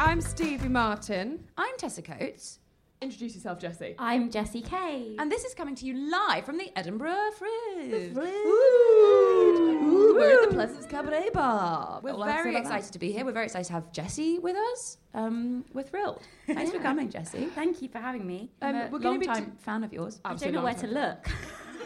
I'm 0.00 0.20
Stevie 0.20 0.68
Martin. 0.68 1.42
I'm 1.56 1.76
Tessa 1.76 2.02
Coates. 2.02 2.60
Introduce 3.02 3.34
yourself, 3.34 3.58
Jessie. 3.58 3.96
I'm 3.98 4.30
Jessie 4.30 4.62
Cave. 4.62 5.16
And 5.18 5.30
this 5.30 5.44
is 5.44 5.54
coming 5.54 5.74
to 5.74 5.84
you 5.86 6.08
live 6.08 6.44
from 6.46 6.56
the 6.56 6.70
Edinburgh 6.76 7.32
Fringe. 7.36 8.12
Fridge. 8.14 8.32
Ooh, 8.46 10.14
we're 10.16 10.40
at 10.40 10.48
the 10.48 10.54
Pleasance 10.54 10.86
Cabaret 10.86 11.30
Bar. 11.34 11.98
We're 12.02 12.12
All 12.12 12.22
I 12.22 12.28
have 12.30 12.36
to 12.38 12.42
very 12.44 12.56
excited 12.56 12.92
to 12.92 12.98
be 13.00 13.10
here. 13.10 13.24
We're 13.24 13.32
very 13.32 13.46
excited 13.46 13.66
to 13.66 13.72
have 13.72 13.90
Jessie 13.92 14.38
with 14.38 14.56
us. 14.72 14.98
Um, 15.14 15.64
we're 15.72 15.82
thrilled. 15.82 16.22
Thanks 16.46 16.70
for 16.70 16.78
coming, 16.78 17.10
Jessie. 17.10 17.46
Thank 17.46 17.82
you 17.82 17.88
for 17.88 17.98
having 17.98 18.24
me. 18.24 18.50
Um, 18.62 18.68
I'm 18.68 18.76
a 18.76 18.90
we're 18.90 19.00
gonna 19.00 19.10
long 19.10 19.18
be 19.18 19.26
time 19.26 19.56
fan 19.58 19.82
of 19.82 19.92
yours. 19.92 20.20
I 20.24 20.34
don't 20.34 20.52
know 20.52 20.62
where 20.62 20.74
to 20.74 20.86
look. 20.86 21.28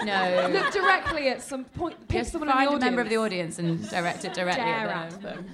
No. 0.04 0.48
Look 0.50 0.72
directly 0.72 1.28
at 1.28 1.42
some 1.42 1.64
point. 1.64 2.08
Pick 2.08 2.20
Just 2.22 2.32
someone 2.32 2.50
find 2.50 2.70
in 2.70 2.76
a 2.76 2.78
the 2.78 2.84
member 2.86 3.02
of 3.02 3.08
the 3.08 3.18
audience. 3.18 3.58
audience 3.58 3.82
and 3.82 3.90
direct 3.90 4.24
it 4.24 4.32
directly 4.34 4.64
at 4.64 4.88
at 4.88 5.10
them. 5.12 5.20
them. 5.22 5.50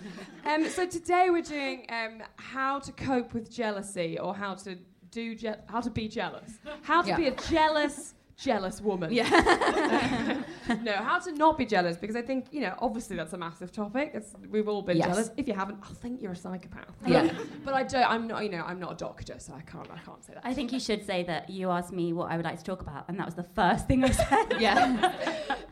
Um, 0.48 0.66
so 0.68 0.86
today 0.86 1.28
we're 1.30 1.42
doing 1.42 1.84
um, 1.90 2.22
how 2.36 2.78
to 2.78 2.90
cope 2.92 3.34
with 3.34 3.50
jealousy 3.50 4.18
or 4.18 4.34
how 4.34 4.54
to 4.54 4.76
do 5.10 5.34
je- 5.34 5.54
how 5.66 5.80
to 5.80 5.90
be 5.90 6.08
jealous. 6.08 6.52
How 6.82 7.02
to 7.02 7.08
Yeah. 7.08 7.16
be 7.16 7.26
a 7.28 7.32
jealous 7.36 8.14
jealous 8.38 8.80
woman. 8.80 9.12
Yeah. 9.12 9.28
no, 10.82 10.92
how 10.92 11.18
to 11.18 11.32
not 11.32 11.58
be 11.58 11.66
jealous 11.66 11.96
because 11.98 12.14
I 12.16 12.22
think 12.22 12.46
you 12.52 12.60
know 12.60 12.74
obviously 12.78 13.16
that's 13.16 13.32
a 13.34 13.36
massive 13.38 13.72
topic. 13.72 14.12
It's, 14.14 14.32
we've 14.48 14.68
all 14.68 14.80
been 14.80 14.96
Yes. 14.96 15.08
jealous. 15.08 15.30
If 15.36 15.48
you 15.48 15.54
haven't, 15.54 15.80
I 15.82 15.92
think 15.94 16.22
you're 16.22 16.32
a 16.32 16.36
psychopath. 16.36 16.94
Yeah. 17.06 17.30
but 17.64 17.74
I 17.74 17.82
don't. 17.82 18.08
I'm 18.10 18.26
not. 18.26 18.42
You 18.42 18.50
know, 18.50 18.64
I'm 18.64 18.78
not 18.80 18.92
a 18.92 18.96
doctor, 18.96 19.34
so 19.38 19.52
I 19.52 19.60
can't. 19.62 19.90
I 19.90 19.98
can't 19.98 20.24
say 20.24 20.32
that. 20.34 20.46
I 20.46 20.54
think 20.54 20.72
you 20.72 20.80
should 20.80 21.04
say 21.04 21.24
that 21.24 21.50
you 21.50 21.70
asked 21.70 21.92
me 21.92 22.14
what 22.14 22.30
I 22.30 22.36
would 22.36 22.46
like 22.46 22.58
to 22.58 22.64
talk 22.64 22.80
about, 22.80 23.04
and 23.08 23.18
that 23.18 23.26
was 23.26 23.34
the 23.34 23.48
first 23.54 23.86
thing 23.86 24.02
I 24.04 24.10
said. 24.12 24.46
yeah. 24.58 25.12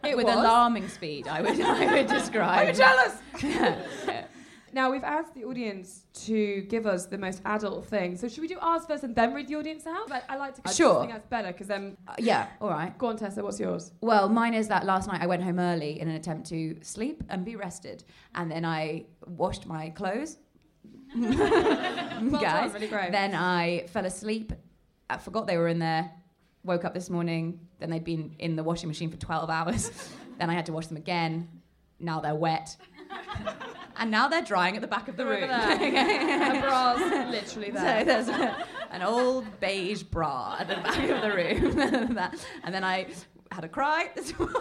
It 0.04 0.16
With 0.16 0.26
was. 0.26 0.34
alarming 0.34 0.88
speed, 0.88 1.28
I 1.28 1.40
would, 1.40 1.58
I 1.60 1.94
would 1.94 2.08
describe. 2.08 2.68
I'm 2.68 2.74
jealous. 2.74 4.26
Now 4.76 4.90
we've 4.90 5.04
asked 5.04 5.32
the 5.34 5.42
audience 5.44 6.04
to 6.26 6.60
give 6.68 6.86
us 6.86 7.06
the 7.06 7.16
most 7.16 7.40
adult 7.46 7.86
thing. 7.86 8.14
So 8.14 8.28
should 8.28 8.42
we 8.42 8.46
do 8.46 8.58
ours 8.60 8.82
first 8.86 9.04
and 9.04 9.16
then 9.16 9.32
read 9.32 9.48
the 9.48 9.54
audience 9.54 9.86
out? 9.86 10.10
Like, 10.10 10.24
I 10.30 10.36
like 10.36 10.54
to. 10.56 10.60
I 10.66 10.70
Sure. 10.72 11.00
think 11.00 11.12
that's 11.12 11.26
better 11.28 11.50
because 11.50 11.66
then. 11.66 11.96
Uh, 12.06 12.12
yeah, 12.18 12.48
all 12.60 12.68
right. 12.68 12.96
Go 12.98 13.06
on, 13.06 13.16
Tessa. 13.16 13.42
What's 13.42 13.58
yours? 13.58 13.92
Well, 14.02 14.28
mine 14.28 14.52
is 14.52 14.68
that 14.68 14.84
last 14.84 15.08
night 15.08 15.22
I 15.22 15.26
went 15.26 15.42
home 15.42 15.58
early 15.58 15.98
in 15.98 16.08
an 16.08 16.14
attempt 16.16 16.48
to 16.50 16.76
sleep 16.82 17.24
and 17.30 17.42
be 17.42 17.56
rested, 17.56 18.04
and 18.34 18.50
then 18.50 18.66
I 18.66 19.06
washed 19.26 19.64
my 19.66 19.88
clothes. 19.88 20.36
Well 21.14 22.40
Guys. 22.42 22.74
really 22.74 22.88
great. 22.88 23.12
Then 23.12 23.34
I 23.34 23.86
fell 23.88 24.04
asleep. 24.04 24.52
I 25.08 25.16
forgot 25.16 25.46
they 25.46 25.56
were 25.56 25.68
in 25.68 25.78
there. 25.78 26.10
Woke 26.64 26.84
up 26.84 26.92
this 26.92 27.08
morning. 27.08 27.60
Then 27.78 27.88
they'd 27.90 28.04
been 28.04 28.34
in 28.38 28.56
the 28.56 28.62
washing 28.62 28.88
machine 28.88 29.10
for 29.10 29.16
12 29.16 29.48
hours. 29.48 29.90
then 30.38 30.50
I 30.50 30.54
had 30.54 30.66
to 30.66 30.72
wash 30.72 30.86
them 30.88 30.96
again. 30.98 31.48
Now 31.98 32.20
they're 32.20 32.34
wet. 32.34 32.76
and 33.98 34.10
now 34.10 34.28
they're 34.28 34.42
drying 34.42 34.76
at 34.76 34.82
the 34.82 34.88
back 34.88 35.08
of 35.08 35.16
the 35.16 35.24
room. 35.24 35.48
Her 35.48 36.60
bra's 36.60 37.30
literally 37.30 37.70
there. 37.70 38.00
So 38.00 38.04
there's 38.04 38.28
a, 38.28 38.64
an 38.90 39.02
old 39.02 39.44
beige 39.60 40.02
bra 40.02 40.56
at 40.58 40.68
the 40.68 40.76
back 40.76 41.08
of 41.08 41.20
the 41.22 41.32
room. 41.34 42.18
And 42.64 42.74
then 42.74 42.84
I 42.84 43.06
had 43.52 43.64
a 43.64 43.68
cry 43.68 44.10
this 44.16 44.36
morning. 44.38 44.54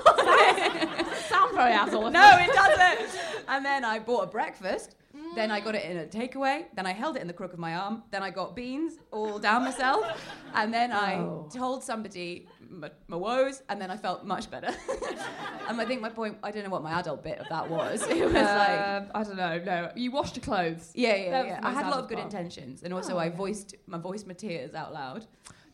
Very 1.53 1.73
adult. 1.73 2.13
no, 2.13 2.37
it 2.39 2.53
doesn't. 2.53 3.19
And 3.47 3.65
then 3.65 3.83
I 3.85 3.99
bought 3.99 4.23
a 4.23 4.27
breakfast. 4.27 4.95
Then 5.35 5.51
I 5.51 5.59
got 5.59 5.75
it 5.75 5.83
in 5.85 5.97
a 5.97 6.05
takeaway. 6.05 6.65
Then 6.75 6.85
I 6.85 6.93
held 6.93 7.15
it 7.17 7.21
in 7.21 7.27
the 7.27 7.33
crook 7.33 7.53
of 7.53 7.59
my 7.59 7.75
arm. 7.75 8.03
Then 8.11 8.23
I 8.23 8.29
got 8.31 8.55
beans 8.55 8.93
all 9.11 9.37
down 9.39 9.63
myself. 9.63 10.05
And 10.53 10.73
then 10.73 10.91
I 10.91 11.15
Oh. 11.15 11.49
told 11.53 11.83
somebody 11.83 12.47
my, 12.69 12.89
my 13.07 13.17
woes. 13.17 13.61
And 13.69 13.81
then 13.81 13.91
I 13.91 13.97
felt 13.97 14.23
much 14.25 14.49
better. 14.49 14.67
and 15.67 15.79
I 15.81 15.85
think 15.85 16.01
my 16.01 16.09
point, 16.09 16.37
I 16.43 16.51
don't 16.51 16.63
know 16.63 16.69
what 16.69 16.83
my 16.83 16.99
adult 16.99 17.23
bit 17.23 17.39
of 17.39 17.47
that 17.49 17.69
was. 17.69 18.01
It 18.09 18.23
was 18.25 18.33
like, 18.33 18.79
Um, 18.79 19.07
I 19.13 19.23
don't 19.23 19.35
know. 19.37 19.59
No, 19.65 19.91
you 19.95 20.11
washed 20.11 20.35
your 20.37 20.43
clothes. 20.43 20.91
yeah, 20.95 21.15
yeah, 21.15 21.31
that 21.31 21.45
yeah. 21.47 21.59
I 21.63 21.71
had 21.71 21.85
a 21.85 21.89
lot 21.89 21.99
of 21.99 22.07
good 22.07 22.17
part. 22.19 22.31
intentions. 22.31 22.83
And 22.83 22.93
also 22.93 23.15
Oh. 23.15 23.19
I 23.19 23.29
voiced, 23.29 23.75
my 23.87 23.97
voiced 23.97 24.27
my 24.27 24.33
tears 24.33 24.73
out 24.73 24.93
loud. 24.93 25.25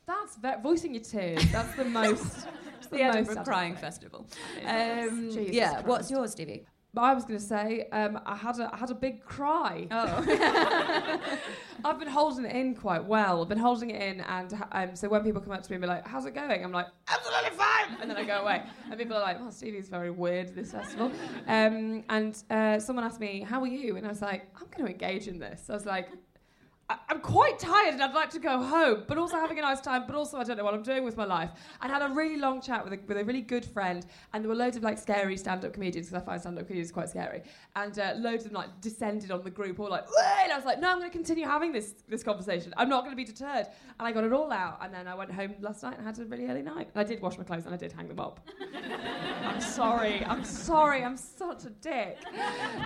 That's 0.08 0.36
ve- 0.38 0.62
voicing 0.64 0.94
your 0.96 1.04
tears. 1.04 1.44
That's 1.52 1.76
the 1.76 1.86
most. 2.00 2.48
The 2.90 2.98
The 2.98 3.24
most 3.24 3.44
Crying. 3.46 3.76
Festival. 3.76 4.28
Um, 4.66 5.30
Jesus 5.32 5.56
yeah, 5.56 5.72
Christ. 5.74 5.86
what's 5.88 6.12
yours, 6.12 6.32
Stevie? 6.32 6.66
But 6.94 7.02
I 7.02 7.14
was 7.14 7.24
going 7.24 7.40
to 7.40 7.46
say, 7.46 7.88
um, 7.94 8.20
I 8.26 8.36
had 8.36 8.60
a 8.60 8.70
I 8.74 8.78
had 8.78 8.92
a 8.92 8.96
big 8.96 9.24
cry. 9.24 9.88
Oh. 9.92 11.20
I've 11.86 11.98
been 12.00 12.10
holding 12.10 12.46
it 12.46 12.54
in 12.54 12.76
quite 12.76 13.06
well. 13.06 13.42
I've 13.42 13.48
been 13.48 13.58
holding 13.58 13.92
it 13.92 14.02
in, 14.02 14.22
and 14.22 14.54
um, 14.74 14.96
so 14.96 15.08
when 15.08 15.24
people 15.24 15.42
come 15.42 15.54
up 15.54 15.64
to 15.64 15.72
me 15.72 15.76
and 15.76 15.82
be 15.82 15.88
like, 15.88 16.06
"How's 16.06 16.26
it 16.26 16.36
going?" 16.36 16.64
I'm 16.64 16.74
like, 16.74 16.88
"Absolutely 17.08 17.52
fine," 17.52 17.98
and 18.02 18.10
then 18.10 18.18
I 18.18 18.26
go 18.26 18.42
away, 18.42 18.64
and 18.90 19.00
people 19.00 19.16
are 19.16 19.22
like, 19.22 19.40
"Well, 19.40 19.52
Stevie's 19.52 19.88
very 19.88 20.12
weird 20.12 20.54
this 20.54 20.74
festival." 20.74 21.12
Um, 21.48 22.04
and 22.10 22.38
uh, 22.50 22.80
someone 22.80 23.06
asked 23.06 23.22
me, 23.22 23.42
"How 23.42 23.62
are 23.62 23.68
you?" 23.68 23.96
And 23.96 24.06
I 24.06 24.10
was 24.10 24.22
like, 24.22 24.48
"I'm 24.56 24.68
going 24.76 24.86
to 24.86 24.92
engage 24.92 25.28
in 25.28 25.40
this." 25.40 25.70
I 25.70 25.74
was 25.74 25.86
like. 25.86 26.10
I'm 27.10 27.20
quite 27.20 27.60
tired 27.60 27.94
and 27.94 28.04
I'd 28.04 28.14
like 28.14 28.30
to 28.32 28.40
go 28.40 28.62
home, 28.62 29.04
but 29.08 29.18
also 29.18 29.36
having 29.38 29.60
a 29.60 29.62
nice 29.62 29.82
time, 29.82 30.04
but 30.08 30.16
also 30.16 30.38
I 30.38 30.44
don't 30.44 30.58
know 30.58 30.64
what 30.64 30.74
I'm 30.74 30.84
doing 30.84 31.04
with 31.04 31.18
my 31.18 31.26
life. 31.26 31.52
And 31.82 31.92
had 31.92 32.02
a 32.02 32.14
really 32.14 32.38
long 32.38 32.62
chat 32.62 32.84
with 32.84 32.94
a, 32.94 33.00
with 33.08 33.18
a 33.18 33.24
really 33.24 33.42
good 33.42 33.66
friend, 33.66 34.06
and 34.34 34.44
there 34.44 34.50
were 34.50 34.56
loads 34.56 34.78
of 34.78 34.84
like 34.84 34.98
scary 34.98 35.38
stand 35.38 35.66
up 35.66 35.74
comedians 35.74 36.08
because 36.08 36.22
I 36.22 36.26
find 36.26 36.42
stand 36.42 36.58
up 36.58 36.68
comedians 36.68 36.92
quite 36.92 37.10
scary. 37.10 37.44
And 37.76 37.98
uh, 38.00 38.14
loads 38.18 38.46
of 38.46 38.52
them 38.52 38.62
like 38.62 38.82
descended 38.82 39.32
on 39.32 39.44
the 39.44 39.50
group, 39.50 39.80
all 39.80 39.90
like, 39.90 40.06
"Wah!" 40.08 40.44
and 40.44 40.52
I 40.52 40.56
was 40.56 40.66
like, 40.66 40.80
no, 40.80 40.90
I'm 40.90 41.00
going 41.00 41.10
to 41.10 41.16
continue 41.16 41.46
having 41.46 41.72
this 41.72 41.94
this 42.08 42.24
conversation. 42.24 42.74
I'm 42.78 42.90
not 42.90 43.04
going 43.04 43.12
to 43.12 43.18
be 43.18 43.24
deterred. 43.24 43.68
And 44.00 44.08
I 44.08 44.12
got 44.12 44.24
it 44.24 44.34
all 44.34 44.52
out, 44.52 44.80
and 44.82 44.94
then 44.94 45.08
I 45.08 45.16
went 45.16 45.32
home 45.32 45.56
last 45.62 45.84
night 45.84 45.98
and 45.98 46.06
had 46.06 46.18
a 46.20 46.26
really 46.26 46.48
early 46.48 46.62
night. 46.62 46.90
And 46.94 47.00
I 47.00 47.04
did 47.04 47.22
wash 47.22 47.38
my 47.38 47.44
clothes 47.44 47.66
and 47.66 47.74
I 47.74 47.78
did 47.78 47.92
hang 47.92 48.08
them 48.08 48.20
up. 48.20 48.48
I'm 49.44 49.62
sorry, 49.62 50.24
I'm 50.26 50.44
sorry, 50.44 51.04
I'm 51.04 51.18
such 51.18 51.66
a 51.66 51.70
dick. 51.70 52.18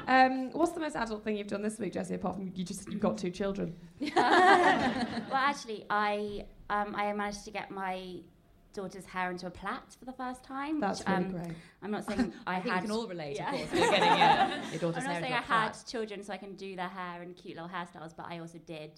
Um, 0.07 0.51
what's 0.51 0.71
the 0.71 0.79
most 0.79 0.95
adult 0.95 1.23
thing 1.23 1.37
you've 1.37 1.47
done 1.47 1.61
this 1.61 1.79
week, 1.79 1.93
Jessie? 1.93 2.15
Apart 2.15 2.35
from 2.35 2.51
you 2.53 2.63
just 2.63 2.89
you've 2.89 2.99
got 2.99 3.17
two 3.17 3.31
children. 3.31 3.75
well, 4.15 5.33
actually, 5.33 5.85
I 5.89 6.45
um, 6.69 6.95
I 6.95 7.11
managed 7.13 7.45
to 7.45 7.51
get 7.51 7.71
my 7.71 8.17
daughter's 8.73 9.05
hair 9.05 9.31
into 9.31 9.47
a 9.47 9.49
plait 9.49 9.95
for 9.97 10.03
the 10.05 10.11
first 10.11 10.43
time. 10.43 10.79
That's 10.81 10.99
which, 10.99 11.07
really 11.07 11.23
um, 11.25 11.31
great. 11.31 11.53
I'm 11.81 11.91
not 11.91 12.05
saying 12.05 12.33
I, 12.47 12.57
I 12.57 12.59
think 12.61 12.73
had. 12.75 12.83
we 12.83 12.87
can 12.89 12.97
all 12.97 13.07
relate, 13.07 13.37
Yeah. 13.37 13.53
of 13.53 13.69
course. 13.69 13.71
Getting 13.89 14.03
yeah, 14.03 14.47
your 14.81 14.83
I'm 14.83 14.91
not 14.91 15.03
hair 15.03 15.21
saying 15.21 15.33
I 15.33 15.37
had 15.41 15.69
plait. 15.71 15.83
children 15.87 16.23
so 16.23 16.33
I 16.33 16.37
can 16.37 16.55
do 16.55 16.75
their 16.75 16.89
hair 16.89 17.23
in 17.23 17.33
cute 17.33 17.55
little 17.55 17.69
hairstyles, 17.69 18.13
but 18.15 18.25
I 18.29 18.39
also 18.39 18.57
did. 18.65 18.91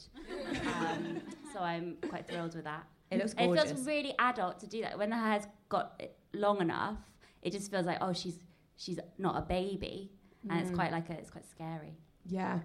um, 0.79 1.21
so 1.53 1.59
I'm 1.59 1.97
quite 2.09 2.27
thrilled 2.27 2.55
with 2.55 2.63
that. 2.63 2.87
It 3.11 3.19
looks 3.19 3.33
gorgeous. 3.35 3.65
It 3.71 3.75
feels 3.75 3.87
really 3.87 4.15
adult 4.19 4.59
to 4.61 4.67
do 4.67 4.81
that. 4.81 4.97
When 4.97 5.09
the 5.11 5.15
hair's 5.17 5.43
got 5.69 6.01
long 6.33 6.59
enough, 6.59 6.97
it 7.41 7.51
just 7.51 7.69
feels 7.71 7.85
like 7.85 7.99
oh 8.01 8.13
she's 8.13 8.37
she's 8.77 8.99
not 9.17 9.37
a 9.37 9.41
baby, 9.41 10.11
and 10.49 10.59
it's 10.59 10.71
quite 10.71 10.91
like 10.91 11.09
a, 11.09 11.13
it's 11.13 11.29
quite 11.29 11.47
scary. 11.49 11.93
Yeah. 12.25 12.59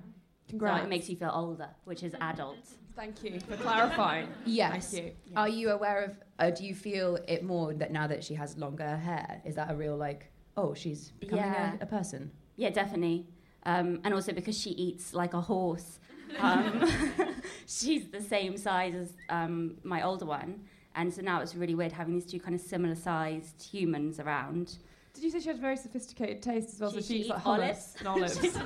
So 0.58 0.75
it 0.76 0.88
makes 0.88 1.08
you 1.08 1.16
feel 1.16 1.31
older, 1.32 1.69
which 1.84 2.02
is 2.02 2.14
adult. 2.20 2.58
Thank 2.94 3.22
you 3.25 3.40
for 3.40 3.56
clarifying. 3.56 4.28
Yes. 4.44 4.90
Thank 4.93 5.04
you. 5.26 5.32
Are 5.37 5.49
you 5.49 5.70
aware 5.70 6.04
of? 6.04 6.16
Uh, 6.38 6.50
do 6.50 6.64
you 6.64 6.75
feel 6.75 7.19
it 7.26 7.43
more 7.43 7.72
that 7.75 7.90
now 7.90 8.06
that 8.06 8.22
she 8.22 8.34
has 8.34 8.56
longer 8.58 8.96
hair? 8.96 9.40
Is 9.46 9.54
that 9.54 9.70
a 9.70 9.75
real 9.75 9.96
like? 9.96 10.31
Oh, 10.56 10.75
she's 10.75 11.10
becoming 11.12 11.44
Yeah. 11.44 11.76
a, 11.81 11.84
a 11.84 11.87
person. 11.87 12.31
Yeah, 12.56 12.69
definitely. 12.70 13.26
Um, 13.64 14.00
and 14.04 14.12
also 14.12 14.32
because 14.32 14.58
she 14.58 14.70
eats 14.70 15.14
like 15.14 15.34
a 15.34 15.40
horse. 15.40 15.99
Um, 16.40 16.88
she's 17.66 18.08
the 18.08 18.20
same 18.22 18.56
size 18.56 18.94
as 18.94 19.12
um, 19.28 19.76
my 19.84 20.00
older 20.00 20.25
one, 20.25 20.62
and 20.94 21.12
so 21.12 21.20
now 21.20 21.43
it's 21.43 21.55
really 21.55 21.75
weird 21.75 21.93
having 21.93 22.14
these 22.14 22.25
two 22.25 22.40
kind 22.40 22.55
of 22.55 22.60
similar 22.62 22.94
sized 22.94 23.62
humans 23.62 24.19
around. 24.19 24.78
Did 25.14 25.25
you 25.25 25.31
say 25.31 25.41
she 25.41 25.49
had 25.49 25.59
very 25.59 25.76
sophisticated 25.76 26.43
taste 26.43 26.70
as 26.75 26.81
well? 26.81 26.91
She- 26.93 27.00
so 27.00 27.06
she 27.06 27.12
she 27.14 27.20
eats 27.20 27.29
like 27.31 27.38
eats 27.38 27.47
hummus 27.47 27.49
olives. 27.49 27.97
and 27.99 28.09
olives. 28.09 28.41
She's 28.41 28.56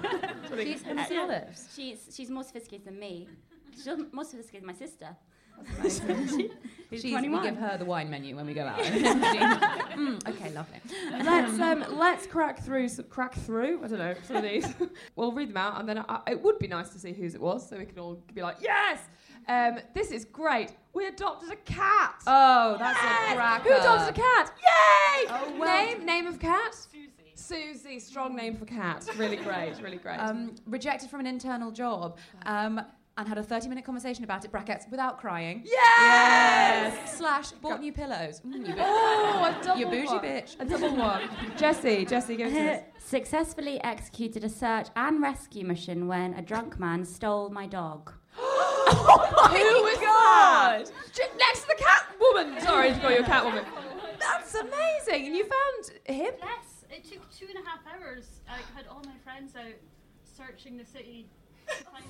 Uh, 0.87 1.21
olives. 1.23 1.69
She's 1.75 2.15
she's 2.17 2.31
more 2.31 2.45
sophisticated 2.45 2.87
than 2.87 2.99
me. 2.99 3.29
She's 3.75 3.87
more 4.13 4.25
sophisticated 4.25 4.63
than 4.63 4.67
my 4.67 4.73
sister. 4.73 5.17
She's, 5.83 6.01
Who's 6.91 7.03
we 7.03 7.41
give 7.43 7.57
her 7.57 7.77
the 7.79 7.85
wine 7.85 8.11
menu 8.11 8.37
when 8.37 8.47
we 8.47 8.53
go 8.55 8.65
out. 8.67 8.79
Mm, 8.79 10.29
okay, 10.29 10.51
lovely. 10.53 10.79
let's 11.25 11.59
um, 11.59 11.85
let's 11.99 12.27
crack 12.27 12.63
through 12.63 12.89
some, 12.89 13.07
crack 13.07 13.35
through. 13.35 13.83
I 13.83 13.89
don't 13.89 13.99
know 13.99 14.15
some 14.25 14.37
of 14.37 14.43
these. 14.43 14.67
we'll 15.17 15.33
read 15.33 15.49
them 15.49 15.57
out, 15.57 15.81
and 15.81 15.89
then 15.89 16.05
I, 16.09 16.21
it 16.31 16.43
would 16.43 16.59
be 16.59 16.69
nice 16.69 16.91
to 16.91 16.99
see 16.99 17.13
whose 17.13 17.35
it 17.35 17.41
was, 17.41 17.67
so 17.69 17.79
we 17.79 17.87
can 17.87 17.99
all 17.99 18.23
be 18.35 18.43
like, 18.43 18.57
yes, 18.61 19.01
um, 19.49 19.79
this 19.95 20.11
is 20.11 20.25
great. 20.25 20.73
We 20.93 21.07
adopted 21.07 21.51
a 21.51 21.57
cat. 21.57 22.23
Oh, 22.27 22.77
that's 22.79 22.99
Yes! 23.03 23.33
a 23.33 23.35
cracker. 23.37 23.69
Who 23.69 23.81
adopted 23.81 24.17
a 24.17 24.21
cat? 24.21 24.53
Yay! 24.59 25.27
Oh, 25.31 25.55
well- 25.59 25.85
Name 25.85 26.05
name 26.07 26.27
of 26.27 26.39
cat? 26.39 26.75
Susie. 26.75 27.11
Susie, 27.35 27.99
strong 28.01 28.35
name 28.35 28.57
for 28.57 28.65
cat. 28.65 29.07
Really 29.17 29.37
great, 29.37 29.75
really 29.83 29.99
great. 29.99 30.17
Um, 30.17 30.55
rejected 30.67 31.11
from 31.11 31.21
an 31.21 31.27
internal 31.27 31.71
job. 31.71 32.17
Um, 32.47 32.81
and 33.19 33.27
had 33.27 33.39
a 33.39 33.43
30 33.43 33.69
minute 33.69 33.83
conversation 33.85 34.25
about 34.25 34.45
it, 34.45 34.51
brackets, 34.51 34.85
without 34.91 35.19
crying. 35.19 35.63
yes! 35.65 37.17
Slash, 37.17 37.53
bought 37.53 37.81
new 37.81 37.91
pillows. 37.93 38.41
Mm, 38.47 38.53
you, 38.69 38.75
bit- 38.75 38.77
Oh, 38.79 39.57
a 39.59 39.65
double 39.65 39.81
you 39.81 39.87
bougie 39.87 40.07
one. 40.09 40.21
bitch. 40.25 40.57
A 40.61 40.65
double 40.67 40.95
one. 40.97 41.23
Jesse, 41.57 42.05
Jesse, 42.05 42.37
give 42.37 42.49
it 42.49 42.53
to 42.53 42.73
us. 42.75 42.83
Successfully 43.05 43.83
executed 43.85 44.45
a 44.45 44.49
search 44.51 44.89
and 44.97 45.23
rescue 45.23 45.65
mission 45.65 46.09
when 46.09 46.35
a 46.35 46.43
drunk 46.43 46.79
man 46.79 47.05
stole 47.07 47.49
my 47.49 47.67
dog. 47.67 48.13
Oh 48.87 49.49
Who 49.51 49.83
was 49.85 49.99
that? 49.99 50.85
J- 51.13 51.23
Next 51.39 51.63
to 51.63 51.69
the 51.69 51.83
cat 51.83 52.07
woman. 52.21 52.61
Sorry 52.61 52.93
to 52.93 52.99
call 53.01 53.11
you 53.11 53.19
a 53.21 53.23
cat 53.25 53.45
woman. 53.45 53.65
That's 54.21 54.55
amazing. 54.55 55.27
And 55.27 55.37
you 55.37 55.45
found 55.45 55.99
him? 56.05 56.33
Yes, 56.41 56.85
it 56.91 57.05
took 57.05 57.29
two 57.31 57.47
and 57.55 57.65
a 57.65 57.69
half 57.69 57.81
hours. 57.87 58.41
I 58.49 58.59
had 58.77 58.87
all 58.91 59.03
my 59.05 59.17
friends 59.25 59.55
out 59.57 59.75
searching 60.25 60.77
the 60.77 60.85
city 60.85 61.27
to 61.27 61.27
find 61.27 61.27
my 61.27 61.46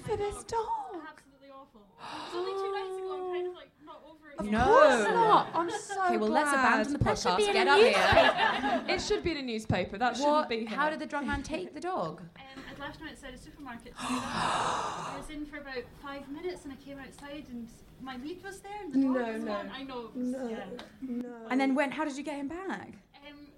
For 0.04 0.16
this 0.16 0.44
dog. 0.44 0.66
Absolutely 1.08 1.50
awful. 1.50 1.82
It 1.98 2.24
was 2.24 2.34
only 2.34 2.52
two 2.52 2.72
nights 2.72 2.96
ago. 2.98 3.26
I'm 3.26 3.34
kind 3.34 3.46
of 3.48 3.54
like 3.54 3.70
not 3.84 4.02
over 4.08 4.30
it. 4.30 4.38
Of 4.38 4.46
No. 4.46 4.64
course 4.64 5.04
not. 5.14 5.48
I'm 5.54 5.70
so 5.70 6.04
Okay, 6.04 6.16
well, 6.18 6.28
let's 6.30 6.50
glad. 6.50 6.64
abandon 6.80 6.92
the 6.92 6.98
That 7.04 7.18
should 7.18 7.36
be 7.36 7.42
podcast. 7.44 7.48
in 7.48 7.52
Get 7.54 7.66
a 7.66 7.70
up 7.70 8.84
here. 8.86 8.94
It 8.94 9.00
should 9.00 9.22
be 9.24 9.30
in 9.32 9.36
a 9.38 9.42
newspaper. 9.42 9.98
That 9.98 10.16
shouldn't 10.16 10.32
What, 10.32 10.48
be 10.48 10.58
here. 10.66 10.68
how 10.78 10.90
did 10.90 11.00
the 11.00 11.06
drunk 11.06 11.26
man 11.26 11.42
take 11.42 11.74
the 11.74 11.80
dog? 11.80 12.20
Um, 12.36 12.62
I'd 12.70 12.78
left 12.78 13.00
him 13.00 13.08
outside 13.08 13.34
a 13.34 13.38
supermarket. 13.38 13.96
to 13.96 14.02
do 14.06 14.14
that. 14.14 15.12
I 15.12 15.14
was 15.18 15.30
in 15.30 15.46
for 15.46 15.56
about 15.58 15.82
five 16.02 16.28
minutes 16.28 16.64
and 16.64 16.72
I 16.72 16.76
came 16.76 16.98
outside 16.98 17.46
and 17.50 17.68
my 18.00 18.16
lead 18.18 18.44
was 18.44 18.60
there 18.60 18.72
and 18.84 18.92
the 18.92 18.98
dog 19.00 19.14
No, 19.14 19.32
was 19.32 19.42
no. 19.42 19.52
gone. 19.54 19.70
I 19.74 19.82
know. 19.82 19.98
it 20.06 20.14
was- 20.16 20.26
No. 20.28 20.48
Yeah. 20.48 20.64
No. 21.00 21.46
And 21.50 21.60
then 21.60 21.74
when? 21.74 21.90
How 21.90 22.04
did 22.04 22.16
you 22.16 22.22
get 22.22 22.36
him 22.36 22.48
back? 22.48 22.90
Um, 23.28 23.48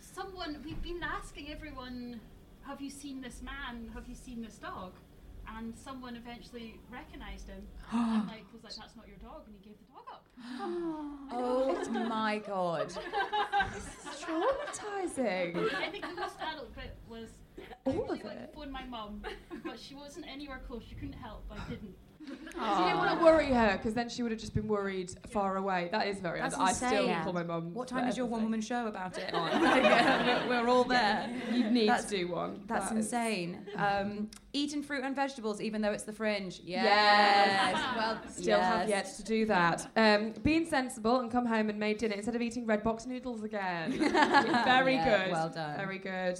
someone 0.00 0.60
we've 0.64 0.82
been 0.82 1.02
asking 1.02 1.50
everyone, 1.50 2.20
have 2.66 2.80
you 2.82 2.90
seen 2.90 3.20
this 3.22 3.40
man? 3.42 3.90
Have 3.94 4.06
you 4.06 4.14
seen 4.14 4.42
this 4.42 4.56
dog? 4.58 4.92
And 5.56 5.76
someone 5.76 6.16
eventually 6.16 6.80
recognised 6.90 7.48
him 7.48 7.62
and 7.92 8.26
like 8.28 8.44
was 8.52 8.64
like, 8.64 8.74
"That's 8.76 8.96
not 8.96 9.06
your 9.06 9.16
dog," 9.18 9.42
and 9.46 9.54
he 9.60 9.68
gave 9.68 9.78
the 9.78 9.86
dog 9.92 10.04
up. 10.12 10.26
Oh 11.36 12.06
my 12.08 12.38
god. 12.38 12.88
This 13.74 13.86
is 13.86 14.24
traumatizing. 14.24 15.72
I 15.74 15.90
think 15.90 16.06
the 16.08 16.14
most 16.20 16.36
adult 16.40 16.74
bit 16.74 16.96
was 17.08 17.28
All 17.84 17.92
I 17.92 17.96
really 17.96 18.18
of 18.20 18.24
wanted 18.24 18.42
it? 18.42 18.52
to 18.52 18.58
phone 18.58 18.70
my 18.72 18.84
mum, 18.84 19.22
but 19.64 19.78
she 19.78 19.94
wasn't 19.94 20.26
anywhere 20.28 20.60
close. 20.66 20.82
She 20.88 20.94
couldn't 20.96 21.14
help. 21.14 21.44
I 21.50 21.68
didn't. 21.68 21.94
You 22.26 22.84
didn't 22.84 22.98
want 22.98 23.18
to 23.18 23.24
worry 23.24 23.46
her 23.48 23.76
because 23.76 23.94
then 23.94 24.08
she 24.08 24.22
would 24.22 24.30
have 24.30 24.40
just 24.40 24.54
been 24.54 24.68
worried 24.68 25.12
far 25.30 25.56
away. 25.56 25.88
That 25.90 26.06
is 26.06 26.20
very. 26.20 26.40
That's 26.40 26.54
I 26.56 26.72
still 26.72 27.02
insane. 27.08 27.22
call 27.24 27.32
my 27.32 27.42
mum. 27.42 27.74
What 27.74 27.88
time 27.88 28.08
is 28.08 28.16
your 28.16 28.26
one 28.26 28.42
woman 28.44 28.60
show 28.60 28.86
about 28.86 29.18
it 29.18 29.34
on? 29.34 29.60
we're, 29.60 30.62
we're 30.62 30.68
all 30.68 30.84
there. 30.84 31.28
You 31.52 31.68
need 31.70 31.88
That's- 31.88 32.04
to 32.10 32.16
do 32.16 32.28
one. 32.28 32.62
That's 32.66 32.90
That 32.90 32.98
is- 32.98 33.06
insane. 33.06 33.58
Um, 33.76 34.30
eating 34.52 34.82
fruit 34.82 35.02
and 35.04 35.16
vegetables, 35.16 35.60
even 35.60 35.82
though 35.82 35.90
it's 35.92 36.04
the 36.04 36.12
fringe. 36.12 36.60
Yes. 36.64 36.84
Yes. 36.84 37.84
Well, 37.96 38.20
Still 38.30 38.60
have 38.60 38.88
yet 38.88 39.12
to 39.16 39.24
do 39.24 39.46
that. 39.46 39.88
Um, 39.96 40.32
being 40.44 40.64
sensible 40.64 41.20
and 41.20 41.30
come 41.30 41.46
home 41.46 41.68
and 41.70 41.78
made 41.78 41.98
dinner 41.98 42.14
instead 42.14 42.36
of 42.36 42.42
eating 42.42 42.66
red 42.66 42.82
box 42.84 43.04
noodles 43.04 43.42
again. 43.42 43.92
Very 43.98 44.94
Yeah, 44.94 45.24
good. 45.24 45.32
well 45.32 45.48
done. 45.48 45.76
Very 45.76 45.98
good. 45.98 46.38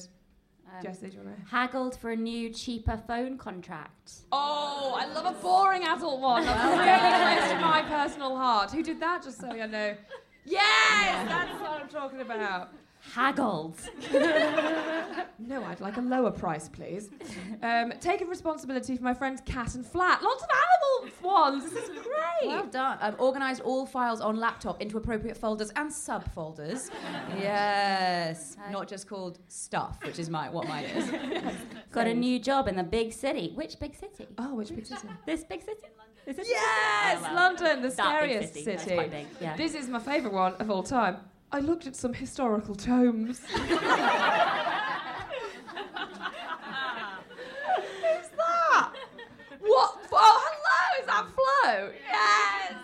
Um, 0.77 0.83
Jesse, 0.83 1.09
do 1.09 1.17
you 1.17 1.23
want 1.23 1.37
to? 1.37 1.51
Haggled 1.51 1.97
for 1.97 2.11
a 2.11 2.17
new, 2.17 2.51
cheaper 2.51 3.01
phone 3.07 3.39
contract. 3.39 4.13
Oh, 4.33 4.97
I 4.99 5.07
love 5.07 5.27
a 5.27 5.39
boring 5.41 5.85
adult 5.85 6.21
one. 6.21 6.45
That's 6.45 6.79
really 6.79 7.41
close 7.41 7.53
to 7.53 7.61
my 7.61 7.83
personal 7.83 8.37
heart. 8.37 8.71
Who 8.73 8.83
did 8.83 9.01
that? 9.01 9.23
Just 9.23 9.41
so 9.41 9.49
I 9.49 9.67
know. 9.67 9.95
Yes, 10.45 11.29
that's 11.29 11.61
what 11.61 11.83
I'm 11.83 11.89
talking 11.89 12.21
about. 12.21 12.71
Haggled. 13.13 13.77
No, 15.47 15.63
I'd 15.65 15.81
like 15.81 15.97
a 15.97 16.01
lower 16.01 16.31
price, 16.31 16.69
please. 16.69 17.11
Um, 17.63 17.93
taking 18.01 18.29
responsibility 18.29 18.97
for 18.97 19.03
my 19.03 19.13
friend's 19.13 19.41
cat 19.43 19.75
and 19.75 19.85
flat. 19.85 20.23
Lots 20.23 20.43
of 20.45 20.49
animal 21.03 21.19
ones. 21.29 21.65
This 21.73 21.85
is 21.85 21.91
great. 21.91 22.49
Well 22.49 22.67
done. 22.67 22.99
Um, 23.01 23.17
organised 23.19 23.61
all 23.63 23.85
files 23.85 24.21
on 24.21 24.37
laptop 24.37 24.81
into 24.81 24.97
appropriate 24.97 25.37
folders 25.37 25.71
and 25.77 25.91
subfolders. 25.91 26.91
yes. 27.39 28.57
Not 28.71 28.89
just 28.89 29.09
called 29.09 29.39
stuff, 29.49 29.99
which 30.05 30.19
is 30.19 30.31
my 30.31 30.49
what 30.49 30.69
mine 30.69 30.85
is. 30.85 31.11
Got 31.93 32.07
a 32.07 32.15
new 32.15 32.39
job 32.39 32.69
in 32.69 32.77
the 32.77 32.85
big 32.85 33.13
city. 33.13 33.53
Which 33.55 33.79
big 33.81 33.95
city? 33.97 34.27
Oh, 34.39 34.55
which 34.55 34.75
big 34.75 34.87
city? 34.87 35.09
This 35.27 35.45
big 35.45 35.61
city? 35.63 35.89
Is 36.27 36.37
this 36.37 36.49
Yes, 36.49 37.19
Oh, 37.19 37.23
well. 37.23 37.35
London, 37.35 37.83
the 37.83 37.89
That 37.89 37.93
scariest 37.97 38.55
city. 38.55 38.65
city. 38.65 38.77
That's 38.77 38.93
quite 38.93 39.11
big, 39.11 39.27
yeah. 39.41 39.57
This 39.57 39.75
is 39.75 39.89
my 39.89 39.99
favourite 39.99 40.33
one 40.33 40.55
of 40.55 40.71
all 40.71 40.83
time. 40.83 41.17
I 41.55 41.61
looked 41.61 41.87
at 41.87 41.95
some 41.95 42.13
historical 42.13 42.75
tomes. 42.75 43.39
Who's 43.55 43.69
that? 48.37 48.93
What? 49.61 49.99
Oh, 50.13 50.43
hello! 50.51 51.01
Is 51.01 51.07
that 51.07 51.27
Flo? 51.33 51.93
Yes! 52.11 52.75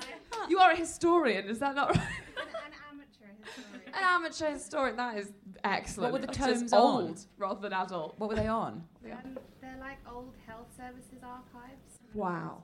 You 0.48 0.60
are 0.60 0.70
a 0.70 0.76
historian, 0.76 1.48
is 1.48 1.58
that 1.58 1.74
not 1.74 1.96
right? 1.96 2.06
An 2.06 2.72
amateur 2.92 3.26
historian. 3.44 3.88
An 3.88 4.04
amateur 4.04 4.50
historian, 4.52 4.96
that 4.98 5.18
is 5.18 5.32
excellent. 5.64 6.12
What 6.12 6.20
were 6.20 6.26
the 6.28 6.32
Just 6.32 6.60
tomes 6.60 6.72
on? 6.72 6.80
old 6.80 7.26
rather 7.38 7.60
than 7.60 7.72
adult. 7.72 8.14
What 8.18 8.30
were 8.30 8.36
they 8.36 8.46
on? 8.46 8.84
Um, 9.04 9.36
they're 9.60 9.78
like 9.80 9.98
old 10.08 10.36
health 10.46 10.68
services 10.76 11.24
archives. 11.24 11.98
Wow. 12.14 12.62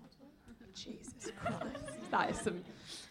Jesus 0.73 1.33
Christ. 1.41 2.11
That 2.11 2.31
is 2.31 2.39
some. 2.39 2.63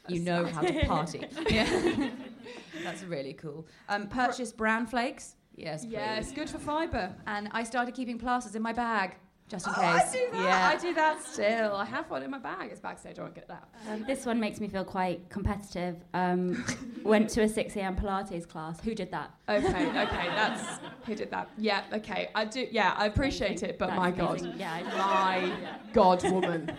You 0.07 0.19
know 0.21 0.45
how 0.45 0.61
to 0.61 0.85
party. 0.85 1.21
yeah. 1.49 2.09
That's 2.83 3.03
really 3.03 3.33
cool. 3.33 3.65
Um, 3.89 4.07
purchased 4.07 4.57
bran 4.57 4.85
flakes. 4.85 5.35
Yes, 5.55 5.83
please. 5.85 5.93
Yes, 5.93 6.31
good 6.31 6.49
for 6.49 6.59
fibre. 6.59 7.15
And 7.27 7.49
I 7.51 7.63
started 7.63 7.95
keeping 7.95 8.19
plasters 8.19 8.55
in 8.55 8.61
my 8.61 8.73
bag, 8.73 9.15
just 9.47 9.65
in 9.65 9.73
Oh, 9.77 9.79
case. 9.81 10.01
I 10.01 10.11
do 10.11 10.27
that. 10.33 10.43
Yeah. 10.43 10.69
I 10.69 10.75
do 10.77 10.93
that 10.93 11.23
still. 11.25 11.75
I 11.75 11.85
have 11.85 12.09
one 12.11 12.21
in 12.23 12.29
my 12.29 12.37
bag. 12.39 12.69
It's 12.71 12.81
backstage. 12.81 13.17
I 13.17 13.21
won't 13.23 13.33
get 13.35 13.47
that. 13.47 13.67
Um, 13.89 14.03
this 14.05 14.25
one 14.25 14.37
makes 14.39 14.59
me 14.59 14.67
feel 14.67 14.83
quite 14.83 15.29
competitive. 15.29 15.95
Um, 16.13 16.63
went 17.03 17.29
to 17.31 17.43
a 17.43 17.47
6 17.47 17.75
a.m. 17.77 17.95
Pilates 17.95 18.47
class. 18.47 18.81
Who 18.81 18.93
did 18.93 19.09
that? 19.11 19.31
Okay, 19.47 19.67
okay, 19.87 20.27
that's 20.27 20.79
who 21.05 21.15
did 21.15 21.31
that. 21.31 21.49
Yeah, 21.57 21.83
okay, 21.93 22.29
I 22.35 22.43
do. 22.45 22.67
Yeah, 22.69 22.93
I 22.97 23.05
appreciate 23.05 23.63
it, 23.63 23.79
but 23.79 23.87
That's 23.87 23.97
my 23.97 24.09
amazing. 24.09 24.51
God, 24.51 24.59
Yeah. 24.59 24.73
I- 24.93 25.39
my 25.39 25.53
God, 25.93 26.21
woman. 26.29 26.71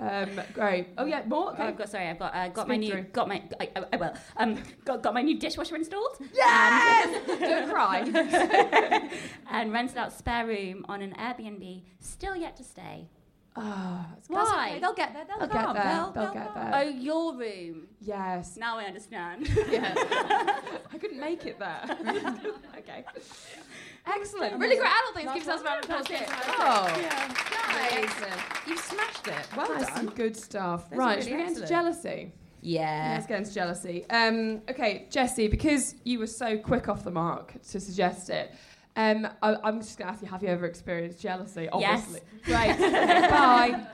Um, 0.00 0.40
great. 0.54 0.88
Oh 0.96 1.06
yeah, 1.06 1.22
more. 1.26 1.54
Oh, 1.58 1.62
I've 1.62 1.76
got 1.76 1.88
sorry. 1.88 2.08
I've 2.08 2.18
got 2.18 2.34
uh, 2.34 2.48
got 2.48 2.68
my 2.68 2.76
new 2.76 2.90
through. 2.90 3.02
got 3.04 3.26
my 3.26 3.42
I, 3.58 3.68
I, 3.92 3.96
will 3.96 4.12
um 4.36 4.62
got, 4.84 5.02
got 5.02 5.12
my 5.12 5.22
new 5.22 5.38
dishwasher 5.38 5.74
installed 5.74 6.18
Yes. 6.32 7.26
Don't 7.40 7.68
cry. 7.68 9.10
and 9.50 9.72
rented 9.72 9.96
out 9.96 10.12
spare 10.12 10.46
room 10.46 10.86
on 10.88 11.02
an 11.02 11.14
Airbnb. 11.18 11.82
Still 11.98 12.36
yet 12.36 12.56
to 12.56 12.64
stay. 12.64 13.08
Oh, 13.60 14.06
it's 14.16 14.28
Why? 14.28 14.78
They'll 14.80 14.94
get 14.94 15.12
there. 15.14 15.24
They'll, 15.26 15.38
They'll 15.38 15.48
come. 15.48 15.74
get 15.74 15.82
there. 15.82 15.92
They'll, 15.94 16.12
They'll 16.12 16.32
get 16.32 16.54
there. 16.54 16.70
Oh, 16.74 16.80
your 16.82 17.36
room. 17.36 17.88
Yes. 18.00 18.56
Now 18.56 18.78
I 18.78 18.84
understand. 18.84 19.48
Yeah. 19.68 19.94
I 20.92 20.98
couldn't 20.98 21.20
make 21.20 21.44
it 21.44 21.58
there. 21.58 21.84
okay. 22.78 23.04
Excellent. 24.06 24.58
Really 24.58 24.76
great 24.76 24.88
adult 24.90 25.14
things. 25.14 25.26
Give 25.34 25.44
yourselves 25.44 25.62
a 25.62 25.64
round 25.66 25.84
of 25.84 25.90
applause. 25.90 26.06
Oh, 26.58 27.28
nice. 27.68 28.14
You've 28.66 28.78
smashed 28.78 29.26
it. 29.28 29.48
Well 29.56 29.68
That's 29.68 29.86
done. 29.86 29.96
some 29.96 30.10
good 30.14 30.36
stuff. 30.36 30.88
That's 30.88 30.98
right, 30.98 31.16
really 31.18 31.22
should 31.22 31.36
we 31.36 31.38
get 31.44 31.48
into 31.56 31.66
jealousy? 31.68 32.32
Yeah. 32.60 33.12
Let's 33.14 33.26
get 33.26 33.38
into 33.38 33.54
jealousy. 33.54 34.04
Um, 34.10 34.62
okay, 34.68 35.06
Jesse, 35.10 35.48
because 35.48 35.94
you 36.04 36.18
were 36.18 36.26
so 36.26 36.58
quick 36.58 36.88
off 36.88 37.04
the 37.04 37.10
mark 37.10 37.52
to 37.70 37.80
suggest 37.80 38.30
it, 38.30 38.52
um, 38.98 39.28
I, 39.42 39.56
I'm 39.62 39.80
just 39.80 39.96
going 39.96 40.08
to 40.08 40.12
ask 40.12 40.22
you, 40.22 40.28
have 40.28 40.42
you 40.42 40.48
ever 40.48 40.66
experienced 40.66 41.20
jealousy? 41.20 41.68
Yes. 41.78 42.02
Obviously. 42.02 42.20
Great. 42.44 42.70
Okay, 42.72 43.28
bye. 43.30 43.86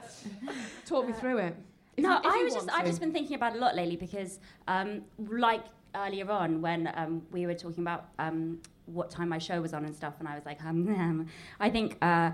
Talk 0.87 1.06
me 1.06 1.12
through 1.12 1.38
it. 1.38 1.54
If 1.96 2.02
no, 2.04 2.11
you- 2.12 2.20
I 2.25 2.42
was 2.42 2.54
just 2.54 2.70
I've 2.73 2.87
just 2.87 3.00
been 3.00 3.12
thinking 3.12 3.37
about 3.37 3.54
it 3.54 3.58
a 3.58 3.61
lot 3.61 3.76
lately 3.76 3.96
because 3.96 4.40
um, 4.66 5.02
like 5.18 5.62
earlier 5.94 6.28
on 6.30 6.61
when 6.62 6.90
um, 6.94 7.23
we 7.30 7.46
were 7.46 7.54
talking 7.54 7.84
about 7.84 8.08
um, 8.18 8.61
what 8.87 9.11
time 9.11 9.28
my 9.28 9.38
show 9.38 9.61
was 9.61 9.75
on 9.75 9.84
and 9.84 9.94
stuff, 9.94 10.14
and 10.18 10.26
I 10.26 10.34
was 10.34 10.46
like, 10.46 10.64
um, 10.64 11.28
I 11.61 11.68
think 11.70 11.99
uh, 12.02 12.30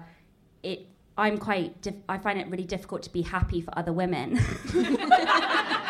it. 0.62 0.86
I'm 1.18 1.36
quite. 1.38 1.82
Dif- 1.82 1.96
I 2.08 2.18
find 2.18 2.38
it 2.40 2.48
really 2.48 2.64
difficult 2.64 3.02
to 3.02 3.12
be 3.12 3.22
happy 3.22 3.60
for 3.60 3.76
other 3.76 3.92
women. 3.92 4.38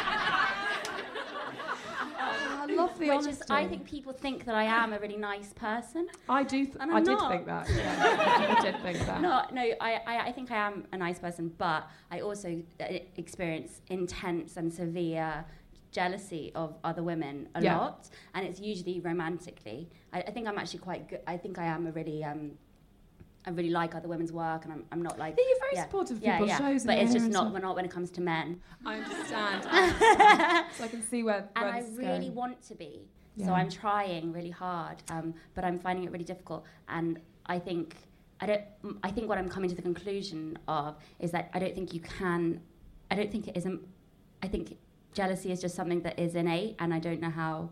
the 3.01 3.09
Which 3.09 3.19
honesty. 3.19 3.31
is, 3.45 3.51
I 3.51 3.67
think 3.67 3.85
people 3.85 4.13
think 4.13 4.45
that 4.45 4.55
I 4.55 4.65
am 4.65 4.93
a 4.93 4.99
really 4.99 5.17
nice 5.17 5.53
person. 5.53 6.09
I 6.29 6.43
do. 6.45 6.67
Th- 6.67 6.77
I 6.81 7.01
did 7.01 7.07
not. 7.19 7.31
think 7.33 7.47
that. 7.47 7.69
Yeah. 7.69 8.57
I 8.59 8.63
did 8.63 8.81
think 8.83 8.99
that. 9.07 9.21
No, 9.21 9.45
no, 9.53 9.63
I, 9.81 10.01
I, 10.07 10.19
I 10.29 10.33
think 10.33 10.51
I 10.51 10.57
am 10.57 10.85
a 10.93 10.97
nice 10.97 11.19
person, 11.19 11.53
but 11.59 11.89
I 12.11 12.21
also 12.21 12.63
uh, 12.81 12.85
experience 13.17 13.81
intense 13.89 14.57
and 14.57 14.73
severe 14.73 15.45
jealousy 15.93 16.53
of 16.55 16.77
other 16.85 17.03
women 17.03 17.49
a 17.57 17.63
Yeah. 17.63 17.77
lot, 17.79 18.09
and 18.35 18.47
it's 18.47 18.61
usually 18.61 19.01
romantically. 19.01 19.89
I, 20.13 20.21
I 20.21 20.31
think 20.31 20.47
I'm 20.47 20.59
actually 20.59 20.81
quite 20.81 21.09
good. 21.09 21.21
I 21.27 21.37
think 21.37 21.59
I 21.59 21.65
am 21.67 21.87
a 21.87 21.93
really. 21.93 22.23
Um, 22.25 22.53
I 23.47 23.51
really 23.51 23.71
like 23.71 23.95
other 23.95 24.09
women's 24.09 24.33
work, 24.33 24.65
and 24.65 24.73
I'm, 24.73 24.85
I'm 24.93 25.03
not 25.03 25.19
like. 25.19 25.35
Yeah, 25.39 25.45
you're 25.49 25.59
very 25.61 25.77
yeah, 25.77 25.85
supportive 25.85 26.19
of 26.19 26.23
yeah, 26.23 26.33
people's 26.33 26.51
yeah. 26.51 26.59
shows 26.59 26.85
but 26.85 26.99
it's 26.99 27.13
just 27.13 27.31
not. 27.31 27.47
and 27.47 27.55
We're 27.55 27.61
not 27.61 27.75
when 27.75 27.85
it 27.87 27.91
comes 27.91 28.11
to 28.13 28.21
men. 28.21 28.61
I 28.85 28.97
understand. 28.99 29.63
so 30.77 30.85
I 30.85 30.89
can 30.89 31.03
see 31.03 31.23
where. 31.23 31.49
and 31.57 31.65
where 31.65 31.75
I 31.75 31.81
this 31.83 31.97
really 31.97 32.19
going. 32.21 32.35
want 32.35 32.63
to 32.69 32.75
be. 32.75 33.09
Yeah. 33.37 33.47
So 33.47 33.53
I'm 33.55 33.71
trying 33.71 34.33
really 34.33 34.51
hard, 34.51 35.03
um, 35.11 35.35
but 35.55 35.65
I'm 35.65 35.79
finding 35.79 36.05
it 36.05 36.13
really 36.13 36.25
difficult. 36.25 36.65
And 36.89 37.19
I 37.47 37.59
think 37.59 37.97
I 38.41 38.47
don't. 38.47 38.63
m- 38.85 38.99
I 39.03 39.11
think 39.11 39.29
what 39.29 39.39
I'm 39.39 39.49
coming 39.49 39.71
to 39.71 39.77
the 39.77 39.83
conclusion 39.83 40.59
of 40.69 40.97
is 41.19 41.31
that 41.31 41.51
I 41.55 41.59
don't 41.59 41.75
think 41.75 41.95
you 41.95 42.01
can. 42.01 42.61
I 43.11 43.15
don't 43.15 43.31
think 43.33 43.49
it 43.49 43.57
isn't. 43.57 43.81
I 44.43 44.49
think 44.49 44.77
jealousy 45.15 45.51
is 45.51 45.61
just 45.61 45.75
something 45.75 46.03
that 46.03 46.19
is 46.19 46.35
innate, 46.35 46.77
and 46.79 46.93
I 46.93 46.99
don't 46.99 47.21
know 47.21 47.31
how. 47.31 47.71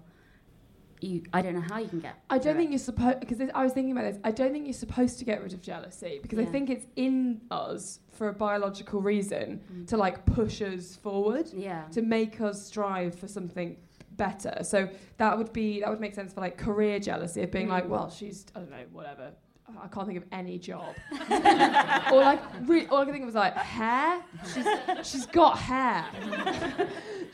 You, 1.00 1.23
I 1.33 1.43
don't 1.43 1.55
know 1.55 1.61
how 1.61 1.78
you 1.78 1.88
can 1.88 2.00
get. 2.00 2.14
I 2.28 2.38
don't 2.38 2.57
think 2.57 2.69
it. 2.69 2.73
you're 2.73 2.78
supposed 2.81 3.21
because 3.21 3.38
I 3.55 3.62
was 3.62 3.73
thinking 3.73 3.93
about 3.93 4.02
this. 4.12 4.19
I 4.25 4.31
don't 4.33 4.52
think 4.52 4.67
you're 4.67 4.73
supposed 4.73 5.19
to 5.21 5.25
get 5.25 5.43
rid 5.43 5.52
of 5.52 5.62
jealousy 5.62 6.19
because 6.23 6.38
I 6.40 6.45
think 6.45 6.71
it's 6.71 6.87
in 6.97 7.40
us 7.50 8.00
for 8.11 8.28
a 8.28 8.33
biological 8.33 9.00
reason 9.00 9.61
Mm. 9.73 9.87
to 9.88 9.97
like 9.97 10.26
push 10.26 10.61
us 10.61 10.97
forward, 10.97 11.49
Yeah. 11.55 11.85
to 11.93 12.02
make 12.02 12.40
us 12.40 12.67
strive 12.67 13.14
for 13.14 13.28
something 13.28 13.76
better. 14.17 14.64
So 14.64 14.88
that 15.19 15.38
would 15.38 15.52
be 15.52 15.81
that 15.81 15.88
would 15.90 16.00
make 16.00 16.14
sense 16.17 16.33
for 16.33 16.40
like 16.40 16.59
career 16.59 16.99
jealousy 16.99 17.43
of 17.43 17.52
being 17.52 17.69
like, 17.69 17.85
Mm. 17.87 17.90
well, 17.90 18.11
she's 18.11 18.47
I 18.57 18.59
don't 18.61 18.71
know, 18.71 18.85
whatever. 18.93 19.31
I 19.83 19.87
can't 19.88 20.07
think 20.07 20.17
of 20.19 20.25
any 20.33 20.59
job. 20.59 20.95
or 22.11 22.17
like, 22.23 22.40
re- 22.62 22.87
all 22.87 22.99
I 22.99 23.05
can 23.05 23.12
think 23.12 23.23
of 23.23 23.26
was 23.26 23.35
like 23.35 23.55
hair. 23.55 24.23
She's 24.55 24.67
she's 25.05 25.26
got 25.26 25.59
hair. 25.59 26.07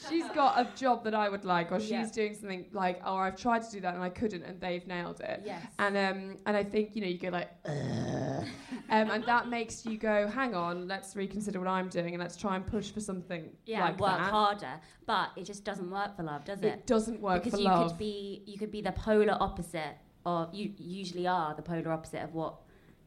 she's 0.09 0.29
got 0.31 0.59
a 0.59 0.69
job 0.77 1.05
that 1.05 1.15
I 1.15 1.29
would 1.29 1.45
like, 1.45 1.73
or 1.73 1.81
she's 1.81 1.91
Yeah. 1.91 2.09
doing 2.13 2.35
something 2.35 2.67
like, 2.73 3.01
oh, 3.05 3.17
I've 3.17 3.37
tried 3.37 3.63
to 3.63 3.71
do 3.71 3.81
that 3.81 3.95
and 3.95 4.03
I 4.03 4.09
couldn't, 4.11 4.43
and 4.43 4.61
they've 4.61 4.87
nailed 4.87 5.21
it. 5.21 5.43
Yes. 5.45 5.65
And 5.79 5.97
um, 5.97 6.37
and 6.47 6.57
I 6.57 6.65
think 6.65 6.95
you 6.95 7.03
know 7.03 7.09
you 7.09 7.19
go 7.19 7.29
like, 7.29 7.51
um, 7.67 9.11
and 9.11 9.25
that 9.25 9.49
makes 9.49 9.85
you 9.87 9.97
go, 9.99 10.29
hang 10.29 10.55
on, 10.55 10.87
let's 10.89 11.17
reconsider 11.17 11.59
what 11.59 11.69
I'm 11.69 11.89
doing, 11.89 12.15
and 12.15 12.23
let's 12.23 12.37
try 12.37 12.57
and 12.57 12.67
push 12.67 12.91
for 12.91 13.01
something 13.01 13.51
yeah, 13.67 13.85
like 13.85 14.01
work 14.01 14.19
that. 14.19 14.31
harder, 14.31 14.81
but 15.07 15.31
it 15.37 15.45
just 15.45 15.65
doesn't 15.65 15.91
work 15.91 16.17
for 16.17 16.23
love, 16.23 16.45
does 16.45 16.61
it? 16.63 16.67
It 16.67 16.87
doesn't 16.87 17.21
work 17.21 17.43
because 17.45 17.59
for 17.59 17.63
you 17.63 17.69
love. 17.69 17.89
could 17.91 17.99
be 17.99 18.43
you 18.47 18.59
could 18.59 18.71
be 18.71 18.81
the 18.83 18.93
polar 18.93 19.37
opposite 19.41 19.97
of 20.27 20.55
you 20.55 20.73
usually 20.79 21.27
are 21.27 21.55
the 21.55 21.63
polar 21.63 21.93
opposite 21.93 22.23
of 22.23 22.33
what 22.35 22.55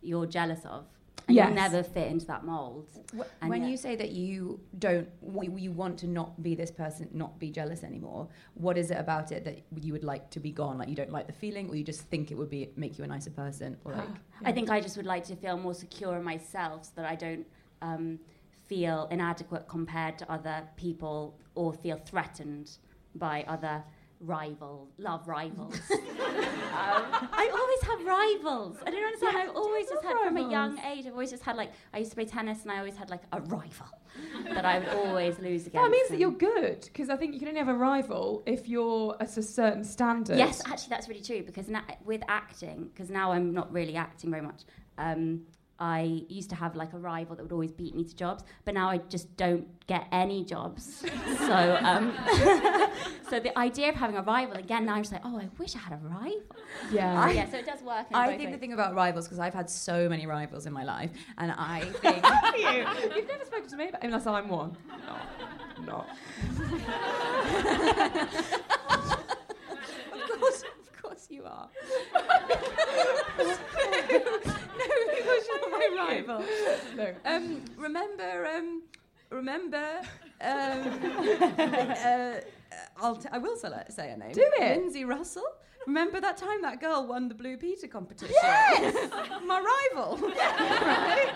you're 0.01 0.27
jealous 0.27 0.63
of 0.65 0.86
and 1.27 1.36
Yes. 1.36 1.48
you'll 1.48 1.55
never 1.55 1.84
fit 1.84 2.07
into 2.10 2.25
that 2.27 2.46
mold 2.46 2.88
Wh- 3.17 3.22
And 3.41 3.50
when 3.50 3.62
yet- 3.63 3.72
you 3.72 3.77
say 3.77 3.96
that 3.98 4.12
you 4.12 4.60
don't, 4.79 5.07
you 5.57 5.72
want 5.72 5.98
to 6.00 6.07
not 6.07 6.41
be 6.41 6.55
this 6.55 6.72
person, 6.72 7.10
not 7.13 7.38
be 7.39 7.51
jealous 7.51 7.84
anymore. 7.84 8.27
What 8.53 8.77
is 8.77 8.91
it 8.91 8.98
about 8.98 9.31
it 9.31 9.43
that 9.46 9.57
you 9.86 9.91
would 9.93 10.03
like 10.03 10.29
to 10.31 10.39
be 10.39 10.51
gone? 10.51 10.77
Like 10.77 10.89
you 10.89 10.96
don't 10.96 11.12
like 11.12 11.27
the 11.27 11.34
feeling, 11.34 11.69
or 11.69 11.75
you 11.75 11.84
just 11.84 12.01
think 12.03 12.31
it 12.31 12.36
would 12.38 12.50
be 12.50 12.69
make 12.75 12.98
you 12.98 13.03
a 13.03 13.07
nicer 13.07 13.29
person, 13.31 13.77
or 13.86 13.93
like 13.93 14.10
i 14.46 14.51
think 14.51 14.69
i 14.69 14.79
just 14.79 14.96
would 14.98 15.05
like 15.15 15.24
to 15.25 15.36
feel 15.36 15.57
more 15.57 15.74
secure 15.74 16.15
in 16.17 16.24
myself 16.24 16.86
so 16.86 16.91
that 16.98 17.05
i 17.05 17.15
don't 17.15 17.46
um, 17.81 18.19
feel 18.67 19.07
inadequate 19.12 19.67
compared 19.67 20.17
to 20.19 20.31
other 20.31 20.57
people 20.75 21.38
or 21.55 21.74
feel 21.74 21.98
threatened 21.98 22.77
by 23.15 23.43
other 23.48 23.84
rival 24.19 24.89
love 24.97 25.27
rivals 25.27 25.75
um, 25.91 26.00
i 26.74 27.50
always 27.53 27.81
have 27.83 28.05
rivals 28.05 28.77
i 28.86 28.89
don't 28.89 29.03
understand 29.03 29.38
i've 29.38 29.55
always 29.55 29.88
just 29.88 30.03
had 30.03 30.17
from 30.24 30.38
a 30.38 30.51
young 30.51 30.79
age 30.79 31.05
i've 31.05 31.13
always 31.13 31.31
just 31.31 31.43
had 31.43 31.55
like 31.55 31.71
i 31.93 32.00
used 32.00 32.12
to 32.12 32.15
play 32.15 32.25
tennis 32.25 32.63
and 32.63 32.71
i 32.71 32.77
always 32.77 32.95
had 32.95 33.09
like 33.09 33.21
a 33.33 33.41
rival 33.41 33.88
that 34.45 34.65
i 34.65 34.79
would 34.79 34.88
always 34.89 35.38
lose 35.39 35.67
against 35.67 35.74
that 35.74 35.91
means 35.91 36.09
that 36.09 36.19
you're 36.19 36.31
good 36.31 36.81
because 36.81 37.09
I 37.09 37.15
think 37.15 37.33
you 37.33 37.39
can 37.39 37.50
only 37.50 37.59
have 37.59 37.69
a 37.69 37.74
rival 37.74 38.43
if 38.45 38.67
you're 38.67 39.15
at 39.19 39.38
a 39.38 39.43
certain 39.43 39.83
standard. 39.83 40.38
Yes, 40.38 40.62
actually, 40.65 40.89
that's 40.89 41.07
really 41.07 41.21
true 41.21 41.43
because 41.43 41.67
now, 41.69 41.83
with 42.05 42.21
acting, 42.27 42.89
because 42.93 43.09
now 43.09 43.31
I'm 43.31 43.53
not 43.53 43.71
really 43.71 43.95
acting 43.95 44.31
very 44.31 44.41
much. 44.41 44.63
Um, 44.97 45.41
I 45.79 46.24
used 46.27 46.50
to 46.50 46.55
have 46.55 46.75
like 46.75 46.93
a 46.93 46.98
rival 46.98 47.36
that 47.36 47.43
would 47.43 47.51
always 47.51 47.72
beat 47.72 47.96
me 47.96 48.03
to 48.03 48.15
jobs, 48.15 48.43
but 48.65 48.74
now 48.74 48.89
I 48.89 48.98
just 48.98 49.36
don't 49.38 49.67
get 49.88 50.07
any 50.12 50.43
jobs. 50.43 51.05
so, 51.38 51.77
um, 51.81 52.13
so 53.29 53.39
the 53.39 53.57
idea 53.57 53.89
of 53.89 53.96
having 53.96 54.17
a 54.17 54.22
rival 54.22 54.57
again, 54.57 54.86
now 54.86 54.96
I'm 54.96 55.03
just 55.03 55.12
like, 55.13 55.22
oh, 55.24 55.38
I 55.38 55.50
wish 55.57 55.75
I 55.75 55.79
had 55.79 55.93
a 55.93 56.00
rival. 56.07 56.41
Yeah. 56.91 57.29
yeah, 57.31 57.50
so 57.50 57.57
it 57.57 57.65
does 57.65 57.81
work. 57.81 58.07
in 58.10 58.15
I 58.15 58.27
both 58.27 58.38
think 58.38 58.51
the 58.51 58.57
thing 58.57 58.74
about 58.74 58.96
rivals 58.96 59.25
because 59.25 59.39
I've 59.39 59.53
had 59.53 59.69
so 59.69 60.10
many 60.10 60.25
rivals 60.25 60.65
in 60.65 60.74
my 60.74 60.84
life, 60.84 61.12
and 61.38 61.51
I 61.51 61.81
think 62.01 62.25
you. 62.57 63.15
You've 63.15 63.27
never 63.27 63.46
spoken 63.46 63.69
to 63.69 63.77
me 63.77 63.89
about 63.89 64.03
unless 64.03 64.25
I'm 64.27 64.50
one. 64.50 64.75
No. 65.05 65.86
Not. 65.86 66.10
Of 70.13 70.39
course, 70.39 70.63
of 70.63 71.01
course 71.01 71.27
you 71.29 71.43
are. 71.46 71.69
no, 73.38 73.55
because 75.15 75.43
you're 75.48 75.69
my 75.72 75.76
rival. 75.96 76.44
No. 76.96 77.13
Um, 77.25 77.62
remember, 77.77 78.48
um, 78.48 78.84
remember. 79.29 80.01
Um, 80.41 80.50
uh, 81.60 82.34
I'll 83.01 83.15
t- 83.15 83.29
I 83.32 83.38
will 83.38 83.56
say, 83.58 83.70
say 83.89 84.10
her 84.12 84.17
name. 84.17 84.32
Do 84.32 84.44
it. 84.60 84.77
Lindsey 84.79 85.06
Russell. 85.06 85.44
Remember 85.88 86.20
that 86.20 86.36
time 86.36 86.62
that 86.63 86.82
girl 86.82 87.08
won 87.08 87.29
the 87.29 87.34
Blue 87.34 87.56
Peter 87.56 87.88
competition? 87.88 88.36
Yes! 88.44 89.10
My 89.46 89.63
rival. 89.96 90.17
Right? 90.17 91.34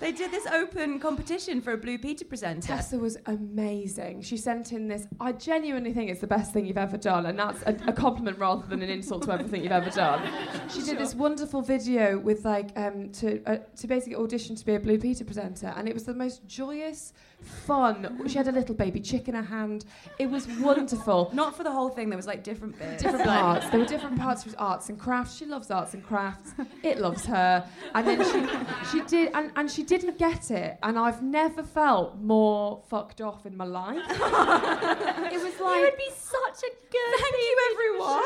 they 0.00 0.10
did 0.10 0.32
this 0.32 0.44
open 0.46 0.98
competition 0.98 1.60
for 1.60 1.74
a 1.74 1.78
Blue 1.78 1.96
Peter 1.96 2.24
presenter. 2.24 2.66
Tessa 2.66 2.98
was 2.98 3.16
amazing. 3.26 4.22
She 4.22 4.36
sent 4.36 4.72
in 4.72 4.88
this. 4.88 5.06
I 5.20 5.30
genuinely 5.30 5.92
think 5.92 6.10
it's 6.10 6.20
the 6.20 6.26
best 6.26 6.52
thing 6.52 6.66
you've 6.66 6.78
ever 6.78 6.96
done, 6.96 7.26
and 7.26 7.38
that's 7.38 7.62
a, 7.62 7.76
a 7.86 7.92
compliment 7.92 8.38
rather 8.38 8.66
than 8.66 8.82
an 8.82 8.90
insult 8.90 9.22
to 9.22 9.32
everything 9.32 9.62
you've 9.62 9.70
ever 9.70 9.90
done. 9.90 10.28
She 10.68 10.82
did 10.82 10.98
this 10.98 11.14
wonderful 11.14 11.62
video 11.62 12.18
with 12.18 12.44
like 12.44 12.76
um, 12.76 13.10
to 13.12 13.40
uh, 13.44 13.58
to 13.76 13.86
basically 13.86 14.16
audition 14.16 14.56
to 14.56 14.66
be 14.66 14.74
a 14.74 14.80
Blue 14.80 14.98
Peter 14.98 15.24
presenter, 15.24 15.72
and 15.76 15.88
it 15.88 15.94
was 15.94 16.02
the 16.02 16.14
most 16.14 16.44
joyous, 16.48 17.12
fun. 17.42 18.20
She 18.28 18.36
had 18.38 18.48
a 18.48 18.52
little 18.52 18.74
baby 18.74 19.00
chick 19.00 19.28
in 19.28 19.34
her 19.34 19.42
hand. 19.42 19.84
It 20.18 20.26
was 20.26 20.46
wonderful. 20.58 21.30
Not 21.34 21.56
for 21.56 21.64
the 21.64 21.72
whole 21.72 21.88
thing. 21.88 22.08
There 22.10 22.16
was 22.16 22.26
like 22.26 22.42
different 22.44 22.78
bits. 22.78 23.02
different 23.02 23.24
parts. 23.24 23.68
There 23.70 23.80
were 23.80 23.86
different 23.86 24.18
parts 24.18 24.44
for 24.44 24.50
arts 24.58 24.88
and 24.88 24.98
crafts. 24.98 25.36
She 25.36 25.46
loves 25.46 25.70
arts 25.70 25.94
and 25.94 26.04
crafts. 26.04 26.52
It 26.82 26.98
loves 26.98 27.24
her. 27.26 27.66
And 27.94 28.06
then 28.06 28.24
she 28.24 28.90
she 28.90 29.04
did 29.06 29.32
and, 29.34 29.52
and 29.56 29.70
she 29.70 29.82
didn't 29.82 30.18
get 30.18 30.50
it. 30.50 30.78
And 30.82 30.98
I've 30.98 31.22
never 31.22 31.62
felt 31.62 32.18
more 32.20 32.82
fucked 32.88 33.20
off 33.20 33.46
in 33.46 33.56
my 33.56 33.64
life. 33.64 34.04
it 34.10 35.42
was 35.42 35.60
like 35.60 35.76
you 35.76 35.82
would 35.82 35.96
be 35.96 36.10
such 36.16 36.62
a 36.62 36.70
good. 36.90 37.20
Thank 37.20 37.36
you, 37.36 37.56
everyone. 37.72 38.22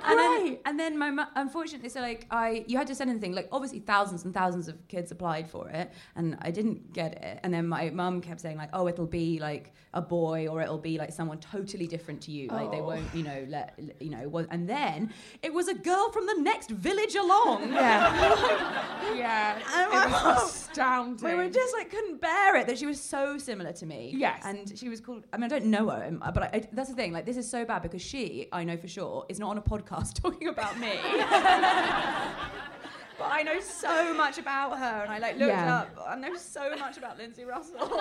And 0.10 0.18
then, 0.18 0.58
and 0.64 0.80
then 0.80 0.98
my 0.98 1.10
mu- 1.10 1.30
unfortunately, 1.36 1.88
so 1.88 2.00
like 2.00 2.26
I, 2.30 2.64
you 2.66 2.76
had 2.76 2.86
to 2.88 2.94
send 2.94 3.10
in 3.10 3.16
the 3.16 3.20
thing. 3.20 3.32
Like 3.32 3.48
obviously, 3.52 3.80
thousands 3.80 4.24
and 4.24 4.34
thousands 4.34 4.66
of 4.66 4.76
kids 4.88 5.12
applied 5.12 5.48
for 5.48 5.68
it, 5.68 5.92
and 6.16 6.36
I 6.40 6.50
didn't 6.50 6.92
get 6.92 7.22
it. 7.22 7.40
And 7.42 7.52
then 7.52 7.68
my 7.68 7.90
mum 7.90 8.20
kept 8.20 8.40
saying 8.40 8.49
like, 8.56 8.70
oh, 8.72 8.86
it'll 8.88 9.06
be 9.06 9.38
like 9.38 9.72
a 9.92 10.00
boy, 10.02 10.46
or 10.48 10.62
it'll 10.62 10.78
be 10.78 10.98
like 10.98 11.12
someone 11.12 11.38
totally 11.38 11.86
different 11.86 12.20
to 12.22 12.30
you. 12.30 12.48
Like 12.48 12.70
they 12.70 12.80
Oh. 12.80 12.84
won't, 12.84 13.06
you 13.14 13.22
know, 13.22 13.44
let 13.48 13.78
you 14.00 14.10
know. 14.10 14.28
Was, 14.28 14.46
and 14.50 14.68
then 14.68 15.12
it 15.42 15.52
was 15.52 15.68
a 15.68 15.74
girl 15.74 16.10
from 16.12 16.26
the 16.26 16.34
next 16.40 16.70
village 16.70 17.14
along. 17.16 17.72
Yeah. 17.72 19.14
yeah. 19.16 19.58
And 19.74 19.92
It 19.92 20.10
was 20.12 20.50
astounding. 20.68 21.24
We 21.28 21.34
were 21.34 21.48
just 21.48 21.74
like 21.76 21.90
couldn't 21.90 22.20
bear 22.20 22.56
it 22.56 22.66
that 22.68 22.78
she 22.78 22.86
was 22.86 23.00
so 23.00 23.38
similar 23.38 23.72
to 23.72 23.86
me. 23.86 24.12
Yes. 24.16 24.42
and 24.44 24.78
she 24.78 24.88
was 24.88 25.00
called. 25.00 25.24
I 25.32 25.36
mean, 25.36 25.44
I 25.44 25.48
don't 25.48 25.66
know 25.66 25.88
her, 25.90 26.04
um, 26.04 26.22
but 26.34 26.42
I, 26.44 26.50
I, 26.54 26.68
that's 26.72 26.88
the 26.90 26.94
thing. 26.94 27.12
Like, 27.12 27.26
this 27.26 27.36
is 27.36 27.48
so 27.50 27.64
bad 27.64 27.82
because 27.82 28.02
she, 28.02 28.48
I 28.52 28.64
know 28.64 28.76
for 28.76 28.88
sure, 28.88 29.26
is 29.28 29.38
not 29.40 29.50
on 29.50 29.58
a 29.58 29.62
podcast 29.62 30.14
talking 30.22 30.48
about 30.48 30.78
me. 30.78 30.92
but 33.20 33.28
I 33.30 33.42
know 33.42 33.60
so 33.60 34.12
much 34.14 34.38
about 34.38 34.78
her, 34.78 35.02
and 35.04 35.12
I 35.12 35.18
like 35.18 35.36
looked 35.36 35.50
Yeah. 35.52 35.80
up. 35.80 35.88
I 36.08 36.16
know 36.16 36.34
so 36.36 36.74
much 36.76 36.96
about 36.96 37.18
Lindsey 37.18 37.44
Russell. 37.44 37.78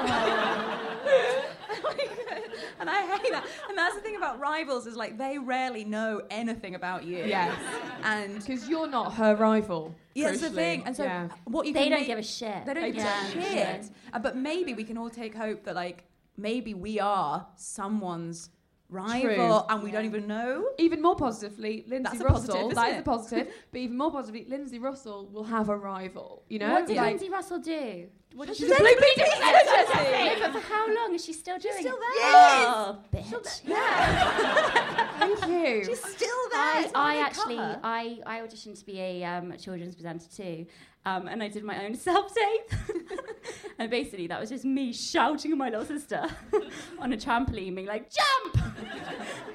and 2.80 2.90
I 2.90 3.18
hate 3.18 3.32
that. 3.32 3.46
And 3.70 3.78
that's 3.78 3.96
the 3.96 4.02
thing 4.02 4.16
about 4.16 4.40
rivals 4.40 4.88
is 4.88 4.96
like 4.96 5.18
they 5.18 5.38
rarely 5.38 5.84
know 5.86 6.22
anything 6.30 6.76
about 6.76 7.04
you. 7.04 7.24
Yes. 7.26 7.56
and 8.04 8.36
Because 8.40 8.68
you're 8.70 8.88
not 8.88 9.14
her 9.16 9.36
rival. 9.36 9.94
yeah, 10.16 10.30
that's 10.30 10.42
the 10.42 10.50
thing. 10.50 10.84
And 10.86 10.96
so 10.96 11.04
yeah. 11.04 11.28
what 11.46 11.68
you 11.68 11.74
They 11.74 11.84
can 11.84 11.92
don't 11.92 12.00
make- 12.00 12.08
give 12.08 12.20
a 12.20 12.24
shit. 12.24 12.66
they 12.66 12.74
don't 12.74 12.86
give 12.86 12.96
Yeah. 12.96 13.28
a 13.28 13.32
shit. 13.32 13.92
Uh, 14.14 14.20
but 14.20 14.36
maybe 14.38 14.74
we 14.74 14.84
can 14.84 14.98
all 14.98 15.10
take 15.10 15.36
hope 15.36 15.64
that 15.66 15.76
like 15.76 16.06
maybe 16.38 16.74
we 16.74 17.00
are 17.00 17.46
someone's 17.56 18.50
rival, 18.90 19.30
True. 19.62 19.62
and 19.76 19.84
we 19.84 19.92
don't 19.92 20.06
even 20.06 20.28
know. 20.28 20.66
Even 20.78 21.02
more 21.02 21.16
positively, 21.16 21.84
Lindsay 21.88 22.18
That's 22.18 22.22
a 22.22 22.24
Russell. 22.26 22.48
positive, 22.56 22.72
isn't 22.72 22.76
that 22.76 22.94
is 22.94 23.00
a 23.00 23.04
positive. 23.04 23.48
but 23.72 23.78
even 23.80 23.98
more 23.98 24.12
positively, 24.12 24.46
Lindsey 24.50 24.80
Russell 24.80 25.28
will 25.32 25.44
have 25.44 25.70
a 25.70 25.78
rival. 25.78 26.44
You 26.50 26.60
know, 26.60 26.72
what 26.74 26.88
did 26.88 26.98
like 26.98 27.08
Lindsey 27.08 27.30
Russell 27.30 27.60
do? 27.60 28.08
What 28.36 28.48
did 28.48 28.58
She's 28.58 28.68
she 28.68 28.74
a 28.74 28.78
do? 28.78 28.84
blue 28.84 28.96
bee 28.96 29.14
No, 29.18 30.36
but 30.40 30.52
for 30.54 30.60
how 30.72 30.94
long 30.94 31.16
is 31.16 31.26
she 31.26 31.34
still 31.34 31.58
doing 31.58 31.74
She's 31.78 31.82
still 31.86 31.96
it? 31.96 32.00
there. 32.00 32.16
Oh, 32.22 33.00
bitch. 33.12 33.62
Yeah. 33.66 35.10
thank 35.20 35.48
you. 35.48 35.86
She's 35.86 36.00
still 36.00 36.38
there. 36.52 36.60
I, 36.60 36.92
I 36.96 37.18
actually, 37.18 37.56
cut. 37.56 37.80
I, 37.84 38.20
I 38.28 38.40
auditioned 38.42 38.78
to 38.80 38.86
be 38.86 39.00
a 39.00 39.24
um, 39.24 39.54
children's 39.58 39.96
presenter 39.96 40.28
too, 40.36 40.68
um, 41.06 41.28
and 41.28 41.42
I 41.42 41.48
did 41.48 41.64
my 41.64 41.86
own 41.86 41.96
self 42.10 42.34
tape. 42.34 42.80
and 43.78 43.90
basically, 43.90 44.28
that 44.28 44.40
was 44.40 44.50
just 44.50 44.66
me 44.66 44.94
shouting 44.94 45.52
at 45.52 45.58
my 45.58 45.70
little 45.70 45.86
sister 45.86 46.26
on 47.00 47.14
a 47.14 47.18
trampoline, 47.18 47.76
being 47.76 47.88
like, 47.88 48.10
"Jump! 48.10 48.66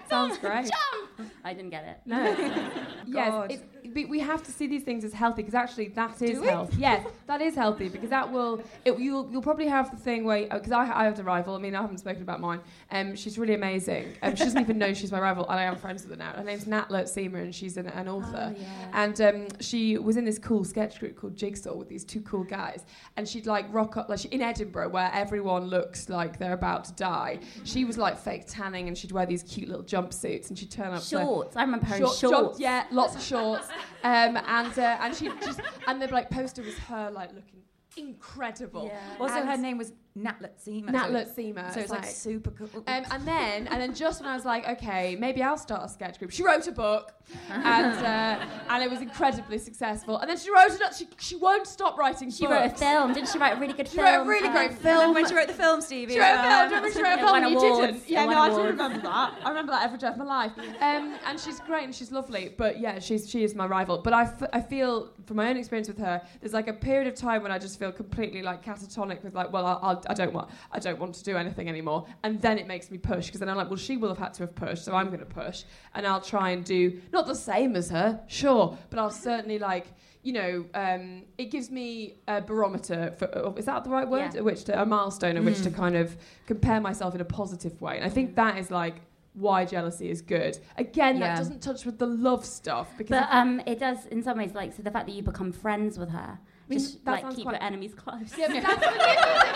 Sounds 0.08 0.38
great. 0.44 0.64
Jump!" 0.64 1.03
I 1.44 1.52
didn't 1.52 1.70
get 1.70 1.84
it. 1.84 2.00
No. 2.06 2.24
yes, 3.06 3.30
God. 3.30 3.52
it's, 3.52 3.62
we, 3.94 4.06
we 4.06 4.18
have 4.20 4.42
to 4.44 4.50
see 4.50 4.66
these 4.66 4.82
things 4.82 5.04
as 5.04 5.12
healthy 5.12 5.42
because 5.42 5.54
actually 5.54 5.88
that 5.88 6.20
is 6.22 6.40
we? 6.40 6.46
healthy. 6.46 6.76
Yes, 6.78 7.06
that 7.26 7.42
is 7.42 7.54
healthy 7.54 7.90
because 7.90 8.08
that 8.08 8.32
will 8.32 8.62
it, 8.84 8.98
you'll 8.98 9.30
you'll 9.30 9.42
probably 9.42 9.66
have 9.66 9.90
the 9.90 9.96
thing 9.96 10.24
where 10.24 10.46
because 10.48 10.72
I, 10.72 10.90
I 10.90 11.04
have 11.04 11.18
a 11.18 11.22
rival. 11.22 11.54
I 11.54 11.58
mean, 11.58 11.74
I 11.74 11.82
haven't 11.82 11.98
spoken 11.98 12.22
about 12.22 12.40
mine. 12.40 12.60
Um, 12.90 13.14
she's 13.14 13.38
really 13.38 13.54
amazing. 13.54 14.14
Um, 14.22 14.34
she 14.34 14.44
doesn't 14.44 14.60
even 14.60 14.78
know 14.78 14.94
she's 14.94 15.12
my 15.12 15.20
rival, 15.20 15.46
and 15.50 15.60
I 15.60 15.64
am 15.64 15.76
friends 15.76 16.02
with 16.02 16.12
her 16.12 16.16
now. 16.16 16.32
Her 16.32 16.44
name's 16.44 16.66
Nat 16.66 16.88
Luurtsema, 16.88 17.42
and 17.42 17.54
she's 17.54 17.76
an, 17.76 17.88
an 17.88 18.08
author. 18.08 18.54
And 18.94 19.20
um, 19.20 19.48
she 19.60 19.98
was 19.98 20.16
in 20.16 20.24
this 20.24 20.38
cool 20.38 20.64
sketch 20.64 20.98
group 20.98 21.16
called 21.16 21.36
Jigsaw 21.36 21.74
with 21.74 21.88
these 21.88 22.04
two 22.04 22.22
cool 22.22 22.44
guys, 22.44 22.86
and 23.18 23.28
she'd 23.28 23.46
like 23.46 23.66
rock 23.72 23.98
up 23.98 24.08
like 24.08 24.20
she, 24.20 24.28
in 24.28 24.40
Edinburgh 24.40 24.88
where 24.88 25.10
everyone 25.12 25.64
looks 25.66 26.08
like 26.08 26.38
they're 26.38 26.54
about 26.54 26.84
to 26.86 26.92
die. 26.94 27.38
She 27.64 27.84
was 27.84 27.98
like 27.98 28.18
fake 28.18 28.44
tanning, 28.46 28.88
and 28.88 28.96
she'd 28.96 29.12
wear 29.12 29.26
these 29.26 29.42
cute 29.42 29.68
little 29.68 29.84
jumpsuits, 29.84 30.48
and 30.48 30.58
she'd 30.58 30.70
turn 30.70 30.94
up. 30.94 31.02
to- 31.02 31.34
Shorts. 31.35 31.57
I 31.57 31.62
remember 31.62 31.87
her 31.87 31.97
in 31.97 32.00
Short- 32.03 32.17
shorts. 32.17 32.37
short- 32.38 32.61
yeah, 32.61 32.85
lots 32.91 33.14
of 33.17 33.23
shorts. 33.23 33.69
Um, 34.05 34.37
and 34.37 34.79
uh, 34.79 34.99
and 35.00 35.14
she 35.17 35.31
just 35.43 35.61
and 35.87 36.00
the 36.03 36.09
like 36.09 36.29
poster 36.29 36.62
was 36.62 36.76
her 36.91 37.11
like 37.11 37.31
looking 37.33 37.62
incredible. 37.97 38.91
Also, 39.19 39.35
And 39.37 39.49
her 39.49 39.57
name 39.57 39.79
was 39.79 39.93
Nat 40.16 40.37
Luurtsema. 40.40 40.90
Natlet 40.90 41.26
so, 41.35 41.42
Seamer. 41.42 41.75
So 41.75 41.80
it's 41.80 41.90
like, 41.90 42.04
super 42.04 42.50
cool. 42.52 42.68
Um, 42.87 43.04
and 43.11 43.26
then, 43.26 43.66
and 43.66 43.80
then, 43.80 43.94
just 43.94 44.21
when 44.21 44.30
I 44.30 44.37
was 44.37 44.44
like, 44.44 44.64
okay, 44.68 45.16
maybe 45.18 45.42
I'll 45.42 45.59
start 45.59 45.83
a 45.85 45.88
sketch 45.88 46.21
group. 46.21 46.30
She 46.30 46.44
wrote 46.44 46.64
a 46.68 46.73
book, 46.73 47.12
and 47.50 47.97
uh, 48.06 48.47
and 48.68 48.85
it 48.85 48.88
was 48.88 49.00
incredibly 49.00 49.59
successful. 49.59 50.18
And 50.18 50.30
then 50.30 50.37
she 50.38 50.52
wrote 50.52 50.71
it. 50.71 50.80
She 50.97 51.09
she 51.18 51.35
won't 51.35 51.66
stop 51.66 51.99
writing. 51.99 52.30
She 52.30 52.47
books. 52.47 52.54
wrote 52.61 52.73
a 52.73 52.76
film. 52.76 53.12
Didn't 53.12 53.28
she 53.30 53.38
write 53.38 53.56
a 53.56 53.61
really 53.61 53.73
good 53.73 53.88
She 53.88 53.97
film? 53.97 54.06
wrote 54.06 54.23
a 54.25 54.28
really 54.28 54.49
great 54.50 54.71
Um, 54.71 54.76
film. 54.76 55.14
when 55.14 55.26
she 55.26 55.35
wrote 55.35 55.49
the 55.49 55.54
film, 55.54 55.80
Stevie. 55.80 56.12
She 56.14 56.21
wrote 56.21 56.37
a 56.38 56.42
film. 56.42 56.64
Remember 56.66 56.90
she 56.92 57.02
wrote 57.02 57.14
a 57.14 57.18
film 57.18 57.35
and 57.42 57.50
you 57.50 57.59
awards. 57.59 57.87
didn't? 57.92 58.09
Yeah, 58.09 58.25
no, 58.26 58.38
I 58.38 58.50
do 58.50 58.62
remember 58.62 59.00
that. 59.02 59.35
I 59.44 59.49
remember 59.49 59.73
that 59.73 59.83
every 59.85 59.99
day 59.99 60.06
of 60.06 60.16
my 60.16 60.25
life. 60.25 60.52
Um, 60.80 61.16
and 61.26 61.40
she's 61.40 61.59
great 61.61 61.85
and 61.85 61.94
she's 61.94 62.12
lovely. 62.12 62.54
But 62.56 62.78
yeah, 62.78 63.00
she's 63.00 63.28
she 63.28 63.42
is 63.42 63.56
my 63.56 63.66
rival. 63.66 63.99
But 63.99 64.12
I, 64.12 64.23
f- 64.23 64.49
I 64.52 64.61
feel 64.61 65.11
from 65.26 65.38
my 65.38 65.49
own 65.50 65.56
experience 65.56 65.88
with 65.88 65.99
her, 65.99 66.23
there's 66.40 66.52
like 66.52 66.68
a 66.68 66.73
period 66.73 67.09
of 67.09 67.14
time 67.16 67.42
when 67.42 67.50
I 67.50 67.59
just 67.59 67.80
feel 67.80 67.90
completely 67.90 68.42
like 68.42 68.64
catatonic 68.64 69.25
with 69.25 69.35
like, 69.35 69.52
well, 69.52 69.66
I, 69.66 69.73
I'll, 69.83 70.02
I 70.08 70.14
don't 70.14 70.32
want 70.32 70.50
I 70.73 70.78
don't 70.78 70.99
want 70.99 71.14
to 71.16 71.25
do 71.25 71.37
anything 71.37 71.68
anymore. 71.68 72.06
And 72.23 72.40
then 72.40 72.58
it 72.58 72.66
makes 72.66 72.90
me 72.90 72.99
push 72.99 73.26
because 73.26 73.40
then 73.40 73.49
I'm 73.49 73.56
like, 73.56 73.68
well, 73.68 73.76
she 73.76 73.96
will 73.96 74.08
have 74.08 74.18
had 74.18 74.34
to 74.34 74.42
have 74.44 74.54
pushed, 74.54 74.84
so 74.84 74.94
I'm 74.94 75.06
going 75.08 75.20
to 75.20 75.26
push, 75.26 75.64
and 75.94 76.06
I'll 76.06 76.20
try 76.20 76.50
and 76.50 76.64
do 76.64 77.00
not 77.12 77.26
the 77.26 77.34
same 77.34 77.76
as 77.76 77.90
her, 77.90 78.20
sure, 78.26 78.76
but 78.90 78.99
I'll 78.99 79.11
certainly 79.11 79.58
like. 79.58 79.87
You 80.26 80.32
know, 80.32 80.64
um, 80.73 81.25
it 81.37 81.50
gives 81.50 81.70
me 81.70 82.14
a 82.26 82.40
barometer 82.40 83.12
for, 83.18 83.26
uh, 83.37 83.52
is 83.56 83.66
that 83.66 83.84
the 83.84 83.90
right 83.90 84.08
word? 84.08 84.32
Yeah. 84.34 84.40
Which 84.40 84.64
to, 84.64 84.80
a 84.80 84.87
milestone 84.87 85.37
at 85.37 85.44
which 85.44 85.61
to 85.61 85.70
kind 85.70 85.94
of 85.94 86.16
compare 86.46 86.80
myself 86.80 87.14
in 87.14 87.20
a 87.20 87.26
positive 87.26 87.78
way. 87.82 87.96
And 87.96 88.06
I 88.06 88.08
think 88.08 88.34
that 88.37 88.56
is 88.56 88.70
like 88.70 89.02
why 89.34 89.66
jealousy 89.66 90.08
is 90.08 90.23
good. 90.23 90.56
Again, 90.78 91.18
Yeah. 91.18 91.28
that 91.28 91.37
doesn't 91.37 91.62
touch 91.62 91.84
with 91.84 91.99
the 91.99 92.06
love 92.06 92.46
stuff 92.46 92.88
because 92.96 93.11
But 93.20 93.28
um, 93.32 93.61
it 93.66 93.78
does 93.78 94.06
in 94.06 94.23
some 94.23 94.38
ways, 94.38 94.54
like 94.54 94.73
so 94.73 94.82
the 94.82 94.90
fact 94.90 95.06
that 95.08 95.12
you 95.14 95.23
become 95.23 95.52
friends 95.52 95.99
with 95.99 96.08
her, 96.08 96.38
mean, 96.68 96.78
just 96.78 97.06
like 97.06 97.28
keep 97.35 97.44
quite- 97.44 97.54
your 97.54 97.62
enemies 97.62 97.94
close. 97.94 98.33
yeah, 98.38 98.49
but 98.49 98.62
that's 98.62 98.80
manipulative. 98.87 99.54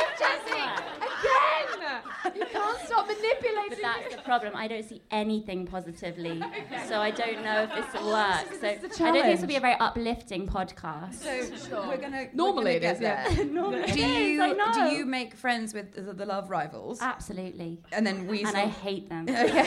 It's 0.00 0.20
not 0.20 0.46
positive. 0.46 0.99
Again, 2.70 2.80
you 2.80 2.86
can't 2.86 2.86
stop 2.86 3.06
manipulating. 3.06 3.68
But 3.70 3.78
that's 3.82 4.16
the 4.16 4.22
problem. 4.22 4.56
I 4.56 4.68
don't 4.68 4.84
see 4.84 5.02
anything 5.10 5.66
positively, 5.66 6.40
so 6.88 7.00
I 7.00 7.10
don't 7.10 7.42
know 7.42 7.62
if 7.62 7.74
this 7.74 8.02
will 8.02 8.10
work. 8.10 8.46
So 8.52 8.58
this 8.60 8.82
is 8.82 8.98
the 8.98 9.04
I 9.04 9.10
don't 9.10 9.22
think 9.22 9.34
this 9.34 9.40
will 9.40 9.48
be 9.48 9.56
a 9.56 9.60
very 9.60 9.74
uplifting 9.80 10.46
podcast. 10.46 11.14
So 11.14 11.88
we're 11.88 11.96
gonna 11.96 12.28
Normally 12.34 12.74
we're 12.74 12.80
gonna 12.80 12.86
it 12.86 12.94
is, 12.94 13.00
get 13.00 13.36
yeah. 13.36 13.44
Normally 13.44 13.92
Do 13.92 14.00
you 14.00 14.42
I 14.42 14.72
do 14.74 14.96
you 14.96 15.06
make 15.06 15.34
friends 15.34 15.74
with 15.74 15.92
the, 15.92 16.12
the 16.12 16.26
love 16.26 16.50
rivals? 16.50 17.00
Absolutely, 17.00 17.78
and 17.92 18.06
then 18.06 18.26
we. 18.26 18.44
and 18.44 18.56
I 18.56 18.66
hate 18.66 19.08
them. 19.08 19.26
okay. 19.28 19.62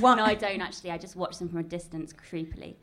no, 0.00 0.24
I 0.24 0.34
don't 0.34 0.60
actually. 0.60 0.90
I 0.90 0.98
just 0.98 1.16
watch 1.16 1.38
them 1.38 1.48
from 1.48 1.58
a 1.58 1.62
distance, 1.62 2.12
creepily, 2.12 2.76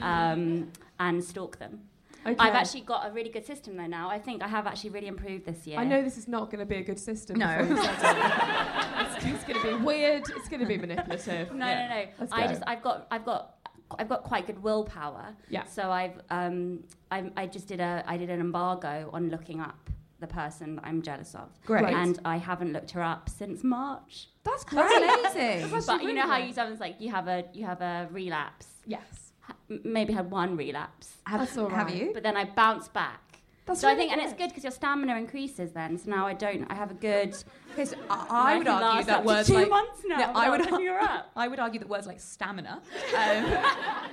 um, 0.00 0.70
and 0.98 1.22
stalk 1.22 1.58
them. 1.58 1.80
Okay. 2.24 2.36
I've 2.38 2.54
actually 2.54 2.82
got 2.82 3.08
a 3.08 3.12
really 3.12 3.30
good 3.30 3.44
system 3.44 3.76
though 3.76 3.86
now. 3.86 4.08
I 4.08 4.18
think 4.18 4.42
I 4.42 4.48
have 4.48 4.66
actually 4.66 4.90
really 4.90 5.08
improved 5.08 5.44
this 5.44 5.66
year. 5.66 5.78
I 5.78 5.84
know 5.84 6.02
this 6.02 6.16
is 6.18 6.28
not 6.28 6.50
going 6.50 6.60
to 6.60 6.66
be 6.66 6.76
a 6.76 6.82
good 6.82 6.98
system. 6.98 7.38
No. 7.38 7.58
before 7.58 7.76
you 7.76 7.82
said 7.82 8.16
it. 8.16 9.16
it's, 9.16 9.24
it's 9.26 9.44
going 9.44 9.60
to 9.60 9.78
be 9.78 9.84
weird. 9.84 10.22
It's 10.36 10.48
going 10.48 10.60
to 10.60 10.66
be 10.66 10.78
manipulative. 10.78 11.52
No, 11.52 11.66
Yeah. 11.66 11.88
no, 11.88 11.94
no. 11.94 12.04
Let's 12.20 12.32
I 12.32 12.42
go. 12.42 12.48
just 12.48 12.62
I've 12.66 12.82
got 12.82 13.06
I've 13.10 13.24
got 13.24 13.54
I've 13.98 14.08
got 14.08 14.22
quite 14.22 14.46
good 14.46 14.62
willpower. 14.62 15.34
Yeah. 15.48 15.64
So 15.64 15.90
I've 15.90 16.20
um 16.30 16.84
I 17.10 17.30
I 17.36 17.46
just 17.46 17.66
did 17.68 17.80
a 17.80 18.04
I 18.06 18.16
did 18.16 18.30
an 18.30 18.40
embargo 18.40 19.10
on 19.12 19.28
looking 19.30 19.60
up 19.60 19.90
the 20.20 20.26
person 20.28 20.76
that 20.76 20.84
I'm 20.86 21.02
jealous 21.02 21.34
of. 21.34 21.48
Great. 21.66 21.84
And 21.84 22.18
I 22.24 22.36
haven't 22.36 22.72
looked 22.72 22.92
her 22.92 23.02
up 23.02 23.28
since 23.28 23.64
March. 23.64 24.28
That's 24.44 24.64
great. 24.64 24.88
That's 24.88 25.34
amazing. 25.34 25.82
But 25.86 26.02
you 26.04 26.12
know 26.14 26.22
how 26.26 26.38
you 26.38 26.52
sometimes 26.52 26.80
like 26.80 27.00
you 27.00 27.10
have 27.10 27.26
a 27.28 27.44
you 27.52 27.66
have 27.66 27.80
a 27.80 28.08
relapse. 28.10 28.68
Yes. 28.86 29.31
Ha- 29.42 29.54
m- 29.70 29.80
maybe 29.84 30.12
had 30.12 30.30
one 30.30 30.56
relapse. 30.56 31.16
Have, 31.26 31.40
That's 31.40 31.56
all 31.58 31.68
have 31.68 31.90
you? 31.90 32.10
But 32.14 32.22
then 32.22 32.36
I 32.36 32.44
bounce 32.44 32.88
back. 32.88 33.20
That's 33.64 33.80
so 33.80 33.86
I 33.88 33.92
really 33.92 34.08
think, 34.08 34.12
and 34.12 34.20
it's 34.22 34.32
good. 34.32 34.38
good 34.38 34.48
because 34.48 34.64
your 34.64 34.72
stamina 34.72 35.16
increases 35.16 35.70
then. 35.70 35.96
So 35.96 36.10
now 36.10 36.26
I 36.26 36.34
don't. 36.34 36.64
I 36.68 36.74
have 36.74 36.90
a 36.90 36.94
good. 36.94 37.36
Okay, 37.72 37.86
so 37.86 37.96
I, 38.10 38.26
I 38.54 38.58
would 38.58 38.68
argue 38.68 38.86
last 38.86 39.06
that 39.06 39.16
up 39.16 39.22
to 39.22 39.26
words 39.28 39.48
two 39.48 39.54
like 39.54 39.70
months 39.70 40.02
now. 40.04 40.18
Yeah, 40.18 40.32
I 40.34 40.50
would. 40.50 40.60
without 40.60 40.72
looking 40.72 40.88
up. 40.90 41.30
I 41.36 41.48
would 41.48 41.58
argue 41.58 41.80
that 41.80 41.88
words 41.88 42.06
like 42.06 42.20
stamina 42.20 42.82
um, 43.16 43.56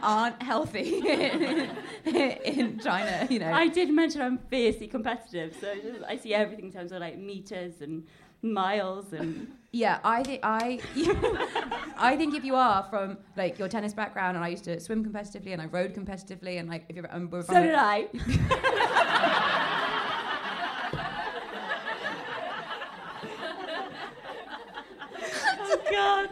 aren't 0.01 0.41
healthy 0.41 0.99
in 2.05 2.79
China. 2.79 3.27
You 3.29 3.39
know. 3.39 3.51
I 3.51 3.67
did 3.67 3.89
mention 3.89 4.21
I'm 4.21 4.37
fiercely 4.37 4.87
competitive, 4.87 5.57
so 5.59 5.75
just, 5.75 6.05
I 6.07 6.15
see 6.15 6.33
everything 6.33 6.67
in 6.67 6.71
terms 6.71 6.93
of 6.93 7.01
like 7.01 7.17
meters 7.17 7.81
and 7.81 8.05
miles 8.41 9.11
and. 9.11 9.51
Yeah, 9.71 9.99
I 10.03 10.23
think 10.23 10.39
I, 10.43 10.79
I 11.97 12.15
think 12.17 12.33
if 12.33 12.43
you 12.43 12.55
are 12.55 12.87
from 12.89 13.19
like 13.37 13.59
your 13.59 13.67
tennis 13.67 13.93
background, 13.93 14.35
and 14.35 14.43
I 14.43 14.47
used 14.49 14.63
to 14.63 14.79
swim 14.79 15.05
competitively, 15.05 15.53
and 15.53 15.61
I 15.61 15.67
rode 15.67 15.93
competitively, 15.93 16.59
and 16.59 16.67
like 16.67 16.85
if 16.89 16.95
you're, 16.95 17.13
um, 17.15 17.29
So 17.31 17.53
did 17.53 17.75
I. 17.75 18.07
oh 25.61 25.81
god. 25.91 26.29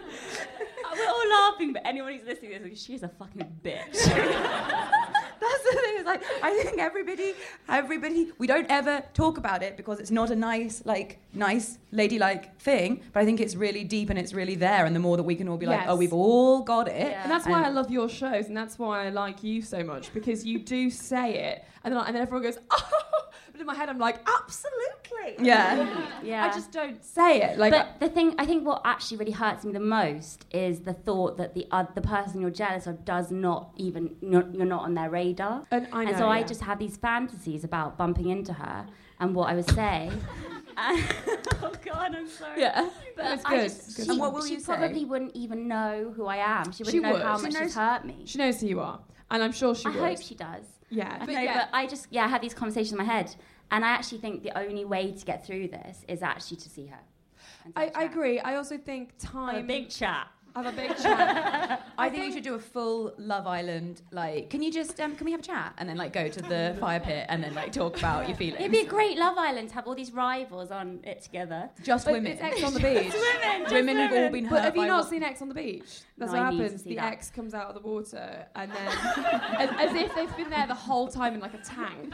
We're 0.98 1.08
all 1.08 1.30
laughing, 1.30 1.74
but 1.74 1.84
anyone 1.86 2.14
who's 2.14 2.26
listening 2.26 2.52
this, 2.54 2.64
like, 2.64 2.76
she's 2.76 3.04
a 3.04 3.10
fucking 3.10 3.60
bitch. 3.64 3.94
That's 3.94 5.64
the 5.64 5.72
thing. 5.74 5.76
It's 5.76 5.77
like 6.08 6.24
I 6.42 6.54
think 6.64 6.80
everybody, 6.80 7.34
everybody, 7.70 8.32
we 8.38 8.48
don't 8.48 8.66
ever 8.70 9.04
talk 9.14 9.38
about 9.38 9.62
it 9.62 9.78
because 9.78 10.00
it's 10.00 10.12
not 10.12 10.30
a 10.32 10.36
nice, 10.36 10.82
like, 10.86 11.20
nice, 11.34 11.78
ladylike 11.92 12.58
thing. 12.60 13.02
But 13.14 13.22
I 13.22 13.26
think 13.26 13.40
it's 13.40 13.56
really 13.56 13.84
deep 13.84 14.10
and 14.10 14.18
it's 14.18 14.34
really 14.34 14.56
there. 14.56 14.86
And 14.86 14.96
the 14.96 15.00
more 15.00 15.18
that 15.18 15.24
we 15.24 15.36
can 15.36 15.48
all 15.48 15.58
be 15.58 15.66
like, 15.66 15.82
Yes. 15.82 15.88
oh, 15.90 15.96
we've 15.96 16.14
all 16.14 16.62
got 16.64 16.88
it. 16.88 17.12
Yeah. 17.12 17.24
And 17.24 17.32
that's 17.32 17.46
why 17.46 17.58
And- 17.60 17.68
I 17.68 17.70
love 17.70 17.92
your 17.92 18.10
shows, 18.10 18.48
and 18.48 18.56
that's 18.58 18.80
why 18.80 19.06
I 19.06 19.10
like 19.10 19.44
you 19.44 19.62
so 19.62 19.84
much 19.84 20.14
because 20.14 20.46
you 20.46 20.60
do 20.60 20.90
say 20.90 21.28
it, 21.52 21.64
and 21.84 21.94
then 21.94 22.04
and 22.06 22.16
then 22.16 22.22
everyone 22.24 22.44
goes, 22.44 22.58
"Oh," 22.72 22.90
but 23.52 23.60
in 23.62 23.68
my 23.68 23.76
head 23.76 23.90
I'm 23.90 24.00
like, 24.00 24.18
"Absolutely." 24.28 25.46
Yeah. 25.46 26.04
Yeah. 26.24 26.46
I 26.46 26.50
just 26.50 26.72
don't 26.72 27.04
say 27.06 27.42
it. 27.42 27.58
Like, 27.58 27.72
but 27.72 28.00
the 28.00 28.10
thing, 28.10 28.36
I 28.38 28.46
think 28.46 28.66
what 28.66 28.82
actually 28.84 29.18
really 29.18 29.32
hurts 29.32 29.64
me 29.64 29.72
the 29.72 29.80
most 29.80 30.46
is 30.52 30.82
the 30.82 30.94
thought 30.94 31.38
that 31.38 31.54
the 31.54 31.68
uh, 31.72 31.86
the 31.96 32.02
person 32.02 32.42
you're 32.42 32.50
jealous 32.50 32.88
of 32.88 33.06
does 33.06 33.32
not 33.32 33.72
even 33.78 34.16
you're, 34.22 34.46
you're 34.52 34.66
not 34.66 34.84
on 34.84 34.94
their 34.96 35.10
radar. 35.10 35.66
And 35.72 35.88
I 35.98 36.12
know, 36.12 36.18
so 36.18 36.28
I 36.28 36.44
just 36.44 36.62
had 36.62 36.80
these 36.80 36.98
fantasies 36.98 37.64
about 37.64 37.98
bumping 37.98 38.30
into 38.30 38.54
her 38.54 38.86
and 39.20 39.34
what 39.36 39.50
I 39.50 39.56
would 39.56 39.70
say. 39.72 40.10
And- 40.80 41.04
oh 41.64 41.72
God, 41.84 42.16
I'm 42.16 42.28
sorry. 42.28 42.62
Yeah. 42.62 42.88
But 43.16 43.24
No, 43.26 43.34
it's 43.34 43.46
I 43.46 43.50
good, 43.50 43.64
just- 43.64 43.98
good. 43.98 44.06
She, 44.06 44.12
And 44.12 44.20
what 44.20 44.34
will 44.34 44.46
she 44.46 44.54
you 44.54 44.60
say? 44.60 44.76
probably 44.78 45.06
wouldn't 45.06 45.36
even 45.36 45.68
know 45.68 46.14
who 46.16 46.26
I 46.28 46.38
am. 46.38 46.72
She 46.72 46.84
wouldn't 46.84 46.92
She 46.92 47.00
know 47.00 47.14
would. 47.14 47.22
how 47.24 47.38
She 47.38 47.44
much 47.44 47.54
knows- 47.54 47.64
she's 47.64 47.76
hurt 47.76 48.06
me. 48.06 48.22
she 48.26 48.38
knows 48.38 48.62
who 48.62 48.68
you 48.68 48.80
are, 48.80 49.00
and 49.32 49.42
I'm 49.42 49.52
sure 49.52 49.74
she 49.74 49.88
I 49.88 49.90
would. 49.90 50.00
hope 50.00 50.22
she 50.22 50.36
does. 50.36 50.66
Yeah, 50.90 51.18
no, 51.20 51.26
but 51.26 51.70
I 51.74 51.88
just 51.88 52.08
yeah, 52.12 52.26
I 52.26 52.28
have 52.28 52.42
these 52.42 52.54
conversations 52.54 52.92
in 52.92 52.98
my 53.00 53.04
head, 53.04 53.36
and 53.72 53.84
I 53.84 53.90
actually 53.90 54.20
think 54.20 54.44
the 54.44 54.58
only 54.58 54.86
way 54.86 55.12
to 55.12 55.26
get 55.26 55.46
through 55.46 55.68
this 55.70 56.06
is 56.08 56.22
actually 56.22 56.58
to 56.58 56.70
see 56.70 56.86
her. 56.86 57.00
and 57.66 57.74
to 57.76 57.80
I, 57.82 57.84
have 57.86 57.94
a 57.94 57.98
I 57.98 58.02
chat. 58.04 58.12
agree. 58.12 58.40
I 58.40 58.56
also 58.56 58.78
think 58.78 59.14
oh, 59.26 59.28
time. 59.28 59.56
a 59.66 59.68
big 59.68 59.90
chat. 59.90 60.28
Have 60.58 60.74
a 60.74 60.76
big 60.76 60.98
chat. 60.98 61.84
I, 62.00 62.10
think, 62.10 62.26
you 62.26 62.32
should 62.32 62.44
do 62.44 62.56
a 62.56 62.60
full 62.60 63.14
Love 63.20 63.46
Island. 63.46 64.02
Like, 64.12 64.50
can 64.50 64.64
you 64.64 64.72
just 64.72 65.00
um, 65.00 65.16
can 65.16 65.26
we 65.26 65.32
have 65.32 65.42
a 65.42 65.44
chat 65.44 65.74
and 65.78 65.88
then 65.88 65.98
like 65.98 66.14
go 66.14 66.28
to 66.30 66.42
the 66.42 66.76
fire 66.80 67.00
pit 67.00 67.28
and 67.30 67.44
then 67.44 67.54
like 67.54 67.72
talk 67.72 67.96
about 67.98 68.28
your 68.28 68.36
feelings? 68.36 68.60
It'd 68.62 68.72
be 68.72 68.80
a 68.80 68.86
great 68.88 69.20
Love 69.20 69.38
Island 69.38 69.70
to 69.70 69.76
have 69.76 69.86
all 69.88 69.94
these 69.94 70.12
rivals 70.12 70.72
on 70.72 71.00
it 71.04 71.22
together. 71.22 71.70
just 71.84 72.06
But 72.06 72.16
women. 72.16 72.32
it's 72.32 72.42
X 72.42 72.64
on 72.64 72.74
the 72.74 72.80
beach. 72.90 73.14
women, 73.14 73.62
just 73.62 73.74
women 73.74 73.98
who've 73.98 74.18
all 74.24 74.30
been 74.32 74.46
hurt. 74.46 74.56
But 74.56 74.64
have 74.64 74.76
you 74.76 74.82
by 74.82 74.88
not 74.88 75.02
what- 75.02 75.10
seen 75.12 75.22
Ex 75.22 75.42
on 75.44 75.50
the 75.50 75.54
beach? 75.54 76.00
That's 76.18 76.32
No, 76.32 76.40
what 76.40 76.48
I 76.48 76.50
need 76.50 76.58
to 76.58 76.64
happens. 76.64 76.84
see 76.84 76.90
The 76.90 76.96
that. 76.96 77.14
X 77.14 77.30
comes 77.30 77.54
out 77.54 77.68
of 77.68 77.76
the 77.76 77.88
water, 77.88 78.48
and 78.56 78.72
then 78.72 78.88
as, 79.60 79.70
as 79.78 79.94
if 79.96 80.16
they've 80.16 80.36
been 80.38 80.50
there 80.50 80.66
the 80.66 80.74
whole 80.74 81.08
time 81.08 81.36
in 81.36 81.40
like 81.40 81.54
a 81.54 81.60
tank. 81.60 82.12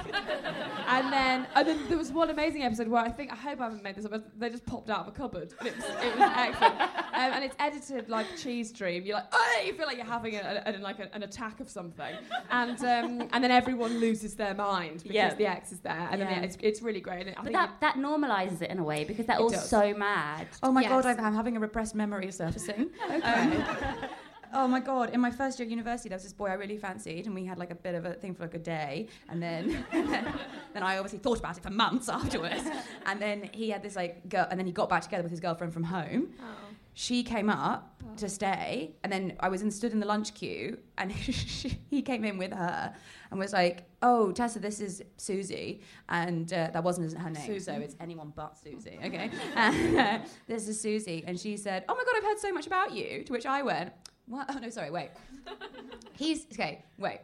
And 0.87 1.13
then, 1.13 1.47
and 1.55 1.65
then 1.65 1.79
there 1.87 1.97
was 1.97 2.11
one 2.11 2.29
amazing 2.29 2.63
episode 2.63 2.89
where 2.89 3.01
I 3.01 3.09
think 3.09 3.31
I 3.31 3.35
hope 3.35 3.61
I 3.61 3.63
haven't 3.63 3.81
made 3.81 3.95
this 3.95 4.03
up. 4.03 4.11
But 4.11 4.37
they 4.37 4.49
just 4.49 4.65
popped 4.65 4.89
out 4.89 4.99
of 4.99 5.07
a 5.07 5.11
cupboard, 5.11 5.53
and 5.59 5.69
it 5.69 5.75
was, 5.77 5.85
it 5.85 6.19
was 6.19 6.31
excellent. 6.35 6.91
Um, 7.13 7.31
and 7.33 7.43
it's 7.43 7.55
edited 7.59 8.09
like 8.09 8.25
a 8.33 8.37
cheese 8.37 8.71
dream. 8.71 9.03
You're 9.05 9.15
like, 9.17 9.27
oh, 9.31 9.61
you 9.65 9.73
feel 9.73 9.85
like 9.85 9.97
you're 9.97 10.05
having 10.05 10.35
a, 10.35 10.63
a, 10.65 10.71
like 10.79 10.99
a, 10.99 11.13
an 11.15 11.21
attack 11.23 11.59
of 11.59 11.69
something, 11.69 12.15
and 12.49 12.77
um, 12.79 13.29
and 13.31 13.43
then 13.43 13.51
everyone 13.51 13.99
loses 13.99 14.35
their 14.35 14.53
mind 14.55 15.03
because 15.03 15.13
Yeah. 15.15 15.33
the 15.35 15.45
X 15.45 15.71
is 15.71 15.79
there, 15.79 16.07
and 16.11 16.19
Yeah. 16.19 16.29
then 16.33 16.43
it's, 16.43 16.57
it's 16.61 16.81
really 16.81 17.01
great. 17.01 17.27
And 17.27 17.31
I 17.31 17.33
But 17.35 17.43
think 17.43 17.53
that, 17.55 17.71
that 17.81 17.95
normalises 17.97 18.61
it 18.63 18.71
in 18.71 18.79
a 18.79 18.83
way 18.83 19.03
because 19.03 19.25
they're 19.27 19.37
all 19.37 19.49
does. 19.49 19.69
so 19.69 19.93
mad. 19.93 20.47
Oh 20.63 20.71
my 20.71 20.81
Yes. 20.81 20.89
god, 20.89 21.05
I'm, 21.05 21.25
I'm 21.25 21.35
having 21.35 21.55
a 21.55 21.59
repressed 21.59 21.93
memory 21.95 22.31
surfacing. 22.31 22.89
okay. 23.11 23.63
oh 24.55 24.67
my 24.67 24.79
god, 24.79 25.11
in 25.11 25.19
my 25.21 25.31
first 25.31 25.59
year 25.59 25.65
at 25.65 25.69
university, 25.69 26.09
there 26.09 26.15
was 26.15 26.23
this 26.23 26.33
boy 26.33 26.47
I 26.47 26.53
really 26.53 26.77
fancied, 26.77 27.25
and 27.27 27.35
we 27.35 27.45
had 27.45 27.57
like 27.59 27.69
a 27.71 27.75
bit 27.75 27.93
of 27.95 28.05
a 28.05 28.13
thing 28.15 28.33
for 28.33 28.43
like 28.43 28.55
a 28.55 28.59
day, 28.59 29.07
and 29.29 29.41
then 29.41 29.85
then 29.91 30.81
I 30.83 30.97
obviously 30.97 31.19
thought 31.19 31.37
about 31.39 31.57
it 31.57 31.63
for 31.63 31.69
months 31.69 32.09
afterwards, 32.09 32.63
and 33.05 33.21
then 33.21 33.49
he 33.53 33.69
had 33.69 33.83
this 33.83 33.95
like 33.95 34.27
girl, 34.29 34.47
and 34.49 34.59
then 34.59 34.65
he 34.65 34.71
got 34.71 34.89
back 34.89 35.03
together 35.03 35.23
with 35.23 35.31
his 35.31 35.39
girlfriend 35.39 35.73
from 35.73 35.83
home. 35.83 36.29
She 36.95 37.23
came 37.23 37.49
up 37.49 38.01
to 38.17 38.29
stay, 38.29 38.95
and 39.03 39.11
then 39.11 39.33
I 39.39 39.49
was 39.49 39.63
in, 39.63 39.71
stood 39.71 39.93
in 39.93 39.99
the 39.99 40.05
lunch 40.05 40.33
queue, 40.35 40.77
and 40.97 41.11
he 41.89 42.01
came 42.03 42.23
in 42.23 42.37
with 42.37 42.53
her 42.53 42.93
and 43.31 43.39
was 43.39 43.51
like, 43.51 43.85
"Oh, 44.03 44.31
Tessa, 44.31 44.59
this 44.59 44.79
is 44.79 45.01
Susie," 45.17 45.81
and 46.09 46.51
uh, 46.53 46.69
that 46.71 46.83
wasn't 46.83 47.17
her 47.17 47.29
name, 47.31 47.59
so 47.59 47.73
it's 47.73 47.95
anyone 47.99 48.31
but 48.35 48.57
Susie. 48.57 48.99
Okay, 49.05 49.31
and, 49.55 49.97
uh, 49.99 50.19
this 50.47 50.67
is 50.67 50.79
Susie, 50.79 51.23
and 51.25 51.39
she 51.39 51.57
said, 51.57 51.83
"Oh 51.89 51.95
my 51.95 52.03
god, 52.03 52.13
I've 52.17 52.23
heard 52.23 52.39
so 52.39 52.51
much 52.53 52.67
about 52.67 52.93
you." 52.93 53.23
To 53.23 53.33
which 53.33 53.47
I 53.47 53.63
went, 53.63 53.91
"What? 54.27 54.45
Oh 54.49 54.59
no, 54.59 54.69
sorry, 54.69 54.91
wait. 54.91 55.09
He's 56.13 56.45
okay. 56.53 56.85
Wait." 56.99 57.21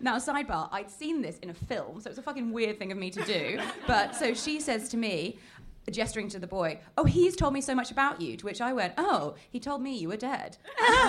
Now, 0.00 0.18
sidebar, 0.18 0.68
I'd 0.70 0.90
seen 0.90 1.22
this 1.22 1.38
in 1.38 1.48
a 1.48 1.54
film, 1.54 1.98
so 1.98 2.10
it's 2.10 2.18
a 2.18 2.22
fucking 2.22 2.52
weird 2.52 2.78
thing 2.78 2.92
of 2.92 2.98
me 2.98 3.10
to 3.10 3.22
do. 3.24 3.58
But 3.86 4.14
so 4.14 4.34
she 4.34 4.60
says 4.60 4.90
to 4.90 4.98
me, 4.98 5.38
gesturing 5.90 6.28
to 6.30 6.38
the 6.38 6.46
boy, 6.46 6.80
Oh, 6.96 7.04
he's 7.04 7.36
told 7.36 7.52
me 7.52 7.60
so 7.60 7.74
much 7.74 7.90
about 7.90 8.20
you. 8.20 8.36
To 8.36 8.44
which 8.44 8.60
I 8.60 8.72
went, 8.72 8.94
Oh, 8.96 9.34
he 9.50 9.60
told 9.60 9.82
me 9.82 9.96
you 9.96 10.08
were 10.08 10.16
dead. 10.16 10.56
what 10.78 11.02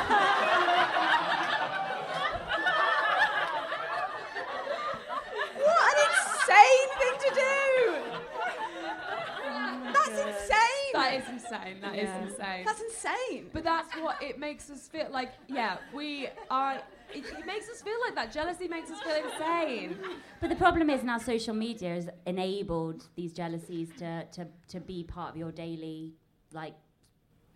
an 5.92 6.00
insane 6.12 6.90
thing 7.00 7.16
to 7.20 7.30
do! 7.36 7.96
That's 9.94 10.20
insane! 10.20 10.66
that 10.96 11.14
is 11.16 11.28
insane. 11.64 11.82
That 11.82 11.96
is 11.96 12.10
Yeah. 12.10 12.24
insane. 12.24 12.66
That's 12.66 12.82
insane. 12.82 13.50
But 13.54 13.64
that's 13.64 13.94
what 13.96 14.22
it 14.22 14.40
makes 14.40 14.70
us 14.70 14.88
feel 14.88 15.08
like. 15.12 15.32
Yeah, 15.48 15.78
we 15.94 16.28
are. 16.50 16.76
It, 17.14 17.24
it 17.26 17.46
makes 17.46 17.70
us 17.70 17.82
feel 17.82 18.00
like 18.06 18.16
that. 18.16 18.32
Jealousy 18.32 18.68
makes 18.68 18.90
us 18.92 19.00
feel 19.02 19.16
insane. 19.16 19.98
But 20.42 20.50
the 20.50 20.56
problem 20.56 20.90
is 20.90 21.04
now 21.04 21.18
social 21.18 21.54
media 21.54 21.90
has 21.96 22.10
enabled 22.26 23.08
these 23.16 23.32
jealousies 23.32 23.90
to, 24.00 24.26
to, 24.34 24.48
to 24.70 24.80
be 24.80 25.04
part 25.04 25.30
of 25.32 25.38
your 25.38 25.52
daily, 25.52 26.14
like, 26.52 26.74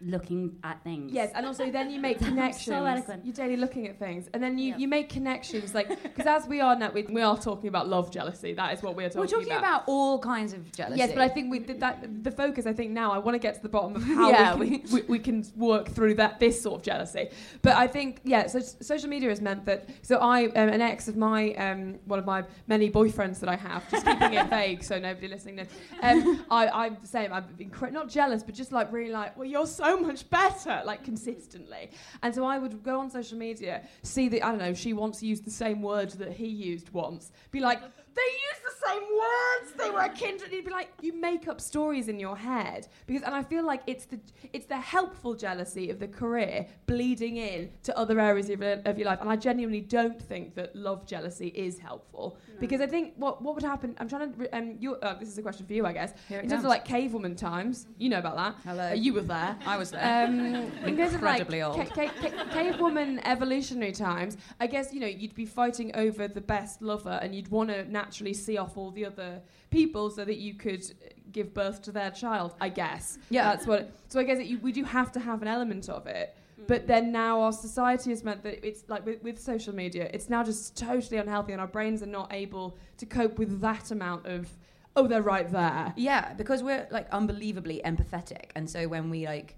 looking 0.01 0.57
at 0.63 0.81
things. 0.83 1.11
Yes, 1.11 1.31
and 1.35 1.45
also 1.45 1.69
then 1.71 1.89
you 1.91 1.99
make 1.99 2.17
was 2.19 2.25
so 2.27 2.29
connections. 2.29 2.69
eloquent. 2.69 3.25
You're 3.25 3.33
daily 3.33 3.57
looking 3.57 3.87
at 3.87 3.99
things, 3.99 4.29
and 4.33 4.41
then 4.41 4.57
you, 4.57 4.69
Yep. 4.69 4.79
you 4.79 4.87
make 4.87 5.09
connections. 5.09 5.73
Like 5.73 5.89
because 6.03 6.25
as 6.25 6.47
we 6.47 6.61
are 6.61 6.75
now, 6.75 6.91
we, 6.91 7.03
we 7.03 7.21
are 7.21 7.37
talking 7.37 7.67
about 7.67 7.87
love 7.87 8.11
jealousy. 8.11 8.53
That 8.53 8.73
is 8.73 8.83
what 8.83 8.95
we 8.95 9.03
are 9.03 9.09
talking, 9.09 9.21
We're 9.21 9.27
talking 9.27 9.57
about 9.57 9.83
all 9.87 10.19
kinds 10.19 10.53
of 10.53 10.71
jealousy. 10.71 10.99
Yes, 10.99 11.09
but 11.11 11.19
I 11.21 11.27
think 11.29 11.51
we 11.51 11.59
did 11.59 11.79
that. 11.81 12.23
The 12.23 12.31
focus, 12.31 12.65
I 12.65 12.73
think, 12.73 12.91
now 12.91 13.11
I 13.11 13.17
want 13.17 13.35
to 13.35 13.39
get 13.39 13.55
to 13.55 13.61
the 13.61 13.69
bottom 13.69 13.95
of 13.95 14.03
how 14.19 14.29
Yeah, 14.29 14.55
we, 14.55 14.79
can, 14.79 14.91
we, 14.91 15.01
we 15.03 15.19
can 15.19 15.45
work 15.55 15.89
through 15.89 16.13
that 16.15 16.39
this 16.39 16.61
sort 16.61 16.79
of 16.79 16.83
jealousy. 16.83 17.29
But 17.61 17.75
I 17.75 17.87
think, 17.87 18.21
yeah, 18.23 18.47
so 18.47 18.59
social 18.59 19.09
media 19.09 19.29
has 19.29 19.41
meant 19.41 19.65
that. 19.65 19.89
So 20.01 20.17
I, 20.17 20.45
um, 20.45 20.69
an 20.69 20.81
ex 20.81 21.07
of 21.07 21.17
my, 21.17 21.53
um, 21.55 21.99
one 22.05 22.19
of 22.19 22.25
my 22.25 22.43
many 22.67 22.89
boyfriends 22.89 23.39
that 23.39 23.49
I 23.49 23.55
have, 23.55 23.89
just 23.89 24.05
keeping 24.05 24.33
it 24.33 24.47
vague 24.49 24.83
so 24.83 24.99
nobody 24.99 25.27
listening 25.27 25.55
knows. 25.57 25.67
Um, 26.01 26.45
I, 26.51 26.67
I'm 26.67 26.97
the 27.01 27.07
same. 27.07 27.33
I'm 27.33 27.45
incre- 27.59 27.91
not 27.91 28.07
jealous, 28.09 28.43
but 28.43 28.53
just 28.55 28.71
like 28.71 28.91
really 28.93 29.11
like, 29.11 29.35
well, 29.37 29.47
you're 29.47 29.65
so 29.67 29.88
much 29.97 30.29
better, 30.29 30.81
like 30.85 31.03
consistently. 31.03 31.91
And 32.21 32.33
so 32.33 32.45
I 32.45 32.59
would 32.59 32.83
go 32.83 32.99
on 32.99 33.09
social 33.09 33.37
media, 33.37 33.83
see 34.03 34.27
that 34.29 34.45
I 34.45 34.49
don't 34.49 34.59
know, 34.59 34.73
she 34.73 34.93
once 34.93 35.23
used 35.23 35.45
the 35.45 35.51
same 35.51 35.81
words 35.81 36.15
that 36.15 36.33
he 36.33 36.47
used 36.47 36.89
once, 36.91 37.31
be 37.51 37.59
like, 37.59 37.81
they 38.21 38.31
use 38.47 38.59
the 38.69 38.87
same 38.87 39.03
words. 39.23 39.73
They 39.77 39.89
were 39.91 40.09
kindred. 40.15 40.51
You'd 40.51 40.65
be 40.65 40.71
like, 40.71 40.89
you 41.01 41.13
make 41.13 41.47
up 41.47 41.59
stories 41.61 42.07
in 42.07 42.19
your 42.19 42.37
head 42.37 42.87
because, 43.07 43.23
and 43.23 43.33
I 43.35 43.43
feel 43.43 43.65
like 43.65 43.81
it's 43.87 44.05
the 44.05 44.19
it's 44.53 44.65
the 44.65 44.77
helpful 44.77 45.33
jealousy 45.35 45.89
of 45.89 45.99
the 45.99 46.07
career 46.07 46.67
bleeding 46.85 47.37
in 47.37 47.69
to 47.83 47.97
other 47.97 48.19
areas 48.19 48.49
of, 48.49 48.61
your- 48.61 48.81
of 48.85 48.97
your 48.97 49.07
life. 49.07 49.19
And 49.21 49.29
I 49.29 49.35
genuinely 49.35 49.81
don't 49.81 50.19
think 50.21 50.55
that 50.55 50.75
love 50.75 51.05
jealousy 51.05 51.47
is 51.49 51.79
helpful 51.79 52.37
because 52.59 52.81
I 52.81 52.87
think 52.87 53.13
what 53.17 53.41
what 53.41 53.55
would 53.55 53.63
happen. 53.63 53.95
I'm 53.99 54.07
trying 54.09 54.33
to. 54.33 54.57
Um, 54.57 54.75
you, 54.79 54.95
uh, 54.95 55.13
this 55.19 55.29
is 55.29 55.37
a 55.37 55.41
question 55.41 55.65
for 55.65 55.73
you, 55.73 55.85
I 55.85 55.93
guess. 55.93 56.11
In 56.29 56.39
terms 56.41 56.51
comes. 56.51 56.63
of 56.65 56.69
like 56.69 56.85
cavewoman 56.87 57.35
times, 57.37 57.87
you 57.97 58.09
know 58.09 58.19
about 58.19 58.35
that. 58.35 58.55
Hello. 58.65 58.89
Uh, 58.91 58.93
you 58.93 59.13
were 59.13 59.21
there. 59.21 59.55
I 59.65 59.77
was 59.77 59.91
there. 59.91 60.25
Um, 60.27 60.35
in 60.85 60.97
terms 60.97 61.13
of 61.13 61.21
like 61.21 61.39
Incredibly 61.41 61.61
old. 61.61 61.75
ca- 61.77 61.85
ca- 61.85 62.13
ca- 62.21 62.45
cavewoman 62.57 63.19
evolutionary 63.23 63.91
times, 63.91 64.37
I 64.59 64.67
guess 64.67 64.93
you 64.93 64.99
know 64.99 65.07
you'd 65.07 65.35
be 65.35 65.45
fighting 65.45 65.95
over 65.95 66.27
the 66.27 66.41
best 66.41 66.81
lover, 66.81 67.19
and 67.21 67.33
you'd 67.35 67.49
want 67.49 67.69
to 67.69 67.83
naturally 68.09 68.33
see 68.33 68.57
off 68.57 68.75
all 68.75 68.91
the 68.91 69.05
other 69.05 69.41
people 69.69 70.09
so 70.09 70.25
that 70.25 70.37
you 70.37 70.55
could 70.55 70.83
give 71.31 71.53
birth 71.53 71.81
to 71.83 71.91
their 71.91 72.09
child. 72.09 72.55
I 72.59 72.69
guess. 72.69 73.19
Yeah. 73.29 73.43
that's 73.43 73.67
what. 73.67 73.91
So 74.07 74.19
I 74.19 74.23
guess 74.23 74.39
it, 74.39 74.47
you, 74.47 74.59
we 74.59 74.71
do 74.71 74.83
have 74.83 75.11
to 75.11 75.19
have 75.19 75.41
an 75.43 75.47
element 75.47 75.89
of 75.89 76.07
it. 76.07 76.35
Mm. 76.59 76.67
But 76.67 76.87
then 76.87 77.11
now 77.11 77.41
our 77.41 77.53
society 77.53 78.09
has 78.09 78.23
meant 78.23 78.41
that 78.43 78.65
it's 78.67 78.83
like 78.87 79.05
with, 79.05 79.21
with 79.21 79.39
social 79.39 79.75
media, 79.75 80.09
it's 80.11 80.29
now 80.29 80.43
just 80.43 80.75
totally 80.75 81.17
unhealthy, 81.17 81.51
and 81.51 81.61
our 81.61 81.67
brains 81.67 82.01
are 82.01 82.13
not 82.19 82.33
able 82.33 82.77
to 82.97 83.05
cope 83.05 83.37
with 83.37 83.61
that 83.61 83.91
amount 83.91 84.25
of. 84.25 84.49
Oh, 84.95 85.07
they're 85.07 85.21
right 85.21 85.49
there. 85.49 85.93
Yeah, 85.95 86.33
because 86.33 86.63
we're 86.63 86.87
like 86.89 87.07
unbelievably 87.11 87.81
empathetic, 87.85 88.45
and 88.55 88.67
so 88.67 88.87
when 88.87 89.09
we 89.11 89.27
like 89.27 89.55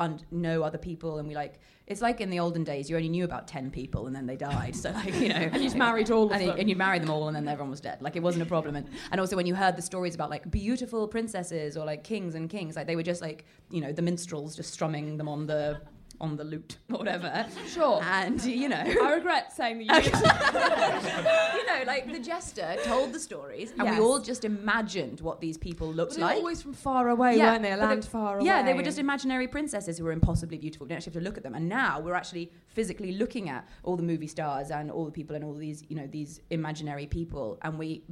un- 0.00 0.20
know 0.30 0.62
other 0.62 0.78
people, 0.78 1.18
and 1.18 1.28
we 1.28 1.34
like, 1.34 1.60
it's 1.86 2.00
like 2.02 2.20
in 2.20 2.30
the 2.30 2.38
olden 2.40 2.64
days, 2.64 2.88
you 2.90 2.96
only 2.96 3.08
knew 3.08 3.24
about 3.24 3.46
ten 3.48 3.70
people, 3.70 4.06
and 4.06 4.14
then 4.16 4.26
they 4.26 4.36
died. 4.36 4.74
So 4.76 4.90
like 4.90 5.14
you 5.14 5.28
know, 5.28 5.34
And 5.52 5.62
you 5.62 5.70
married 5.76 6.10
all 6.10 6.30
and, 6.32 6.42
you- 6.42 6.50
and 6.52 6.68
you 6.68 6.76
married 6.76 7.02
them 7.02 7.10
all, 7.10 7.28
and 7.28 7.36
then 7.36 7.46
everyone 7.48 7.70
was 7.70 7.80
dead. 7.80 8.00
Like 8.02 8.16
it 8.16 8.22
wasn't 8.22 8.42
a 8.42 8.46
problem. 8.46 8.76
And, 8.76 8.88
and 9.10 9.20
also 9.20 9.36
when 9.36 9.46
you 9.46 9.54
heard 9.54 9.76
the 9.76 9.82
stories 9.82 10.14
about 10.14 10.30
like 10.30 10.50
beautiful 10.50 11.08
princesses 11.08 11.76
or 11.76 11.84
like 11.84 12.04
kings 12.04 12.34
and 12.34 12.48
kings, 12.50 12.76
like 12.76 12.86
they 12.86 12.96
were 12.96 13.02
just 13.02 13.22
like 13.22 13.44
you 13.70 13.80
know 13.80 13.92
the 13.92 14.02
minstrels 14.02 14.56
just 14.56 14.72
strumming 14.72 15.16
them 15.16 15.28
on 15.28 15.46
the 15.46 15.80
on 16.20 16.36
the 16.36 16.44
lute 16.44 16.76
or 16.92 16.98
whatever. 17.02 17.46
Sure. 17.68 18.00
And 18.02 18.42
you 18.44 18.68
know. 18.68 18.76
I 19.02 19.14
regret 19.14 19.52
saying 19.52 19.86
that 19.86 20.04
you 20.04 21.58
you 21.58 21.66
know, 21.66 21.84
like 21.86 22.10
the 22.12 22.18
jester 22.18 22.76
told 22.84 23.12
the 23.12 23.20
stories, 23.20 23.70
and 23.72 23.84
Yes. 23.84 23.98
we 23.98 24.04
all 24.04 24.18
just 24.18 24.44
imagined 24.44 25.20
what 25.20 25.40
these 25.40 25.56
people 25.56 25.92
looked 25.92 26.16
They 26.16 26.22
like. 26.22 26.36
always 26.36 26.60
from 26.62 26.72
far 26.72 27.08
away, 27.08 27.38
weren't 27.38 27.62
they? 27.62 27.72
A 27.72 27.76
but 27.76 27.88
land 27.88 28.04
far 28.04 28.36
away. 28.38 28.46
Yeah, 28.46 28.62
they 28.62 28.74
were 28.74 28.82
just 28.82 28.98
imaginary 28.98 29.48
princesses 29.48 29.98
who 29.98 30.04
were 30.04 30.12
impossibly 30.12 30.58
beautiful. 30.58 30.84
We 30.84 30.88
didn't 30.88 30.98
actually 30.98 31.12
have 31.14 31.22
to 31.22 31.28
look 31.28 31.36
at 31.36 31.42
them. 31.42 31.54
And 31.54 31.68
now 31.68 32.00
we're 32.00 32.14
actually 32.14 32.50
physically 32.66 33.12
looking 33.12 33.48
at 33.48 33.66
all 33.84 33.96
the 33.96 34.02
movie 34.02 34.26
stars 34.26 34.70
and 34.70 34.90
all 34.90 35.04
the 35.04 35.12
people 35.12 35.36
and 35.36 35.44
all 35.44 35.54
these, 35.54 35.84
you 35.88 35.96
know, 35.96 36.06
these 36.06 36.40
imaginary 36.50 37.06
people, 37.06 37.58
and 37.62 37.78
we. 37.78 38.02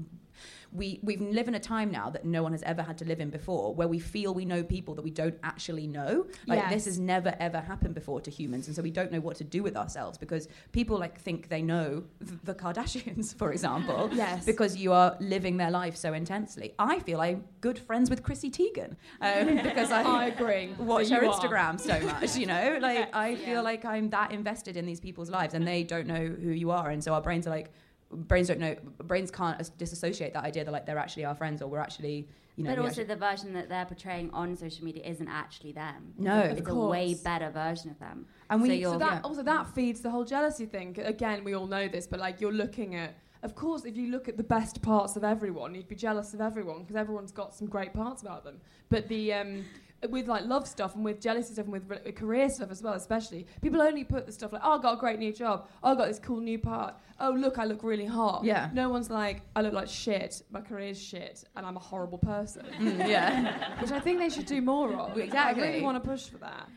We, 0.72 1.01
we 1.03 1.16
live 1.16 1.49
in 1.49 1.55
a 1.55 1.61
time 1.61 1.90
now 1.90 2.11
that 2.11 2.25
no 2.25 2.42
one 2.42 2.53
has 2.53 2.62
ever 2.64 2.83
had 2.83 2.99
to 2.99 3.05
live 3.05 3.20
in 3.20 3.31
before 3.31 3.75
where 3.75 3.88
we 3.88 3.99
feel 3.99 4.35
we 4.35 4.44
know 4.44 4.62
people 4.62 4.94
that 4.96 5.03
we 5.03 5.11
don't 5.11 5.38
actually 5.42 5.87
know 5.87 6.27
like 6.46 6.59
Yes. 6.59 6.72
this 6.72 6.85
has 6.87 6.99
never 6.99 7.35
ever 7.40 7.61
happened 7.61 7.94
before 7.94 8.20
to 8.22 8.31
humans 8.31 8.66
and 8.66 8.75
so 8.77 8.83
we 8.83 8.90
don't 8.90 9.12
know 9.12 9.20
what 9.20 9.37
to 9.37 9.44
do 9.44 9.62
with 9.62 9.77
ourselves 9.77 10.18
because 10.18 10.49
people 10.72 10.99
like 10.99 11.18
think 11.20 11.49
they 11.49 11.62
know 11.62 12.03
th- 12.27 12.38
the 12.44 12.55
kardashians 12.55 13.35
for 13.38 13.53
example 13.53 14.11
Yes. 14.14 14.44
because 14.44 14.77
you 14.77 14.92
are 14.92 15.16
living 15.20 15.57
their 15.57 15.70
life 15.70 15.96
so 15.96 16.12
intensely 16.12 16.75
i 16.79 16.99
feel 17.01 17.20
i'm 17.20 17.44
good 17.61 17.79
friends 17.79 18.11
with 18.11 18.22
chrissy 18.22 18.51
teigen 18.51 18.96
um, 19.20 19.57
because 19.62 19.90
i 19.90 20.03
I 20.03 20.27
agree. 20.27 20.72
watch 20.79 21.09
her 21.11 21.25
are. 21.25 21.33
Instagram 21.33 21.81
so 21.81 21.99
much, 22.01 22.37
you 22.37 22.46
know? 22.46 22.79
Like, 22.81 22.99
Yes, 22.99 23.09
I 23.12 23.35
feel 23.37 23.62
like 23.62 23.85
I'm 23.85 24.11
that 24.11 24.33
invested 24.33 24.77
in 24.77 24.87
these 24.87 25.01
people's 25.01 25.31
lives 25.31 25.53
and 25.55 25.66
they 25.66 25.83
don't 25.83 26.07
know 26.07 26.27
who 26.27 26.51
you 26.51 26.70
are. 26.70 26.90
And 26.90 27.03
so 27.05 27.12
our 27.14 27.20
brains 27.20 27.46
are 27.46 27.51
like, 27.51 27.70
brains 28.11 28.49
don't 28.49 28.61
know, 28.61 28.77
brains 29.05 29.31
can't 29.31 29.61
as- 29.61 29.71
disassociate 29.71 30.33
that 30.35 30.45
idea 30.45 30.64
that 30.64 30.71
like 30.73 30.87
they're 30.87 30.99
actually 30.99 31.25
our 31.25 31.35
friends 31.35 31.61
or 31.62 31.69
we're 31.69 31.79
actually, 31.79 32.29
you 32.57 32.64
know. 32.64 32.75
But 32.75 32.79
also, 32.83 33.05
the 33.05 33.16
version 33.16 33.53
that 33.55 33.69
they're 33.69 33.85
portraying 33.85 34.31
on 34.33 34.57
social 34.57 34.85
media 34.85 35.05
isn't 35.05 35.29
actually 35.29 35.73
them. 35.73 36.14
No. 36.19 36.40
it's, 36.40 36.61
it's 36.61 36.69
a 36.69 36.75
way 36.75 37.14
better 37.14 37.51
version 37.51 37.90
of 37.90 37.99
them. 37.99 38.27
And 38.51 38.62
we- 38.62 38.83
so 38.83 38.92
So 38.92 38.99
that 38.99 39.12
Yeah. 39.14 39.21
also 39.23 39.42
that 39.42 39.69
feeds 39.75 40.01
the 40.01 40.11
whole 40.11 40.25
jealousy 40.25 40.66
thing. 40.66 40.99
Again, 41.01 41.45
we 41.45 41.55
all 41.55 41.66
know 41.66 41.88
this, 41.88 42.07
but 42.07 42.21
like 42.21 42.40
you're 42.40 42.53
looking 42.53 42.95
at. 42.95 43.14
Of 43.42 43.55
course, 43.55 43.85
if 43.85 43.97
you 43.97 44.11
look 44.11 44.29
at 44.29 44.37
the 44.38 44.42
best 44.42 44.83
parts 44.83 45.14
of 45.14 45.23
everyone, 45.23 45.75
you'd 45.75 45.87
be 45.87 45.95
jealous 45.95 46.35
of 46.35 46.40
everyone 46.40 46.81
because 46.81 46.97
everyone's 46.97 47.31
got 47.31 47.55
some 47.55 47.69
great 47.69 47.92
parts 47.92 48.23
about 48.23 48.42
them. 48.45 48.61
But 48.88 49.07
the 49.09 49.35
um, 49.35 49.64
with 50.11 50.29
like 50.29 50.45
love 50.45 50.66
stuff 50.66 50.95
and 50.95 51.05
with 51.05 51.21
jealousy 51.21 51.55
stuff 51.55 51.64
and 51.64 51.73
with 51.73 51.88
re- 51.88 52.12
career 52.12 52.49
stuff 52.49 52.71
as 52.71 52.83
well, 52.83 52.95
especially. 52.95 53.47
People 53.62 53.81
only 53.83 54.05
put 54.05 54.27
the 54.27 54.33
stuff 54.33 54.53
like, 54.53 54.62
oh, 54.64 54.79
I 54.79 54.83
got 54.83 54.95
a 54.95 54.97
great 54.97 55.19
new 55.19 55.33
job. 55.33 55.69
Oh, 55.83 55.92
I 55.92 55.95
got 55.95 56.09
this 56.09 56.19
cool 56.19 56.40
new 56.40 56.59
part. 56.59 56.95
Oh, 57.19 57.31
look, 57.31 57.59
I 57.59 57.64
look 57.64 57.83
really 57.83 58.07
hot. 58.07 58.45
Yeah. 58.45 58.71
No 58.73 58.88
one's 58.88 59.11
like, 59.11 59.42
I 59.55 59.62
look 59.62 59.73
like 59.73 59.88
shit. 59.88 60.42
My 60.51 60.61
career's 60.61 61.01
shit, 61.03 61.45
and 61.57 61.64
I'm 61.64 61.77
a 61.77 61.81
horrible 61.81 62.19
person. 62.19 62.66
Mm, 62.79 63.09
yeah. 63.09 63.79
Which 63.81 63.92
I 63.92 64.01
think 64.01 64.19
they 64.19 64.29
should 64.29 64.47
do 64.47 64.61
more 64.61 64.92
of. 64.95 65.16
Exactly. 65.16 65.62
I 65.62 65.66
really 65.66 65.83
want 65.83 66.03
to 66.03 66.09
push 66.09 66.29
for 66.29 66.38
that. 66.38 66.69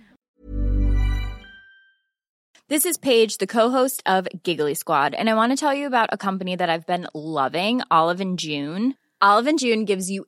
This 2.69 2.85
is 2.85 2.97
Paige, 2.99 3.39
the 3.39 3.47
co-host 3.47 4.03
of 4.05 4.27
Giggly 4.43 4.75
Squad, 4.75 5.15
and 5.15 5.27
I 5.27 5.33
want 5.33 5.51
to 5.51 5.57
tell 5.57 5.73
you 5.73 5.87
about 5.87 6.09
a 6.11 6.17
company 6.17 6.55
that 6.55 6.69
I've 6.69 6.85
been 6.85 7.07
loving, 7.15 7.81
Olive 7.89 8.21
and 8.21 8.37
June. 8.37 8.93
Olive 9.21 9.47
and 9.47 9.57
June 9.57 9.85
gives 9.85 10.11
you 10.11 10.27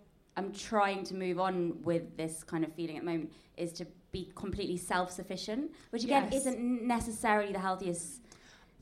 am 0.41 0.51
trying 0.51 1.03
to 1.05 1.15
move 1.15 1.39
on 1.39 1.81
with 1.83 2.17
this 2.17 2.43
kind 2.43 2.63
of 2.63 2.73
feeling 2.73 2.97
at 2.97 3.03
the 3.03 3.11
moment 3.11 3.31
is 3.57 3.71
to 3.73 3.85
be 4.11 4.31
completely 4.35 4.77
self-sufficient, 4.77 5.71
which 5.91 6.03
again 6.03 6.27
Yes. 6.31 6.41
isn't 6.41 6.59
necessarily 6.87 7.53
the 7.53 7.59
healthiest 7.59 8.21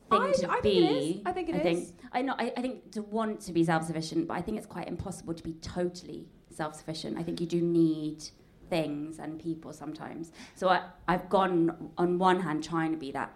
thing 0.09 0.21
I- 0.21 0.31
to 0.31 0.49
I 0.49 0.53
think 0.53 0.63
be. 0.63 0.77
it 0.85 0.91
is. 1.17 1.21
I 1.25 1.31
think 1.31 1.49
it 1.49 1.55
I 1.55 1.59
think 1.59 1.79
is. 1.83 1.93
I 2.11 2.21
know. 2.21 2.35
I, 2.37 2.51
I 2.57 2.61
think 2.61 2.91
to 2.93 3.01
want 3.03 3.41
to 3.41 3.51
be 3.53 3.63
self-sufficient, 3.63 4.27
but 4.27 4.35
I 4.35 4.41
think 4.41 4.57
it's 4.57 4.65
quite 4.67 4.87
impossible 4.87 5.33
to 5.33 5.43
be 5.43 5.53
totally 5.53 6.27
self-sufficient. 6.49 7.17
I 7.17 7.23
think 7.23 7.39
you 7.39 7.47
do 7.47 7.61
need 7.61 8.23
things 8.69 9.19
and 9.19 9.39
people 9.39 9.71
sometimes. 9.73 10.31
So 10.55 10.69
I, 10.69 10.81
I've 11.07 11.29
gone 11.29 11.91
on 11.97 12.17
one 12.19 12.39
hand 12.39 12.63
trying 12.63 12.91
to 12.91 12.97
be 12.97 13.11
that 13.11 13.31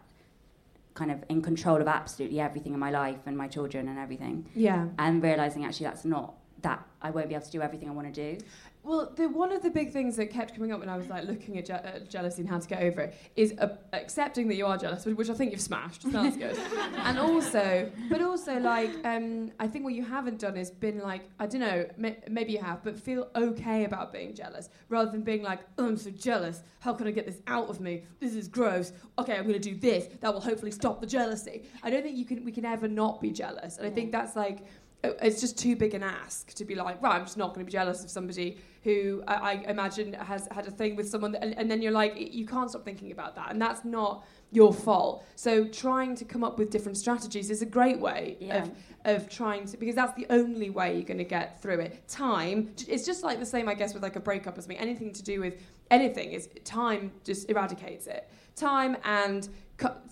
kind 0.96 1.10
of 1.12 1.24
in 1.30 1.42
control 1.42 1.82
of 1.82 1.88
absolutely 1.88 2.40
everything 2.40 2.74
in 2.74 2.80
my 2.80 2.92
life 2.92 3.18
and 3.26 3.36
my 3.36 3.48
children 3.48 3.88
and 3.88 3.98
everything 3.98 4.48
Yeah. 4.54 4.90
and 5.00 5.24
realizing 5.24 5.66
actually 5.66 5.88
that's 5.88 6.06
not 6.06 6.36
that 6.64 6.86
I 7.02 7.12
won't 7.12 7.30
be 7.30 7.36
able 7.36 7.46
to 7.46 7.52
do 7.52 7.62
everything 7.62 7.90
I 7.90 7.92
want 7.92 8.14
to 8.14 8.38
do. 8.38 8.44
Well, 8.84 9.14
the, 9.16 9.30
one 9.30 9.54
of 9.54 9.64
the 9.64 9.70
big 9.70 9.94
things 9.94 10.18
that 10.18 10.30
kept 10.30 10.56
coming 10.56 10.74
up 10.74 10.82
when 10.82 10.90
I 10.90 10.98
was 10.98 11.08
like 11.08 11.24
looking 11.24 11.58
at, 11.58 11.66
je- 11.66 11.74
at 11.74 12.10
jealousy 12.10 12.42
and 12.42 12.50
how 12.50 12.60
to 12.60 12.68
get 12.68 12.82
over 12.84 13.02
it 13.04 13.16
is 13.38 13.54
uh, 13.60 13.70
accepting 13.94 14.50
that 14.50 14.56
you 14.56 14.66
are 14.66 14.78
jealous, 14.78 15.06
which, 15.06 15.30
I 15.30 15.34
think 15.34 15.54
you've 15.54 15.62
smashed. 15.62 16.02
So 16.02 16.10
that's 16.10 16.36
good. 16.36 16.58
and 16.98 17.18
also, 17.18 17.90
but 18.10 18.22
also 18.22 18.60
like 18.60 18.92
um, 19.06 19.54
I 19.58 19.68
think 19.68 19.86
what 19.86 19.94
you 19.94 20.04
haven't 20.04 20.40
done 20.40 20.58
is 20.58 20.70
been 20.70 21.00
like 21.00 21.22
I 21.40 21.46
don't 21.46 21.62
know, 21.62 21.86
may, 21.96 22.18
maybe 22.30 22.52
you 22.52 22.60
have, 22.60 22.84
but 22.84 23.00
feel 23.00 23.30
okay 23.38 23.86
about 23.86 24.12
being 24.12 24.36
jealous 24.36 24.68
rather 24.90 25.12
than 25.12 25.22
being 25.22 25.44
like, 25.44 25.60
oh, 25.78 25.88
I'm 25.88 25.96
so 25.96 26.10
jealous. 26.10 26.62
How 26.82 26.94
can 26.94 27.08
I 27.08 27.12
get 27.12 27.26
this 27.26 27.42
out 27.48 27.70
of 27.70 27.80
me? 27.80 28.04
This 28.20 28.36
is 28.36 28.50
gross. 28.50 28.92
Okay, 29.18 29.38
I'm 29.38 29.44
going 29.48 29.54
to 29.54 29.60
do 29.60 29.76
this. 29.76 30.10
That 30.20 30.34
will 30.34 30.42
hopefully 30.42 30.72
stop 30.72 31.00
the 31.00 31.08
jealousy. 31.08 31.64
I 31.84 31.90
don't 31.90 32.04
think 32.04 32.18
you 32.18 32.26
can 32.26 32.44
we 32.44 32.52
can 32.52 32.66
ever 32.66 32.90
not 32.90 33.22
be 33.22 33.32
jealous, 33.32 33.78
and 33.78 33.88
I 33.88 33.90
think 33.90 34.12
that's 34.12 34.36
like 34.36 34.60
uh, 34.60 34.66
Uh, 35.04 35.10
it's 35.22 35.42
just 35.42 35.58
too 35.58 35.76
big 35.76 35.94
an 35.94 36.04
ask 36.04 36.54
to 36.54 36.66
be 36.66 36.76
like, 36.76 37.02
right, 37.02 37.16
I'm 37.16 37.26
just 37.26 37.38
not 37.38 37.54
going 37.54 37.66
to 37.66 37.70
be 37.70 37.72
jealous 37.72 38.04
of 38.04 38.10
somebody 38.10 38.58
who 38.84 39.24
I, 39.28 39.36
I 39.36 39.54
imagine 39.70 40.14
has 40.14 40.48
had 40.52 40.68
a 40.68 40.72
thing 40.72 40.96
with 40.96 41.10
someone, 41.10 41.32
that, 41.34 41.44
and, 41.44 41.58
and 41.58 41.70
then 41.70 41.82
you're 41.82 41.92
like, 41.92 42.14
you 42.18 42.46
can't 42.46 42.70
stop 42.70 42.84
thinking 42.86 43.12
about 43.12 43.36
that, 43.36 43.52
and 43.52 43.62
that's 43.62 43.84
not 43.86 44.26
your 44.52 44.74
fault. 44.74 45.26
So 45.36 45.66
trying 45.68 46.16
to 46.16 46.26
come 46.26 46.44
up 46.44 46.58
with 46.60 46.70
different 46.70 46.98
strategies 46.98 47.50
is 47.50 47.62
a 47.62 47.66
great 47.66 48.00
way 48.00 48.38
Yeah. 48.40 48.64
of 48.64 48.72
of 49.06 49.28
trying 49.28 49.66
to 49.66 49.76
because 49.76 49.96
that's 49.96 50.14
the 50.16 50.26
only 50.30 50.70
way 50.70 50.94
you're 50.94 51.04
going 51.04 51.18
to 51.18 51.26
get 51.26 51.62
through 51.62 51.80
it. 51.82 52.08
Time, 52.08 52.74
it's 52.88 53.06
just 53.06 53.22
like 53.22 53.38
the 53.38 53.46
same, 53.46 53.68
I 53.68 53.74
guess, 53.74 53.94
with 53.94 54.02
like 54.02 54.16
a 54.16 54.22
breakup 54.22 54.58
or 54.58 54.62
something. 54.62 54.78
Anything 54.78 55.12
to 55.12 55.22
do 55.24 55.42
with 55.42 55.56
anything 55.92 56.32
is 56.32 56.48
time 56.64 57.12
just 57.26 57.50
eradicates 57.50 58.08
it. 58.08 58.30
Time 58.56 58.96
and 59.04 59.50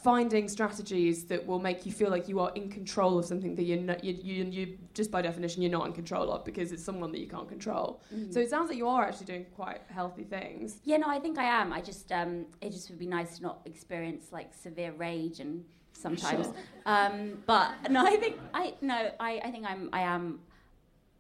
finding 0.04 0.48
strategies 0.50 1.26
that 1.26 1.46
will 1.46 1.60
make 1.60 1.86
you 1.86 1.92
feel 1.92 2.10
like 2.10 2.28
you 2.28 2.40
are 2.40 2.52
in 2.56 2.70
control 2.70 3.20
of 3.20 3.26
something 3.26 3.56
that 3.56 3.64
you're 3.64 3.80
not, 3.80 4.04
you, 4.04 4.14
you, 4.14 4.44
you 4.46 4.78
just 4.94 5.12
by 5.12 5.22
definition 5.22 5.62
you're 5.62 5.72
not 5.72 5.86
in 5.86 5.94
control 5.94 6.32
of 6.32 6.44
because 6.44 6.72
it's 6.72 6.84
someone 6.84 7.12
that 7.12 7.20
you 7.20 7.28
can't 7.28 7.48
control. 7.48 8.02
Mm. 8.14 8.34
So 8.34 8.40
it 8.40 8.50
sounds 8.50 8.70
like 8.70 8.78
you 8.78 8.88
are 8.88 9.04
actually 9.06 9.28
doing 9.28 9.46
quite 9.56 9.82
healthy 9.90 10.24
things. 10.24 10.80
Yeah, 10.84 10.98
no, 10.98 11.08
I 11.08 11.20
think 11.20 11.38
I 11.38 11.46
am. 11.46 11.72
I 11.72 11.82
just 11.82 12.12
um, 12.12 12.46
it 12.62 12.72
just 12.72 12.90
would 12.90 13.00
be 13.00 13.08
nice 13.08 13.38
to 13.38 13.44
not 13.44 13.62
experience 13.66 14.32
like 14.32 14.54
severe 14.54 14.92
rage 14.94 15.40
and 15.40 15.64
sometimes. 15.94 16.48
Sure. 16.48 16.56
Um, 16.86 17.44
but 17.46 17.92
no, 17.92 18.06
I 18.06 18.16
think 18.18 18.40
I 18.54 18.74
no, 18.82 19.12
I, 19.20 19.42
I 19.44 19.52
think 19.52 19.66
I'm 19.66 19.90
I 19.94 20.02
am 20.02 20.40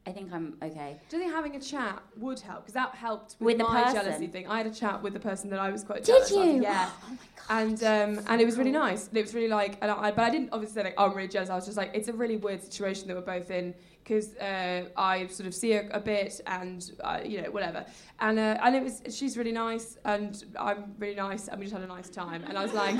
I 0.07 0.11
think 0.11 0.33
I'm 0.33 0.57
okay. 0.63 0.99
Do 1.09 1.17
you 1.17 1.21
think 1.23 1.33
having 1.33 1.55
a 1.55 1.59
chat 1.59 2.01
would 2.17 2.39
help? 2.39 2.61
Because 2.61 2.73
that 2.73 2.95
helped 2.95 3.35
with, 3.39 3.45
With 3.45 3.57
the 3.59 3.63
my 3.65 3.83
person? 3.83 4.01
jealousy 4.03 4.27
thing. 4.27 4.47
I 4.47 4.57
had 4.57 4.65
a 4.65 4.71
chat 4.73 5.01
with 5.03 5.13
the 5.13 5.19
person 5.19 5.49
that 5.51 5.59
I 5.59 5.69
was 5.69 5.83
quite 5.83 6.03
Did 6.03 6.07
jealous 6.27 6.31
of. 6.31 6.45
you? 6.45 6.61
Yeah. 6.63 6.89
Oh 7.03 7.09
my 7.11 7.17
god. 7.77 7.83
and 7.83 8.17
um, 8.17 8.25
and 8.27 8.41
it 8.41 8.45
was 8.45 8.57
really 8.57 8.71
nice. 8.71 9.09
It 9.13 9.21
was 9.21 9.35
really 9.35 9.47
like, 9.47 9.77
and 9.81 9.91
I, 9.91 10.11
but 10.11 10.23
I 10.23 10.31
didn't 10.31 10.49
obviously 10.53 10.73
say 10.81 10.83
like, 10.85 10.95
oh, 10.97 11.05
I'm 11.11 11.15
really 11.15 11.27
jealous. 11.27 11.49
I 11.51 11.55
was 11.55 11.65
just 11.65 11.77
like, 11.77 11.91
it's 11.93 12.07
a 12.07 12.13
really 12.13 12.37
weird 12.37 12.63
situation 12.63 13.07
that 13.09 13.15
we're 13.15 13.21
both 13.21 13.51
in 13.51 13.75
because 14.03 14.35
uh, 14.37 14.85
I 14.97 15.27
sort 15.27 15.47
of 15.47 15.53
see 15.53 15.71
her 15.71 15.89
a 15.91 15.99
bit, 15.99 16.41
and 16.47 16.91
uh, 17.03 17.19
you 17.23 17.41
know 17.41 17.51
whatever. 17.51 17.85
And 18.19 18.39
uh, 18.39 18.57
and 18.63 18.75
it 18.75 18.83
was 18.83 19.01
she's 19.09 19.37
really 19.37 19.51
nice, 19.51 19.97
and 20.05 20.43
I'm 20.59 20.93
really 20.97 21.15
nice, 21.15 21.47
and 21.47 21.59
we 21.59 21.65
just 21.65 21.75
had 21.75 21.83
a 21.83 21.87
nice 21.87 22.09
time. 22.09 22.43
And 22.47 22.57
I 22.57 22.63
was 22.63 22.73
like, 22.73 22.95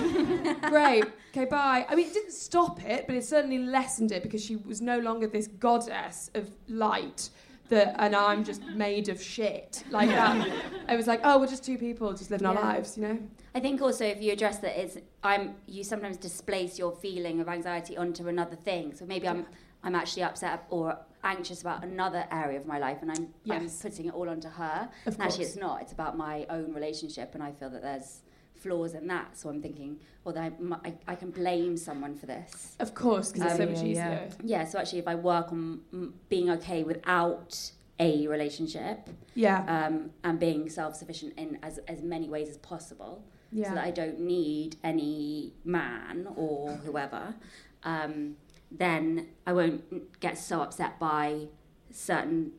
great, 0.70 1.06
okay, 1.32 1.46
bye. 1.46 1.86
I 1.90 1.96
mean, 1.96 2.08
it 2.08 2.14
didn't 2.14 2.34
stop 2.34 2.84
it, 2.84 3.06
but 3.08 3.16
it 3.16 3.24
certainly 3.24 3.60
lessened 3.60 4.12
it 4.12 4.24
because 4.24 4.44
she 4.44 4.56
was 4.56 4.82
no 4.82 5.00
longer 5.00 5.28
this 5.28 5.48
goddess 5.48 6.30
of 6.36 6.50
light. 6.68 7.30
That, 7.70 7.96
and 8.00 8.14
I'm 8.14 8.44
just 8.44 8.62
made 8.64 9.08
of 9.08 9.22
shit 9.22 9.86
like 9.92 10.10
that. 10.10 10.46
It 10.90 10.98
was 10.98 11.08
like, 11.08 11.22
oh, 11.24 11.40
we're 11.40 11.48
just 11.48 11.64
two 11.64 11.78
people 11.78 12.12
just 12.12 12.30
living 12.30 12.46
our 12.46 12.54
lives, 12.54 12.98
you 12.98 13.04
know. 13.04 13.18
I 13.56 13.62
think 13.62 13.82
also 13.82 14.06
if 14.06 14.22
you 14.22 14.34
address 14.34 14.58
that 14.60 14.78
it's 14.78 14.98
I'm 15.24 15.56
you 15.68 15.86
sometimes 15.86 16.18
displace 16.18 16.78
your 16.78 16.92
feeling 16.92 17.40
of 17.40 17.48
anxiety 17.48 17.96
onto 17.96 18.28
another 18.28 18.58
thing. 18.58 18.94
So 18.94 19.06
maybe 19.06 19.28
I'm 19.28 19.46
I'm 19.84 19.96
actually 19.96 20.24
upset 20.24 20.66
or 20.70 20.98
anxious 21.24 21.62
about 21.62 21.84
another 21.84 22.26
area 22.32 22.60
of 22.60 22.66
my 22.66 22.80
life 22.80 22.98
and 23.02 23.12
I'm 23.12 23.30
I'm 23.50 23.70
putting 23.70 24.06
it 24.08 24.14
all 24.14 24.30
onto 24.30 24.50
her. 24.50 24.90
Of 25.06 25.14
and 25.16 25.24
actually 25.24 25.46
it's 25.46 25.56
not. 25.56 25.82
It's 25.82 25.92
about 25.92 26.18
my 26.18 26.46
own 26.50 26.74
relationship 26.74 27.34
and 27.34 27.44
I 27.44 27.52
feel 27.52 27.70
that 27.70 27.82
there's 27.82 28.22
flaws 28.56 28.94
in 28.94 29.08
that. 29.08 29.38
So 29.38 29.50
I'm 29.50 29.62
thinking, 29.62 30.00
well, 30.24 30.34
then 30.36 30.76
I, 30.84 30.90
I, 30.90 30.94
I 31.10 31.16
can 31.16 31.32
blame 31.32 31.78
someone 31.78 32.16
for 32.16 32.28
this. 32.28 32.76
Of 32.80 32.94
course, 32.94 33.32
because 33.32 33.48
it's 33.48 33.58
so 33.58 33.64
Um, 33.64 33.70
much 33.74 33.82
yeah, 33.82 33.88
easier. 33.88 34.30
yeah. 34.44 34.60
Yeah, 34.60 34.66
so 34.66 34.78
actually, 34.80 35.00
if 35.00 35.08
I 35.08 35.16
work 35.16 35.52
on 35.52 36.14
being 36.30 36.50
okay 36.52 36.84
without 36.84 37.72
a 38.00 38.28
relationship. 38.28 39.10
Yeah. 39.36 39.64
Um, 39.88 40.12
and 40.24 40.40
being 40.40 40.70
self-sufficient 40.70 41.34
in 41.38 41.60
as 41.64 41.78
as 41.88 42.02
many 42.02 42.28
ways 42.30 42.50
as 42.50 42.58
possible. 42.58 43.24
Yeah. 43.52 43.70
So 43.70 43.76
that 43.76 43.84
I 43.86 43.92
don't 43.92 44.20
need 44.20 44.76
any 44.84 45.54
man 45.66 46.28
or 46.36 46.72
whoever. 46.86 47.36
Um, 47.84 48.38
then 48.72 49.28
I 49.46 49.54
won't 49.54 50.20
get 50.20 50.38
so 50.38 50.62
upset 50.62 51.00
by 51.00 51.48
certain 51.92 52.54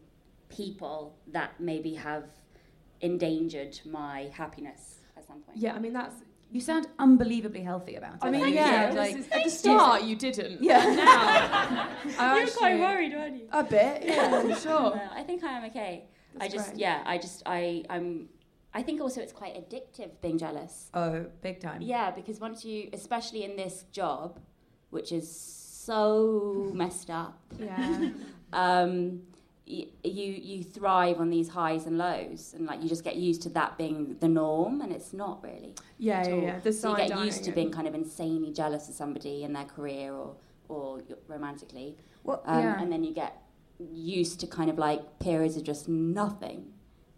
people 0.49 1.17
that 1.33 1.59
maybe 1.59 1.95
have 1.95 2.25
endangered 3.01 3.81
my 3.85 4.31
happiness 4.35 4.97
at 5.17 5.27
some 5.27 5.41
point. 5.41 5.59
Yeah, 5.59 5.75
I 5.75 5.79
mean 5.79 5.93
that's. 5.93 6.15
You 6.51 6.61
sound 6.61 6.87
unbelievably 6.99 7.63
healthy 7.63 7.95
about 7.95 8.17
it. 8.17 8.19
I 8.21 8.31
mean, 8.31 8.43
Like, 8.43 8.53
yeah. 8.55 8.83
you 8.83 8.87
this 8.89 8.97
like, 8.99 9.17
is- 9.17 9.29
at 9.31 9.45
the 9.45 9.51
start, 9.51 10.03
you 10.03 10.17
didn't. 10.17 10.63
Yeah. 10.63 10.85
Now, 10.85 12.13
I 12.19 12.39
You're 12.41 12.51
quite 12.51 12.79
worried, 12.79 13.13
weren't 13.15 13.37
you? 13.39 13.49
A 13.53 13.65
bit, 13.65 14.03
yeah, 14.05 14.39
for 14.43 14.55
sure. 14.57 14.95
No, 14.97 15.09
I 15.15 15.23
think 15.23 15.43
I 15.45 15.53
am 15.57 15.65
okay. 15.71 16.05
I 16.39 16.49
just, 16.49 16.69
great. 16.73 16.81
yeah, 16.81 17.03
I 17.07 17.17
just, 17.17 17.43
I, 17.47 17.85
I'm. 17.89 18.29
I 18.75 18.83
think 18.83 19.01
also 19.01 19.23
it's 19.23 19.33
quite 19.33 19.55
addictive 19.55 20.11
being 20.21 20.37
jealous. 20.37 20.91
Oh, 20.93 21.25
big 21.41 21.61
time. 21.61 21.81
Yeah, 21.81 22.11
because 22.11 22.39
once 22.39 22.67
you, 22.67 22.91
especially 22.93 23.45
in 23.45 23.57
this 23.57 23.85
job, 23.91 24.39
which 24.91 25.11
is 25.11 25.27
so 25.87 26.71
messed 26.75 27.11
up. 27.11 27.39
Yeah. 27.59 28.11
um, 28.53 29.23
y- 29.67 29.87
you 30.05 30.25
you 30.51 30.63
thrive 30.63 31.21
on 31.21 31.31
these 31.31 31.49
highs 31.49 31.87
and 31.87 31.99
lows, 31.99 32.55
and 32.57 32.67
like 32.67 32.83
you 32.83 32.89
just 32.89 33.05
get 33.05 33.17
used 33.17 33.43
to 33.43 33.49
that 33.51 33.77
being 33.79 34.17
the 34.21 34.29
norm, 34.29 34.81
and 34.81 34.93
it's 34.93 35.13
not 35.13 35.43
really. 35.43 35.75
Yeah, 35.99 36.27
yeah, 36.27 36.35
yeah. 36.35 36.59
The 36.61 36.73
so 36.73 36.91
you 36.91 37.09
get 37.09 37.19
used 37.19 37.45
to 37.45 37.53
being 37.53 37.71
kind 37.71 37.87
of 37.89 37.95
insanely 37.95 38.53
jealous 38.53 38.89
of 38.89 38.95
somebody 38.95 39.45
in 39.45 39.53
their 39.53 39.65
career 39.65 40.13
or 40.13 40.35
or 40.69 41.01
romantically, 41.29 41.97
Well, 42.25 42.43
um, 42.47 42.63
yeah. 42.63 42.81
and 42.81 42.91
then 42.91 43.05
you 43.05 43.13
get 43.13 43.37
used 43.79 44.41
to 44.41 44.47
kind 44.47 44.71
of 44.71 44.79
like 44.79 45.19
periods 45.19 45.57
of 45.57 45.65
just 45.65 45.89
nothing. 45.89 46.73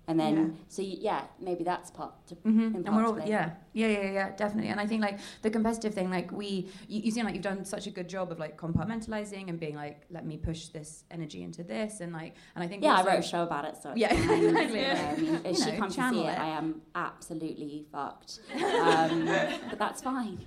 And 0.07 0.21
then, 0.21 0.37
Yeah. 0.37 0.65
so 0.69 0.83
you, 0.83 0.97
yeah, 1.01 1.23
maybe 1.41 1.65
that's 1.65 1.91
part 1.91 2.13
to, 2.29 2.35
hmm 2.35 2.75
And 2.85 2.95
we're 2.95 3.07
all 3.07 3.19
yeah, 3.21 3.53
yeah, 3.73 3.87
yeah, 3.89 4.11
yeah, 4.13 4.31
definitely. 4.37 4.71
And 4.71 4.79
I 4.79 4.87
think 4.87 5.01
like 5.01 5.19
the 5.41 5.49
competitive 5.51 5.95
thing, 5.95 6.11
like 6.11 6.31
we, 6.31 6.69
you, 6.89 7.01
you 7.05 7.11
seem 7.11 7.25
like 7.25 7.35
you've 7.35 7.43
done 7.43 7.65
such 7.65 7.87
a 7.87 7.91
good 7.91 8.07
job 8.09 8.31
of 8.31 8.39
like 8.39 8.59
compartmentalizing 8.59 9.49
and 9.49 9.59
being 9.59 9.77
like, 9.77 10.03
let 10.11 10.27
me 10.27 10.37
push 10.37 10.69
this 10.69 11.05
energy 11.11 11.43
into 11.43 11.63
this, 11.63 12.01
and 12.01 12.13
like, 12.13 12.35
and 12.55 12.63
I 12.63 12.67
think 12.69 12.83
Yeah, 12.83 12.97
I 12.97 13.03
wrote 13.05 13.19
a 13.21 13.23
show 13.23 13.43
about 13.45 13.65
it, 13.65 13.77
so 13.83 13.93
yeah, 13.97 14.13
exactly. 14.33 14.81
Yeah, 14.81 15.15
Um, 15.17 15.41
if 15.45 15.59
you 15.59 15.65
she 15.65 15.71
know, 15.73 15.79
comes 15.79 15.95
to 15.97 16.11
see 16.11 16.21
it, 16.21 16.29
it, 16.29 16.39
i 16.39 16.49
am 16.49 16.83
absolutely 16.95 17.87
fucked. 17.91 18.41
Um, 18.85 19.25
but 19.71 19.79
that's 19.79 20.03
fine. 20.03 20.39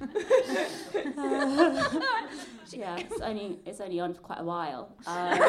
yeah, 2.71 2.97
it's 2.97 3.21
only 3.21 3.59
it's 3.65 3.81
only 3.81 3.99
on 3.99 4.13
for 4.13 4.21
quite 4.21 4.39
a 4.39 4.43
while. 4.43 4.95
Um, 5.07 5.39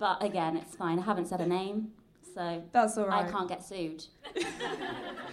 but 0.00 0.20
again, 0.24 0.56
it's 0.56 0.74
fine. 0.74 0.98
I 0.98 1.02
haven't 1.02 1.26
said 1.28 1.40
a 1.40 1.46
name, 1.46 1.92
so 2.34 2.62
That's 2.72 2.96
all 2.98 3.06
right. 3.06 3.24
I 3.26 3.30
can't 3.30 3.48
get 3.48 3.62
sued. 3.64 4.04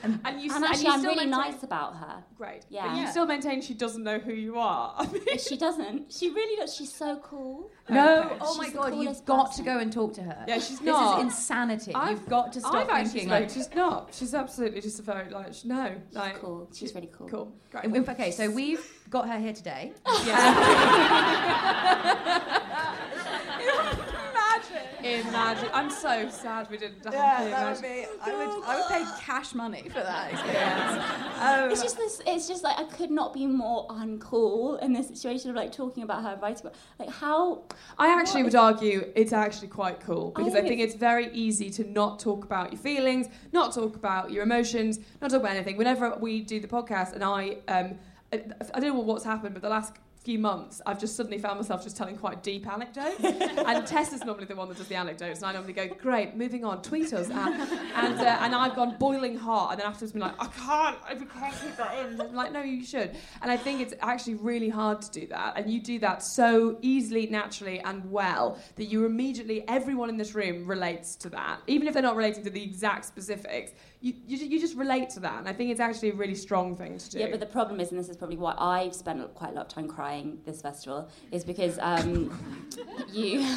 And 0.03 0.39
you, 0.41 0.53
And 0.53 0.63
s- 0.63 0.69
actually, 0.69 0.85
you 0.85 0.91
I'm 0.93 0.99
still 0.99 1.11
really 1.15 1.25
maintain- 1.25 1.51
nice 1.53 1.63
about 1.63 1.95
her. 1.97 2.23
Great. 2.37 2.65
Yeah. 2.69 2.87
But 2.87 2.97
you 2.97 3.07
still 3.07 3.25
maintain 3.25 3.61
she 3.61 3.73
doesn't 3.73 4.03
know 4.03 4.19
who 4.19 4.31
you 4.31 4.57
are. 4.59 4.93
I 4.99 5.07
mean, 5.11 5.37
she 5.39 5.57
doesn't. 5.57 6.13
She 6.13 6.29
really 6.29 6.55
does. 6.55 6.75
She's 6.75 6.93
so 6.93 7.17
cool. 7.23 7.71
No, 7.89 8.19
Okay. 8.21 8.37
oh 8.39 8.55
my 8.57 8.69
god, 8.69 8.89
you've 8.93 9.03
coolest 9.05 9.25
got 9.25 9.47
person. 9.47 9.65
to 9.65 9.71
go 9.71 9.79
and 9.79 9.91
talk 9.91 10.13
to 10.13 10.21
her. 10.23 10.45
Yeah, 10.47 10.59
she's 10.59 10.79
not. 10.81 10.85
this 10.85 10.93
not. 10.93 11.19
is 11.19 11.23
insanity. 11.33 11.93
I've- 11.95 12.11
you've 12.11 12.27
got 12.29 12.53
to 12.53 12.59
stop 12.59 12.75
I've 12.75 12.89
actually 12.89 13.21
thinking 13.21 13.29
spoken- 13.29 13.47
like. 13.47 13.53
she's 13.53 13.69
not. 13.75 14.13
She's 14.13 14.33
absolutely 14.35 14.81
just 14.81 14.99
a 14.99 15.03
very 15.03 15.29
like 15.31 15.53
sh- 15.53 15.65
no 15.65 15.95
like 16.13 16.39
cool. 16.41 16.69
She's 16.73 16.93
really 16.95 17.09
cool. 17.11 17.27
Cool. 17.27 17.51
Great. 17.71 17.85
In- 17.85 17.95
in- 17.95 18.09
Okay, 18.09 18.31
so 18.31 18.49
we've 18.49 18.85
got 19.09 19.27
her 19.27 19.39
here 19.39 19.53
today. 19.53 19.93
Imagine. 20.05 20.33
Imagine. 25.15 25.69
I'm 25.73 25.89
so 25.89 26.29
sad 26.29 26.69
we 26.69 26.77
didn't. 26.77 26.97
Yeah, 27.11 27.39
have 27.39 27.51
that 27.51 27.73
would 27.73 27.81
be. 27.81 28.05
I 28.21 28.35
would. 28.35 28.63
I 28.63 28.75
would 28.77 28.87
pay 28.87 29.21
cash 29.21 29.53
money 29.53 29.83
for 29.89 30.01
that 30.01 30.31
experience. 30.31 31.03
Um, 31.39 31.71
It's 31.71 31.81
just 31.81 31.97
this. 31.97 32.21
It's 32.25 32.47
just 32.47 32.63
like 32.63 32.77
I 32.77 32.83
could 32.85 33.11
not 33.11 33.33
be 33.33 33.45
more 33.45 33.87
uncool 33.87 34.81
in 34.81 34.93
this 34.93 35.07
situation 35.07 35.49
of 35.49 35.55
like 35.55 35.71
talking 35.71 36.03
about 36.03 36.23
her 36.23 36.37
writing. 36.41 36.71
Like 36.99 37.09
how 37.09 37.63
I 37.97 38.07
actually 38.09 38.43
would 38.43 38.55
argue 38.55 39.11
it's 39.15 39.33
actually 39.33 39.69
quite 39.69 39.99
cool 39.99 40.31
because 40.35 40.53
I, 40.53 40.61
think 40.61 40.67
think 40.67 40.81
it's 40.81 40.95
very 40.95 41.31
easy 41.33 41.69
to 41.71 41.83
not 41.89 42.19
talk 42.19 42.43
about 42.43 42.71
your 42.71 42.81
feelings, 42.81 43.27
not 43.51 43.73
talk 43.73 43.95
about 43.95 44.31
your 44.31 44.43
emotions, 44.43 44.99
not 45.21 45.31
talk 45.31 45.41
about 45.41 45.55
anything. 45.55 45.77
Whenever 45.77 46.15
we 46.19 46.41
do 46.41 46.59
the 46.59 46.67
podcast, 46.67 47.13
and 47.13 47.23
I, 47.23 47.57
um, 47.67 47.97
I, 48.31 48.43
I 48.73 48.79
don't 48.79 48.95
know 48.95 48.99
what's 48.99 49.23
happened, 49.23 49.53
but 49.53 49.61
the 49.61 49.69
last 49.69 49.93
few 50.27 50.37
months, 50.37 50.81
I've 50.85 50.99
just 50.99 51.15
suddenly 51.15 51.37
found 51.37 51.57
myself 51.57 51.85
just 51.85 51.95
telling 51.95 52.17
quite 52.17 52.43
deep 52.43 52.67
anecdotes. 52.67 53.23
and 53.23 53.87
Tess 53.87 54.11
is 54.11 54.25
normally 54.25 54.43
the 54.43 54.57
one 54.57 54.67
that 54.67 54.77
does 54.77 54.89
the 54.89 54.95
anecdotes, 54.95 55.39
and 55.39 55.47
I 55.47 55.53
normally 55.53 55.71
go, 55.71 55.87
"Great, 55.87 56.35
moving 56.35 56.65
on, 56.65 56.81
tweet 56.81 57.13
us." 57.13 57.29
And 57.29 57.61
and, 57.95 58.19
uh, 58.19 58.37
and 58.41 58.53
I've 58.53 58.75
gone 58.75 58.97
boiling 58.99 59.37
hot, 59.37 59.71
and 59.71 59.79
then 59.79 59.87
afterwards 59.87 60.11
been 60.11 60.21
like, 60.21 60.35
"I 60.37 60.47
can't, 60.47 60.97
I 61.07 61.15
can't 61.15 61.55
keep 61.61 61.77
that 61.77 61.97
in." 61.99 62.19
I'm 62.19 62.35
like, 62.35 62.51
"No, 62.51 62.61
you 62.61 62.83
should." 62.83 63.15
And 63.41 63.49
I 63.49 63.55
think 63.55 63.79
it's 63.79 63.93
actually 64.01 64.35
really 64.35 64.67
hard 64.67 65.01
to 65.01 65.11
do 65.11 65.27
that, 65.27 65.53
and 65.55 65.71
you 65.71 65.79
do 65.79 65.97
that 65.99 66.23
so 66.23 66.77
easily, 66.81 67.27
naturally, 67.27 67.79
and 67.79 68.11
well 68.11 68.59
that 68.75 68.85
you 68.85 69.05
immediately, 69.05 69.63
everyone 69.69 70.09
in 70.09 70.17
this 70.17 70.35
room 70.35 70.67
relates 70.67 71.15
to 71.23 71.29
that, 71.29 71.61
even 71.67 71.87
if 71.87 71.93
they're 71.93 72.03
not 72.03 72.17
relating 72.17 72.43
to 72.43 72.49
the 72.49 72.61
exact 72.61 73.05
specifics. 73.05 73.71
You, 73.99 74.13
you, 74.27 74.37
you 74.37 74.59
just 74.59 74.75
relate 74.75 75.09
to 75.11 75.19
that, 75.21 75.39
and 75.39 75.49
I 75.49 75.53
think 75.53 75.71
it's 75.71 75.79
actually 75.79 76.11
a 76.11 76.13
really 76.13 76.35
strong 76.35 76.75
thing 76.75 76.99
to 76.99 77.09
do. 77.09 77.17
Yeah, 77.17 77.31
but 77.31 77.39
the 77.39 77.47
problem 77.47 77.79
is, 77.79 77.89
and 77.89 77.99
this 77.99 78.09
is 78.09 78.17
probably 78.17 78.37
why 78.37 78.53
I've 78.59 78.93
spent 78.93 79.33
quite 79.33 79.53
a 79.53 79.53
lot 79.53 79.65
of 79.65 79.69
time 79.69 79.87
crying 79.87 80.16
this 80.45 80.61
festival, 80.61 81.09
is 81.31 81.43
because 81.43 81.77
um, 81.79 82.37
you. 83.11 83.39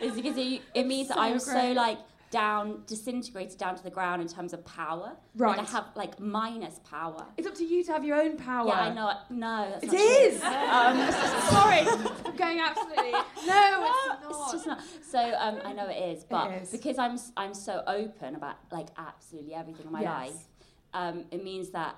is 0.00 0.14
because 0.14 0.36
you, 0.36 0.60
it 0.74 0.86
means 0.86 1.08
that 1.08 1.18
I'm 1.18 1.38
so 1.38 1.72
like 1.72 1.98
down, 2.30 2.82
disintegrated 2.86 3.58
down 3.58 3.76
to 3.76 3.82
the 3.82 3.90
ground 3.90 4.22
in 4.22 4.28
terms 4.28 4.52
of 4.52 4.64
power. 4.64 5.16
Right. 5.36 5.58
Like 5.58 5.68
I 5.68 5.70
have 5.72 5.86
like 5.96 6.20
minus 6.20 6.78
power. 6.88 7.26
It's 7.36 7.46
up 7.46 7.54
to 7.56 7.64
you 7.64 7.84
to 7.84 7.92
have 7.92 8.04
your 8.04 8.20
own 8.20 8.36
power. 8.36 8.68
Yeah, 8.68 8.80
I 8.80 8.94
know. 8.94 9.12
No, 9.30 9.70
that's 9.70 9.84
It 9.84 9.92
not 9.92 10.00
is. 10.00 10.40
True. 10.40 10.48
Um, 10.48 11.12
Sorry, 11.50 11.80
I'm 12.24 12.36
going 12.36 12.60
absolutely. 12.60 13.12
No, 13.46 13.86
it's 13.86 14.06
not. 14.06 14.20
It's 14.30 14.52
just 14.52 14.66
not. 14.66 14.80
So 15.02 15.18
um, 15.18 15.58
I 15.64 15.72
know 15.72 15.88
it 15.88 16.16
is, 16.16 16.24
but 16.24 16.52
is. 16.52 16.70
because 16.70 16.98
I'm 16.98 17.18
I'm 17.36 17.54
so 17.54 17.82
open 17.86 18.36
about 18.36 18.56
like 18.70 18.88
absolutely 18.96 19.54
everything 19.54 19.86
in 19.86 19.92
my 19.92 20.02
Yes. 20.02 20.10
life, 20.10 20.48
um, 20.94 21.24
it 21.30 21.42
means 21.42 21.70
that 21.70 21.96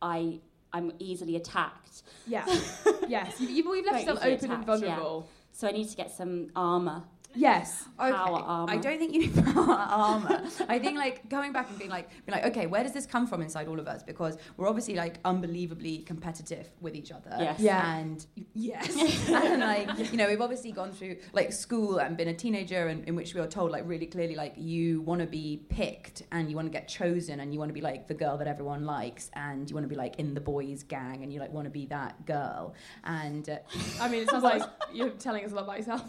I 0.00 0.40
I'm 0.72 0.92
easily 0.98 1.36
attacked. 1.36 2.02
Yeah. 2.26 2.44
yes. 3.08 3.40
You, 3.40 3.48
you've, 3.48 3.66
you've 3.66 3.86
left 3.86 4.00
yourself 4.00 4.18
open 4.18 4.30
and 4.32 4.62
attacked, 4.62 4.82
yeah. 4.82 4.96
vulnerable. 4.96 5.28
So 5.52 5.68
I 5.68 5.72
need 5.72 5.88
to 5.88 5.96
get 5.96 6.10
some 6.10 6.50
armor. 6.56 7.02
Yes. 7.34 7.84
Okay. 8.00 8.10
Power 8.12 8.38
armor. 8.38 8.72
I 8.72 8.76
don't 8.76 8.98
think 8.98 9.12
you 9.12 9.20
need 9.20 9.44
power 9.54 9.74
armor. 9.74 10.44
I 10.68 10.78
think 10.78 10.96
like 10.96 11.28
going 11.28 11.52
back 11.52 11.68
and 11.68 11.78
being 11.78 11.90
like, 11.90 12.08
being 12.26 12.38
like, 12.38 12.44
okay, 12.50 12.66
where 12.66 12.82
does 12.82 12.92
this 12.92 13.06
come 13.06 13.26
from 13.26 13.42
inside 13.42 13.68
all 13.68 13.78
of 13.78 13.86
us? 13.86 14.02
Because 14.02 14.36
we're 14.56 14.68
obviously 14.68 14.94
like 14.94 15.18
unbelievably 15.24 15.98
competitive 15.98 16.68
with 16.80 16.94
each 16.94 17.12
other. 17.12 17.36
Yes. 17.38 17.60
Yeah. 17.60 17.96
And 17.96 18.26
yes. 18.54 19.28
and 19.28 19.60
like, 19.60 20.12
you 20.12 20.18
know, 20.18 20.28
we've 20.28 20.40
obviously 20.40 20.72
gone 20.72 20.92
through 20.92 21.16
like 21.32 21.52
school 21.52 21.98
and 21.98 22.16
been 22.16 22.28
a 22.28 22.34
teenager, 22.34 22.88
and 22.88 23.06
in 23.08 23.14
which 23.14 23.34
we 23.34 23.40
were 23.40 23.46
told 23.46 23.70
like 23.70 23.86
really 23.86 24.06
clearly 24.06 24.34
like 24.34 24.54
you 24.56 25.00
want 25.02 25.20
to 25.20 25.26
be 25.26 25.64
picked 25.68 26.22
and 26.32 26.50
you 26.50 26.56
want 26.56 26.66
to 26.66 26.72
get 26.72 26.88
chosen 26.88 27.40
and 27.40 27.52
you 27.52 27.58
want 27.58 27.68
to 27.68 27.74
be 27.74 27.80
like 27.80 28.08
the 28.08 28.14
girl 28.14 28.36
that 28.38 28.46
everyone 28.46 28.84
likes 28.84 29.30
and 29.34 29.68
you 29.70 29.74
want 29.74 29.84
to 29.84 29.88
be 29.88 29.96
like 29.96 30.16
in 30.18 30.34
the 30.34 30.40
boys 30.40 30.82
gang 30.82 31.22
and 31.22 31.32
you 31.32 31.40
like 31.40 31.52
want 31.52 31.64
to 31.66 31.70
be 31.70 31.86
that 31.86 32.24
girl. 32.26 32.74
And 33.04 33.48
uh, 33.48 33.58
I 34.00 34.08
mean, 34.08 34.22
it 34.22 34.30
sounds 34.30 34.44
like 34.52 34.62
you're 34.92 35.10
telling 35.10 35.44
us 35.44 35.52
a 35.52 35.54
lot 35.54 35.64
about 35.64 35.78
yourself. 35.78 36.02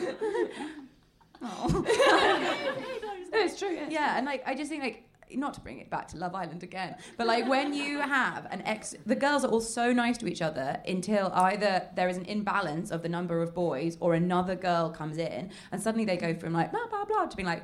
oh. 1.42 3.28
no, 3.32 3.38
it's 3.38 3.58
true. 3.58 3.74
Yeah. 3.74 3.88
Yeah, 3.90 4.16
and 4.16 4.26
like 4.26 4.42
I 4.46 4.54
just 4.54 4.70
think 4.70 4.82
like 4.82 5.04
not 5.32 5.54
to 5.54 5.60
bring 5.60 5.78
it 5.78 5.88
back 5.90 6.08
to 6.08 6.16
Love 6.16 6.34
Island 6.34 6.62
again, 6.62 6.96
but 7.16 7.26
like 7.26 7.48
when 7.48 7.72
you 7.72 8.00
have 8.00 8.46
an 8.50 8.62
ex, 8.62 8.94
the 9.06 9.14
girls 9.14 9.44
are 9.44 9.48
all 9.48 9.60
so 9.60 9.92
nice 9.92 10.18
to 10.18 10.26
each 10.26 10.42
other 10.42 10.80
until 10.86 11.30
either 11.34 11.88
there 11.94 12.08
is 12.08 12.16
an 12.16 12.24
imbalance 12.24 12.90
of 12.90 13.02
the 13.02 13.08
number 13.08 13.42
of 13.42 13.54
boys 13.54 13.96
or 14.00 14.14
another 14.14 14.56
girl 14.56 14.90
comes 14.90 15.18
in 15.18 15.50
and 15.72 15.80
suddenly 15.80 16.04
they 16.04 16.16
go 16.16 16.34
from 16.34 16.52
like 16.52 16.72
blah 16.72 16.86
blah 16.88 17.04
blah 17.04 17.26
to 17.26 17.36
being 17.36 17.46
like 17.46 17.62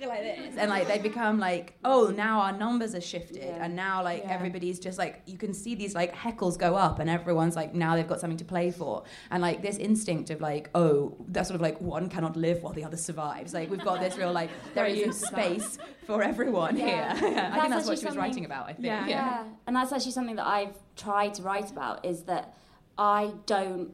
like 0.06 0.20
this 0.22 0.54
and 0.56 0.68
like 0.70 0.86
they 0.88 0.98
become 0.98 1.38
like 1.38 1.74
oh 1.84 2.12
now 2.16 2.40
our 2.40 2.52
numbers 2.52 2.94
are 2.94 3.00
shifted 3.00 3.36
Yeah. 3.38 3.64
and 3.64 3.74
now 3.74 4.02
like 4.02 4.22
Yeah. 4.24 4.32
everybody's 4.34 4.78
just 4.78 4.98
like 4.98 5.22
you 5.26 5.38
can 5.38 5.52
see 5.54 5.74
these 5.74 5.94
like 5.94 6.14
heckles 6.14 6.58
go 6.58 6.76
up 6.76 6.98
and 6.98 7.08
everyone's 7.08 7.56
like 7.56 7.74
now 7.74 7.94
they've 7.96 8.06
got 8.06 8.20
something 8.20 8.36
to 8.38 8.44
play 8.44 8.70
for 8.70 9.04
and 9.30 9.40
like 9.42 9.62
this 9.62 9.76
instinct 9.78 10.30
of 10.30 10.40
like 10.40 10.68
oh 10.74 11.14
that 11.28 11.46
sort 11.46 11.54
of 11.54 11.60
like 11.60 11.80
one 11.80 12.08
cannot 12.08 12.36
live 12.36 12.62
while 12.62 12.72
the 12.72 12.84
other 12.84 12.96
survives 12.96 13.54
like 13.54 13.70
we've 13.70 13.84
got 13.84 14.00
this 14.00 14.16
real 14.16 14.32
like 14.32 14.50
there 14.74 14.86
is 14.86 14.98
Very 14.98 15.00
isn't 15.00 15.06
used 15.06 15.24
to 15.24 15.34
that. 15.34 15.44
space 15.60 15.78
for 16.06 16.22
everyone 16.22 16.76
Yeah. 16.76 17.16
here 17.16 17.28
I 17.30 17.30
That's 17.40 17.60
think 17.62 17.74
that's 17.74 17.88
what 17.88 17.98
she 17.98 18.06
was 18.06 18.16
writing 18.16 18.44
about 18.44 18.64
I 18.68 18.72
think 18.74 18.86
Yeah. 18.86 19.06
Yeah. 19.06 19.44
and 19.66 19.74
that's 19.76 19.92
actually 19.92 20.12
something 20.12 20.36
that 20.36 20.46
I've 20.46 20.74
tried 20.96 21.34
to 21.34 21.42
write 21.42 21.70
about 21.70 22.04
is 22.04 22.22
that 22.24 22.54
I 22.98 23.32
don't 23.46 23.92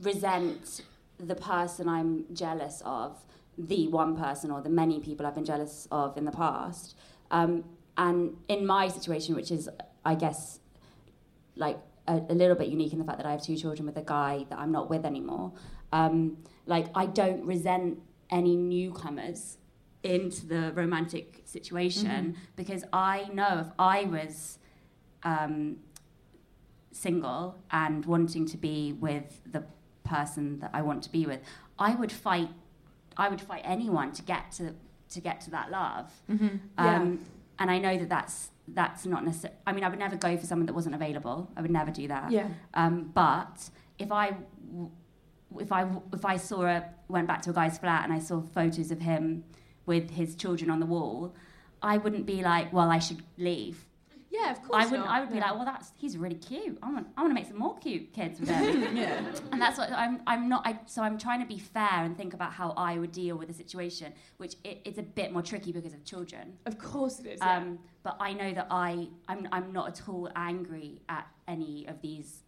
resent 0.00 0.80
the 1.18 1.34
person 1.34 1.88
I'm 1.88 2.24
jealous 2.32 2.82
of, 2.84 3.16
the 3.58 3.88
one 3.88 4.16
person 4.16 4.50
or 4.50 4.60
the 4.62 4.70
many 4.70 5.00
people 5.00 5.26
I've 5.26 5.34
been 5.34 5.44
jealous 5.44 5.86
of 5.90 6.16
in 6.16 6.24
the 6.24 6.32
past. 6.32 6.96
Um, 7.30 7.64
and 7.96 8.36
in 8.48 8.66
my 8.66 8.88
situation, 8.88 9.34
which 9.34 9.50
is, 9.50 9.68
I 10.04 10.14
guess, 10.14 10.60
like 11.56 11.78
a, 12.08 12.14
a 12.28 12.34
little 12.34 12.56
bit 12.56 12.68
unique 12.68 12.92
in 12.92 12.98
the 12.98 13.04
fact 13.04 13.18
that 13.18 13.26
I 13.26 13.32
have 13.32 13.42
two 13.42 13.56
children 13.56 13.86
with 13.86 13.96
a 13.96 14.02
guy 14.02 14.46
that 14.48 14.58
I'm 14.58 14.72
not 14.72 14.88
with 14.88 15.04
anymore. 15.04 15.52
Um, 15.92 16.38
like 16.66 16.86
I 16.94 17.06
don't 17.06 17.44
resent 17.44 17.98
any 18.30 18.56
newcomers 18.56 19.58
into 20.02 20.46
the 20.46 20.72
romantic 20.74 21.42
situation 21.44 22.08
Mhm. 22.08 22.36
because 22.56 22.84
I 22.92 23.28
know 23.32 23.58
if 23.60 23.68
I 23.78 24.04
was 24.04 24.58
um, 25.22 25.76
single 26.90 27.56
and 27.70 28.04
wanting 28.06 28.46
to 28.46 28.56
be 28.56 28.92
with 28.94 29.40
the 29.50 29.64
person 30.02 30.58
that 30.60 30.70
I 30.72 30.82
want 30.82 31.02
to 31.04 31.12
be 31.12 31.26
with, 31.26 31.40
I 31.78 31.94
would 31.94 32.10
fight. 32.12 32.48
I 33.16 33.28
would 33.28 33.40
fight 33.40 33.62
anyone 33.64 34.12
to 34.12 34.22
get 34.22 34.52
to 34.52 34.74
to 35.10 35.20
get 35.20 35.40
to 35.42 35.50
that 35.50 35.70
love. 35.70 36.10
Mhm. 36.30 36.60
Um, 36.78 37.18
And 37.58 37.70
I 37.70 37.78
know 37.78 37.96
that 37.98 38.08
that's 38.08 38.50
that's 38.68 39.04
not 39.06 39.24
necessary. 39.24 39.54
I 39.66 39.72
mean, 39.72 39.84
I 39.84 39.88
would 39.88 39.98
never 39.98 40.16
go 40.16 40.36
for 40.36 40.46
someone 40.46 40.66
that 40.66 40.72
wasn't 40.72 40.94
available. 40.94 41.50
I 41.56 41.60
would 41.62 41.70
never 41.70 41.90
do 41.90 42.08
that. 42.08 42.30
Yeah. 42.30 42.48
Um, 42.74 43.10
but 43.14 43.70
if 43.98 44.10
I 44.10 44.36
if 45.58 45.70
I 45.70 45.86
if 46.12 46.24
I 46.24 46.36
saw 46.38 46.62
a 46.64 46.84
went 47.08 47.26
back 47.28 47.42
to 47.42 47.50
a 47.50 47.52
guy's 47.52 47.78
flat 47.78 48.04
and 48.04 48.12
I 48.12 48.18
saw 48.18 48.40
photos 48.40 48.90
of 48.90 49.00
him 49.00 49.44
with 49.86 50.10
his 50.10 50.34
children 50.34 50.70
on 50.70 50.80
the 50.80 50.86
wall, 50.86 51.34
I 51.82 51.98
wouldn't 51.98 52.24
be 52.24 52.42
like, 52.42 52.72
well, 52.72 52.90
I 52.90 52.98
should 52.98 53.22
leave. 53.36 53.84
Yeah, 54.32 54.50
of 54.50 54.62
course. 54.62 54.82
I 54.82 54.84
wouldn't. 54.86 55.04
not. 55.04 55.10
I 55.14 55.20
would 55.20 55.28
be 55.30 55.36
Yeah. 55.36 55.46
like, 55.50 55.54
well, 55.56 55.64
that's 55.66 55.92
he's 55.98 56.16
really 56.16 56.36
cute. 56.36 56.78
I 56.82 56.90
want. 56.90 57.06
I 57.16 57.20
want 57.20 57.30
to 57.32 57.34
make 57.34 57.46
some 57.46 57.58
more 57.58 57.76
cute 57.78 58.12
kids 58.14 58.40
with 58.40 58.48
him. 58.48 58.96
Yeah. 58.96 59.20
And 59.52 59.60
that's 59.60 59.76
what 59.78 59.92
I'm. 59.92 60.22
I'm 60.26 60.48
not. 60.48 60.66
I, 60.66 60.80
so 60.86 61.02
I'm 61.02 61.18
trying 61.18 61.40
to 61.40 61.46
be 61.46 61.58
fair 61.58 62.02
and 62.04 62.16
think 62.16 62.32
about 62.32 62.52
how 62.52 62.70
I 62.76 62.98
would 62.98 63.12
deal 63.12 63.36
with 63.36 63.48
the 63.48 63.54
situation, 63.54 64.12
which 64.38 64.54
it, 64.64 64.80
it's 64.84 64.98
a 64.98 65.02
bit 65.02 65.32
more 65.32 65.42
tricky 65.42 65.70
because 65.70 65.92
of 65.92 66.02
children. 66.04 66.54
Of 66.66 66.78
course 66.78 67.20
it 67.20 67.26
is. 67.26 67.40
yeah. 67.42 67.58
Um, 67.58 67.78
but 68.02 68.16
I 68.20 68.32
know 68.32 68.52
that 68.54 68.68
I. 68.70 69.08
I'm. 69.28 69.46
I'm 69.52 69.72
not 69.72 69.88
at 69.88 70.08
all 70.08 70.30
angry 70.34 71.02
at 71.10 71.26
any 71.46 71.86
of 71.86 72.00
these 72.00 72.42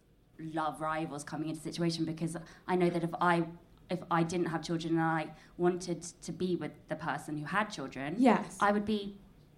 love 0.53 0.81
rivals 0.81 1.23
coming 1.23 1.49
into 1.49 1.61
the 1.61 1.69
situation 1.71 2.03
because 2.03 2.35
I 2.67 2.75
know 2.75 2.89
that 2.89 3.03
if 3.03 3.11
I. 3.21 3.45
If 3.87 3.99
I 4.09 4.23
didn't 4.23 4.47
have 4.47 4.63
children 4.63 4.93
and 4.95 5.03
I 5.03 5.27
wanted 5.57 6.01
to 6.23 6.31
be 6.31 6.55
with 6.55 6.71
the 6.89 6.95
person 6.95 7.37
who 7.37 7.45
had 7.45 7.65
children, 7.65 8.15
Yes. 8.17 8.57
I 8.59 8.71
would 8.71 8.83
be, 8.83 9.15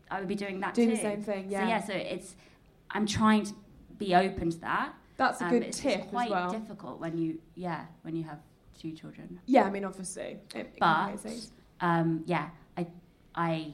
I 0.09 0.19
would 0.19 0.27
be 0.27 0.35
doing 0.35 0.59
that 0.61 0.73
Doing 0.73 0.89
too. 0.89 0.95
the 0.95 1.01
same 1.01 1.21
thing, 1.23 1.49
Yeah. 1.49 1.61
So 1.61 1.67
yeah. 1.67 1.81
so 1.85 1.93
it's, 1.93 2.35
I'm 2.91 3.05
trying 3.05 3.45
to 3.45 3.53
be 3.97 4.15
open 4.15 4.49
to 4.51 4.57
that. 4.61 4.93
That's 5.17 5.41
a 5.41 5.45
Um, 5.45 5.49
good 5.51 5.63
it's, 5.63 5.79
tip 5.79 5.99
It's 6.01 6.09
quite 6.09 6.29
well. 6.29 6.49
difficult 6.51 6.99
when 6.99 7.17
you, 7.17 7.39
yeah, 7.55 7.85
when 8.03 8.15
you 8.15 8.23
have 8.23 8.39
two 8.79 8.91
children. 8.91 9.39
Yeah, 9.47 9.63
I 9.63 9.69
mean, 9.71 9.83
obviously. 9.83 10.37
It, 10.53 10.55
it 10.55 10.73
But 10.79 11.17
things. 11.19 11.51
um, 11.81 12.23
yeah, 12.25 12.49
I, 12.77 12.87
I. 13.35 13.73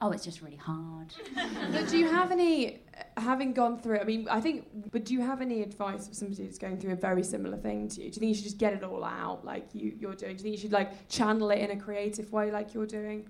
Oh, 0.00 0.10
it's 0.10 0.24
just 0.24 0.42
really 0.42 0.56
hard. 0.56 1.14
but 1.72 1.88
do 1.88 1.96
you 1.96 2.10
have 2.10 2.30
any, 2.30 2.80
having 3.16 3.54
gone 3.54 3.78
through, 3.78 4.00
I 4.00 4.04
mean, 4.04 4.26
I 4.28 4.38
think, 4.40 4.66
but 4.90 5.04
do 5.06 5.14
you 5.14 5.20
have 5.22 5.40
any 5.40 5.62
advice 5.62 6.08
for 6.08 6.14
somebody 6.14 6.42
that's 6.44 6.58
going 6.58 6.78
through 6.78 6.92
a 6.92 6.96
very 6.96 7.22
similar 7.22 7.56
thing 7.56 7.88
to 7.90 8.02
you? 8.02 8.10
Do 8.10 8.16
you 8.16 8.20
think 8.20 8.28
you 8.30 8.34
should 8.34 8.44
just 8.44 8.58
get 8.58 8.74
it 8.74 8.82
all 8.82 9.02
out 9.02 9.46
like 9.46 9.66
you, 9.72 9.94
you're 9.98 10.14
doing? 10.14 10.36
Do 10.36 10.40
you 10.40 10.42
think 10.42 10.56
you 10.56 10.60
should 10.60 10.72
like 10.72 11.08
channel 11.08 11.50
it 11.52 11.58
in 11.60 11.70
a 11.70 11.76
creative 11.80 12.32
way 12.32 12.50
like 12.50 12.74
you're 12.74 12.84
doing? 12.86 13.24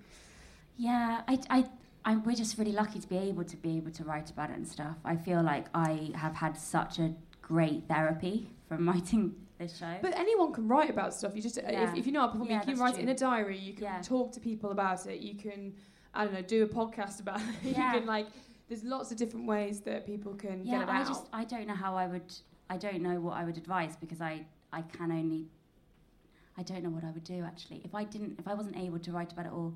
Yeah, 0.77 1.23
I, 1.29 1.39
I, 1.51 1.65
I, 2.05 2.17
we're 2.17 2.35
just 2.35 2.59
really 2.59 2.73
lucky 2.73 2.99
to 2.99 3.09
be 3.09 3.17
able 3.19 3.45
to 3.45 3.57
be 3.57 3.77
able 3.77 3.91
to 3.93 4.05
write 4.05 4.31
about 4.31 4.51
it 4.51 4.57
and 4.57 4.67
stuff. 4.67 4.97
I 5.05 5.17
feel 5.17 5.43
like 5.43 5.67
I 5.75 6.11
have 6.15 6.35
had 6.35 6.57
such 6.57 6.99
a 6.99 7.15
great 7.43 7.87
therapy 7.89 8.49
from 8.69 8.89
writing 8.91 9.35
this 9.59 9.77
show. 9.79 9.95
But 10.03 10.17
anyone 10.17 10.53
can 10.53 10.67
write 10.67 10.91
about 10.91 11.15
stuff. 11.15 11.33
You 11.37 11.43
just, 11.43 11.57
Yeah. 11.57 11.93
if, 11.93 11.99
if 11.99 12.07
you're 12.07 12.13
not 12.15 12.33
performing, 12.33 12.53
Yeah, 12.57 12.61
you 12.67 12.73
can 12.75 12.79
write 12.81 12.99
it 12.99 13.03
in 13.03 13.09
a 13.09 13.15
diary. 13.15 13.57
You 13.59 13.75
can 13.75 13.85
Yeah. 13.85 14.01
talk 14.03 14.33
to 14.33 14.41
people 14.41 14.71
about 14.73 15.07
it. 15.07 15.21
You 15.21 15.35
can, 15.37 15.75
I 16.13 16.25
don't 16.25 16.35
know, 16.35 16.43
do 16.43 16.65
a 16.65 16.67
podcast 16.69 17.21
about 17.21 17.41
it. 17.41 17.47
You 17.63 17.75
can 17.75 18.07
like, 18.07 18.27
there's 18.69 18.83
lots 18.83 19.13
of 19.13 19.17
different 19.19 19.47
ways 19.47 19.81
that 19.83 20.07
people 20.07 20.35
can 20.35 20.65
yeah, 20.65 20.79
get 20.81 20.89
it 20.89 20.89
I 20.89 21.01
out. 21.03 21.07
just 21.07 21.27
I 21.33 21.45
don't 21.45 21.67
know 21.67 21.75
how 21.75 21.95
I 21.97 22.07
would 22.07 22.33
I 22.71 22.79
don't 22.79 23.03
know 23.03 23.21
what 23.21 23.37
I 23.37 23.45
would 23.45 23.59
advise 23.59 23.95
because 23.95 24.23
I 24.23 24.47
I 24.73 24.81
can 24.81 25.13
only 25.13 25.49
I 26.57 26.63
don't 26.63 26.83
know 26.83 26.89
what 26.89 27.05
I 27.05 27.11
would 27.11 27.25
do 27.25 27.45
actually 27.45 27.83
if 27.85 27.95
I 27.95 28.05
didn't 28.05 28.37
if 28.39 28.49
I 28.49 28.55
wasn't 28.55 28.79
able 28.79 28.99
to 29.01 29.13
write 29.13 29.33
about 29.33 29.45
it 29.45 29.53
or 29.53 29.75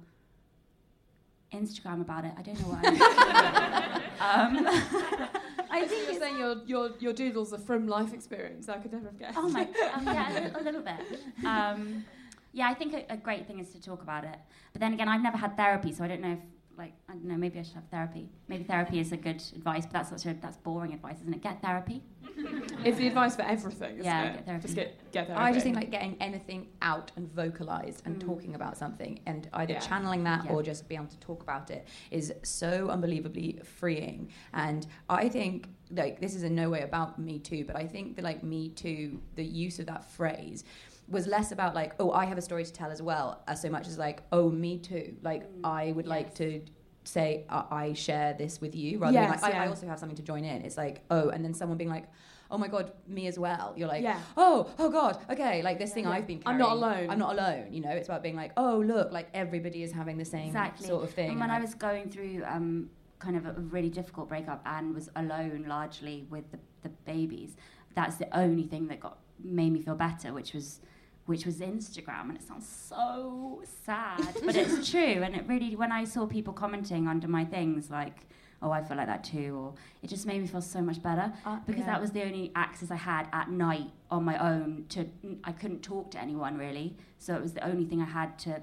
Instagram 1.52 2.00
about 2.00 2.24
it 2.24 2.32
I 2.36 2.42
don't 2.42 2.58
know 2.60 2.68
why. 2.68 2.80
I 2.84 4.02
um, 4.20 4.66
I 5.70 5.86
think 5.86 6.10
you're 6.10 6.20
saying 6.20 6.38
your, 6.38 6.56
your, 6.66 6.90
your 6.98 7.12
doodles 7.12 7.52
are 7.52 7.58
from 7.58 7.86
life 7.86 8.12
experience. 8.14 8.68
I 8.68 8.78
could 8.78 8.92
never 8.92 9.06
have 9.06 9.18
guessed. 9.18 9.38
oh 9.38 9.48
my 9.48 9.62
um, 9.94 10.04
yeah 10.06 10.30
a 10.30 10.34
little, 10.34 10.60
a 10.60 10.62
little 10.62 10.82
bit 10.82 11.20
um, 11.44 12.04
yeah 12.52 12.68
I 12.68 12.74
think 12.74 12.94
a, 12.94 13.04
a 13.12 13.16
great 13.16 13.46
thing 13.46 13.58
is 13.58 13.70
to 13.70 13.80
talk 13.80 14.02
about 14.02 14.24
it 14.24 14.38
but 14.72 14.80
then 14.80 14.92
again 14.94 15.08
I've 15.08 15.22
never 15.22 15.36
had 15.36 15.56
therapy 15.56 15.92
so 15.92 16.04
I 16.04 16.08
don't 16.08 16.20
know 16.20 16.32
if 16.32 16.38
like 16.78 16.94
I 17.08 17.12
don't 17.12 17.24
know 17.24 17.36
maybe 17.36 17.58
I 17.58 17.62
should 17.62 17.74
have 17.74 17.88
therapy 17.90 18.28
maybe 18.46 18.64
therapy 18.64 19.00
is 19.00 19.12
a 19.12 19.16
good 19.16 19.42
advice 19.56 19.84
but 19.84 19.92
that's 19.92 20.10
such 20.10 20.26
a 20.26 20.38
that's 20.40 20.56
boring 20.58 20.94
advice 20.94 21.16
isn't 21.20 21.34
it 21.34 21.42
get 21.42 21.60
therapy 21.60 22.02
It's 22.84 22.96
the 22.98 23.08
advice 23.08 23.34
for 23.34 23.42
everything, 23.42 23.94
isn't 23.94 24.04
Yeah, 24.04 24.24
it? 24.24 24.34
get 24.34 24.46
therapy. 24.46 24.62
Just 24.62 24.74
get, 24.76 25.12
get 25.12 25.26
therapy. 25.26 25.44
I 25.44 25.52
just 25.52 25.64
think 25.64 25.76
like 25.76 25.90
getting 25.90 26.16
anything 26.20 26.68
out 26.80 27.10
and 27.16 27.28
vocalized 27.32 28.02
and 28.06 28.16
mm. 28.16 28.24
talking 28.24 28.54
about 28.54 28.76
something 28.76 29.18
and 29.26 29.48
either 29.54 29.72
Yeah. 29.74 29.80
channeling 29.80 30.22
that 30.24 30.44
Yeah. 30.44 30.52
or 30.52 30.62
just 30.62 30.88
be 30.88 30.94
able 30.94 31.06
to 31.06 31.18
talk 31.18 31.42
about 31.42 31.70
it 31.70 31.88
is 32.10 32.32
so 32.44 32.88
unbelievably 32.88 33.60
freeing. 33.64 34.30
And 34.52 34.86
I 35.08 35.28
think 35.28 35.68
like 35.90 36.20
this 36.20 36.34
is 36.34 36.42
in 36.42 36.54
no 36.54 36.70
way 36.70 36.82
about 36.82 37.18
Me 37.18 37.38
Too, 37.38 37.64
but 37.64 37.74
I 37.74 37.86
think 37.86 38.16
that 38.16 38.24
like 38.24 38.42
Me 38.42 38.68
Too, 38.68 39.20
the 39.34 39.44
use 39.44 39.78
of 39.78 39.86
that 39.86 40.04
phrase 40.08 40.64
was 41.08 41.26
less 41.26 41.52
about 41.52 41.74
like, 41.74 41.94
oh, 41.98 42.12
I 42.12 42.26
have 42.26 42.38
a 42.38 42.42
story 42.42 42.64
to 42.64 42.72
tell 42.72 42.90
as 42.90 43.00
well, 43.00 43.42
as 43.46 43.62
so 43.62 43.70
much 43.70 43.86
as 43.88 43.98
like, 43.98 44.22
oh, 44.32 44.50
me 44.50 44.78
too. 44.78 45.14
Like 45.22 45.44
I 45.64 45.92
would 45.92 46.06
like 46.06 46.34
to 46.36 46.62
say 47.04 47.46
uh, 47.48 47.62
I 47.70 47.94
share 47.94 48.34
this 48.34 48.60
with 48.60 48.74
you 48.74 48.98
rather 48.98 49.14
Yes, 49.14 49.40
than 49.40 49.50
like 49.50 49.54
I, 49.58 49.64
I 49.64 49.68
also 49.68 49.86
have 49.86 49.98
something 49.98 50.16
to 50.16 50.22
join 50.22 50.44
in. 50.44 50.62
It's 50.62 50.76
like, 50.76 51.02
oh, 51.10 51.30
and 51.30 51.44
then 51.44 51.54
someone 51.54 51.78
being 51.78 51.90
like, 51.90 52.08
oh 52.50 52.58
my 52.58 52.68
god, 52.68 52.92
me 53.06 53.26
as 53.26 53.38
well. 53.38 53.74
You're 53.76 53.88
like, 53.88 54.02
Yeah. 54.02 54.20
oh, 54.36 54.70
oh 54.78 54.90
god, 54.90 55.18
okay, 55.30 55.62
like 55.62 55.78
this 55.78 55.92
thing 55.92 56.04
Yeah. 56.04 56.10
I've 56.10 56.26
been 56.26 56.40
Carrying, 56.40 56.60
I'm 56.62 56.68
not 56.68 56.76
alone. 56.76 57.10
I'm 57.10 57.18
not 57.18 57.32
alone. 57.32 57.72
You 57.72 57.80
know, 57.80 57.90
it's 57.90 58.08
about 58.08 58.22
being 58.22 58.36
like, 58.36 58.52
oh 58.56 58.78
look, 58.78 59.12
like 59.12 59.28
everybody 59.34 59.82
is 59.82 59.92
having 59.92 60.18
the 60.18 60.24
same 60.24 60.48
exactly. 60.48 60.86
sort 60.86 61.04
of 61.04 61.10
thing. 61.10 61.30
And 61.30 61.40
when 61.40 61.50
and 61.50 61.58
I 61.58 61.60
was 61.60 61.74
going 61.74 62.10
through 62.10 62.42
um, 62.46 62.90
kind 63.18 63.36
of 63.36 63.46
a 63.46 63.52
really 63.52 63.90
difficult 63.90 64.28
breakup 64.28 64.62
and 64.66 64.94
was 64.94 65.10
alone 65.16 65.64
largely 65.68 66.26
with 66.30 66.50
the, 66.50 66.58
the 66.82 66.90
babies, 67.06 67.56
that's 67.94 68.16
the 68.16 68.34
only 68.36 68.64
thing 68.64 68.88
that 68.88 69.00
got 69.00 69.18
made 69.42 69.72
me 69.72 69.80
feel 69.82 69.94
better, 69.94 70.32
which 70.32 70.54
was 70.54 70.80
which 71.28 71.44
was 71.44 71.56
Instagram, 71.60 72.24
and 72.30 72.36
it 72.38 72.42
sounds 72.42 72.66
so 72.66 73.62
sad, 73.84 74.34
but 74.46 74.56
it's 74.56 74.90
true. 74.92 75.22
And 75.24 75.36
it 75.36 75.44
really, 75.46 75.76
when 75.76 75.92
I 75.92 76.04
saw 76.04 76.26
people 76.26 76.54
commenting 76.54 77.06
under 77.06 77.28
my 77.28 77.44
things 77.44 77.90
like, 77.90 78.16
"Oh, 78.62 78.70
I 78.70 78.80
feel 78.82 78.96
like 78.96 79.08
that 79.08 79.24
too," 79.24 79.50
or 79.62 79.74
it 80.02 80.08
just 80.08 80.24
made 80.26 80.40
me 80.40 80.48
feel 80.48 80.62
so 80.62 80.80
much 80.80 81.02
better 81.02 81.30
Uh, 81.44 81.58
because 81.66 81.80
yeah. 81.80 81.92
that 81.92 82.00
was 82.00 82.12
the 82.12 82.22
only 82.22 82.50
access 82.54 82.90
I 82.90 82.96
had 82.96 83.28
at 83.34 83.50
night 83.50 83.90
on 84.10 84.24
my 84.24 84.36
own. 84.38 84.86
To 84.94 85.00
I 85.44 85.52
couldn't 85.52 85.82
talk 85.82 86.10
to 86.12 86.18
anyone 86.26 86.56
really, 86.56 86.96
so 87.18 87.34
it 87.34 87.42
was 87.42 87.52
the 87.52 87.64
only 87.70 87.84
thing 87.84 88.00
I 88.00 88.10
had 88.20 88.38
to 88.46 88.62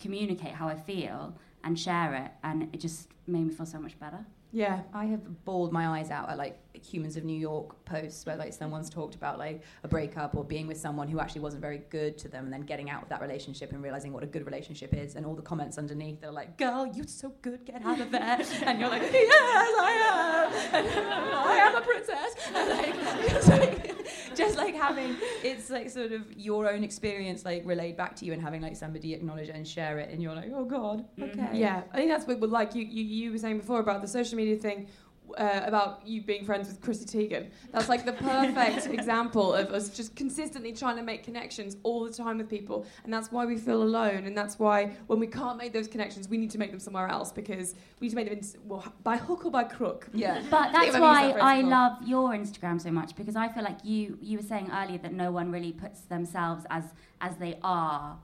communicate 0.00 0.52
how 0.60 0.68
I 0.68 0.76
feel 0.76 1.36
and 1.64 1.78
share 1.78 2.14
it, 2.14 2.30
and 2.42 2.62
it 2.72 2.80
just 2.80 3.08
made 3.26 3.44
me 3.46 3.52
feel 3.52 3.66
so 3.66 3.78
much 3.78 3.98
better. 4.00 4.24
Yeah. 4.56 4.84
I 4.94 5.04
have 5.04 5.44
bawled 5.44 5.70
my 5.70 5.98
eyes 5.98 6.10
out 6.10 6.30
at 6.30 6.38
like 6.38 6.58
Humans 6.72 7.18
of 7.18 7.24
New 7.24 7.38
York 7.38 7.84
posts 7.84 8.24
where 8.24 8.36
like 8.36 8.54
someone's 8.54 8.88
talked 8.88 9.14
about 9.14 9.38
like 9.38 9.60
a 9.82 9.88
breakup 9.88 10.34
or 10.34 10.44
being 10.44 10.66
with 10.66 10.78
someone 10.78 11.08
who 11.08 11.20
actually 11.20 11.42
wasn't 11.42 11.60
very 11.60 11.82
good 11.90 12.16
to 12.16 12.28
them 12.28 12.44
and 12.44 12.52
then 12.54 12.62
getting 12.62 12.88
out 12.88 13.02
of 13.02 13.10
that 13.10 13.20
relationship 13.20 13.72
and 13.72 13.82
realizing 13.82 14.14
what 14.14 14.22
a 14.22 14.26
good 14.26 14.46
relationship 14.46 14.94
is 14.94 15.14
and 15.14 15.26
all 15.26 15.34
the 15.34 15.42
comments 15.42 15.76
underneath 15.76 16.22
they're 16.22 16.30
like 16.30 16.56
girl 16.56 16.86
you're 16.86 17.06
so 17.06 17.34
good 17.42 17.66
get 17.66 17.84
out 17.84 18.00
of 18.00 18.10
there. 18.10 18.40
And 18.62 18.80
you're 18.80 18.88
like 18.88 19.02
yes 19.02 19.74
I 19.78 20.52
am. 20.72 20.86
And 20.86 20.88
I 21.34 21.56
am 21.56 21.76
a 21.76 21.80
princess. 21.82 22.34
And 22.54 23.48
like, 23.50 23.95
just 24.36 24.56
like 24.56 24.74
having 24.74 25.16
it's 25.42 25.70
like 25.70 25.88
sort 25.90 26.12
of 26.12 26.22
your 26.36 26.68
own 26.70 26.84
experience 26.84 27.44
like 27.44 27.62
relayed 27.64 27.96
back 27.96 28.14
to 28.16 28.24
you 28.24 28.32
and 28.32 28.42
having 28.42 28.60
like 28.60 28.76
somebody 28.76 29.14
acknowledge 29.14 29.48
it 29.48 29.54
and 29.54 29.66
share 29.66 29.98
it 29.98 30.10
and 30.10 30.22
you're 30.22 30.34
like 30.34 30.50
oh 30.54 30.64
god 30.64 31.04
mm-hmm. 31.18 31.40
okay 31.40 31.58
Yeah, 31.58 31.82
I 31.92 31.96
think 31.96 32.10
that's 32.10 32.26
what, 32.26 32.40
like 32.50 32.74
you, 32.74 32.84
you, 32.84 33.04
you 33.04 33.32
were 33.32 33.38
saying 33.38 33.58
before 33.58 33.80
about 33.80 34.02
the 34.02 34.08
social 34.08 34.36
media 34.36 34.56
thing. 34.56 34.88
Uh, 35.36 35.62
about 35.64 36.06
you 36.06 36.22
being 36.22 36.44
friends 36.44 36.68
with 36.68 36.80
Chrissy 36.80 37.04
Teigen. 37.04 37.50
That's 37.72 37.88
like 37.88 38.04
the 38.06 38.12
perfect 38.12 38.86
example 38.98 39.52
of 39.52 39.68
us 39.68 39.90
just 39.90 40.14
consistently 40.16 40.72
trying 40.72 40.96
to 40.96 41.02
make 41.02 41.24
connections 41.24 41.76
all 41.82 42.04
the 42.04 42.12
time 42.12 42.38
with 42.38 42.48
people. 42.48 42.86
And 43.04 43.12
that's 43.12 43.30
why 43.32 43.44
we 43.44 43.56
feel 43.58 43.82
alone. 43.82 44.24
And 44.26 44.36
that's 44.36 44.58
why 44.58 44.92
when 45.08 45.18
we 45.18 45.26
can't 45.26 45.58
make 45.58 45.72
those 45.72 45.88
connections, 45.88 46.28
we 46.28 46.38
need 46.38 46.50
to 46.52 46.58
make 46.58 46.70
them 46.70 46.80
somewhere 46.80 47.08
else 47.08 47.32
because 47.32 47.74
we 48.00 48.06
need 48.06 48.10
to 48.10 48.16
make 48.16 48.28
them 48.30 48.38
in, 48.38 48.68
well, 48.68 48.84
by 49.02 49.16
hook 49.16 49.44
or 49.44 49.50
by 49.50 49.64
crook. 49.64 50.08
yeah 50.14 50.42
But 50.50 50.72
that's 50.72 50.94
I've 50.94 51.02
why 51.02 51.32
that 51.32 51.42
I 51.42 51.60
love 51.60 51.98
your 52.06 52.30
Instagram 52.30 52.80
so 52.80 52.90
much 52.90 53.14
because 53.16 53.36
I 53.36 53.48
feel 53.48 53.64
like 53.64 53.84
you 53.84 54.18
you 54.20 54.38
were 54.38 54.44
saying 54.44 54.70
earlier 54.72 54.98
that 54.98 55.12
no 55.12 55.30
one 55.30 55.50
really 55.50 55.72
puts 55.72 56.00
themselves 56.02 56.64
as 56.70 56.84
as 57.20 57.36
they 57.36 57.58
are 57.62 58.16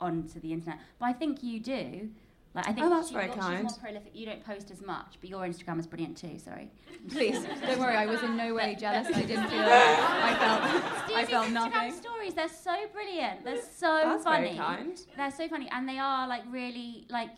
onto 0.00 0.40
the 0.40 0.52
internet. 0.52 0.78
But 0.98 1.06
I 1.06 1.12
think 1.12 1.42
you 1.42 1.60
do. 1.60 2.10
Like 2.56 2.68
I 2.68 2.72
think 2.72 2.86
Oh, 2.86 2.90
that's 2.90 3.08
she- 3.08 3.14
very 3.14 3.26
you're- 3.26 3.38
kind. 3.38 3.68
She's 3.68 3.78
more 3.78 3.84
prolific. 3.84 4.12
You 4.14 4.26
don't 4.26 4.42
post 4.44 4.70
as 4.70 4.80
much, 4.80 5.18
but 5.20 5.28
your 5.28 5.42
Instagram 5.42 5.78
is 5.78 5.86
brilliant 5.86 6.16
too. 6.16 6.38
Sorry. 6.38 6.70
Please, 7.10 7.44
don't 7.44 7.78
worry. 7.78 7.94
I 7.94 8.06
was 8.06 8.22
in 8.22 8.36
no 8.36 8.54
way 8.54 8.74
jealous. 8.80 9.06
I 9.14 9.22
didn't 9.22 9.48
feel. 9.48 9.60
I 9.60 10.36
felt. 10.40 10.62
I 10.62 11.04
Stevie's 11.06 11.28
felt 11.28 11.46
Instagram 11.46 11.52
nothing. 11.52 11.92
stories, 11.92 12.34
they're 12.34 12.48
so 12.48 12.74
brilliant. 12.94 13.44
They're 13.44 13.60
so 13.62 14.00
That's 14.04 14.24
funny. 14.24 14.46
very 14.46 14.56
kind. 14.56 14.98
They're 15.16 15.30
so 15.30 15.46
funny, 15.48 15.68
and 15.70 15.86
they 15.88 15.98
are 15.98 16.26
like 16.26 16.42
really 16.50 17.06
like. 17.10 17.28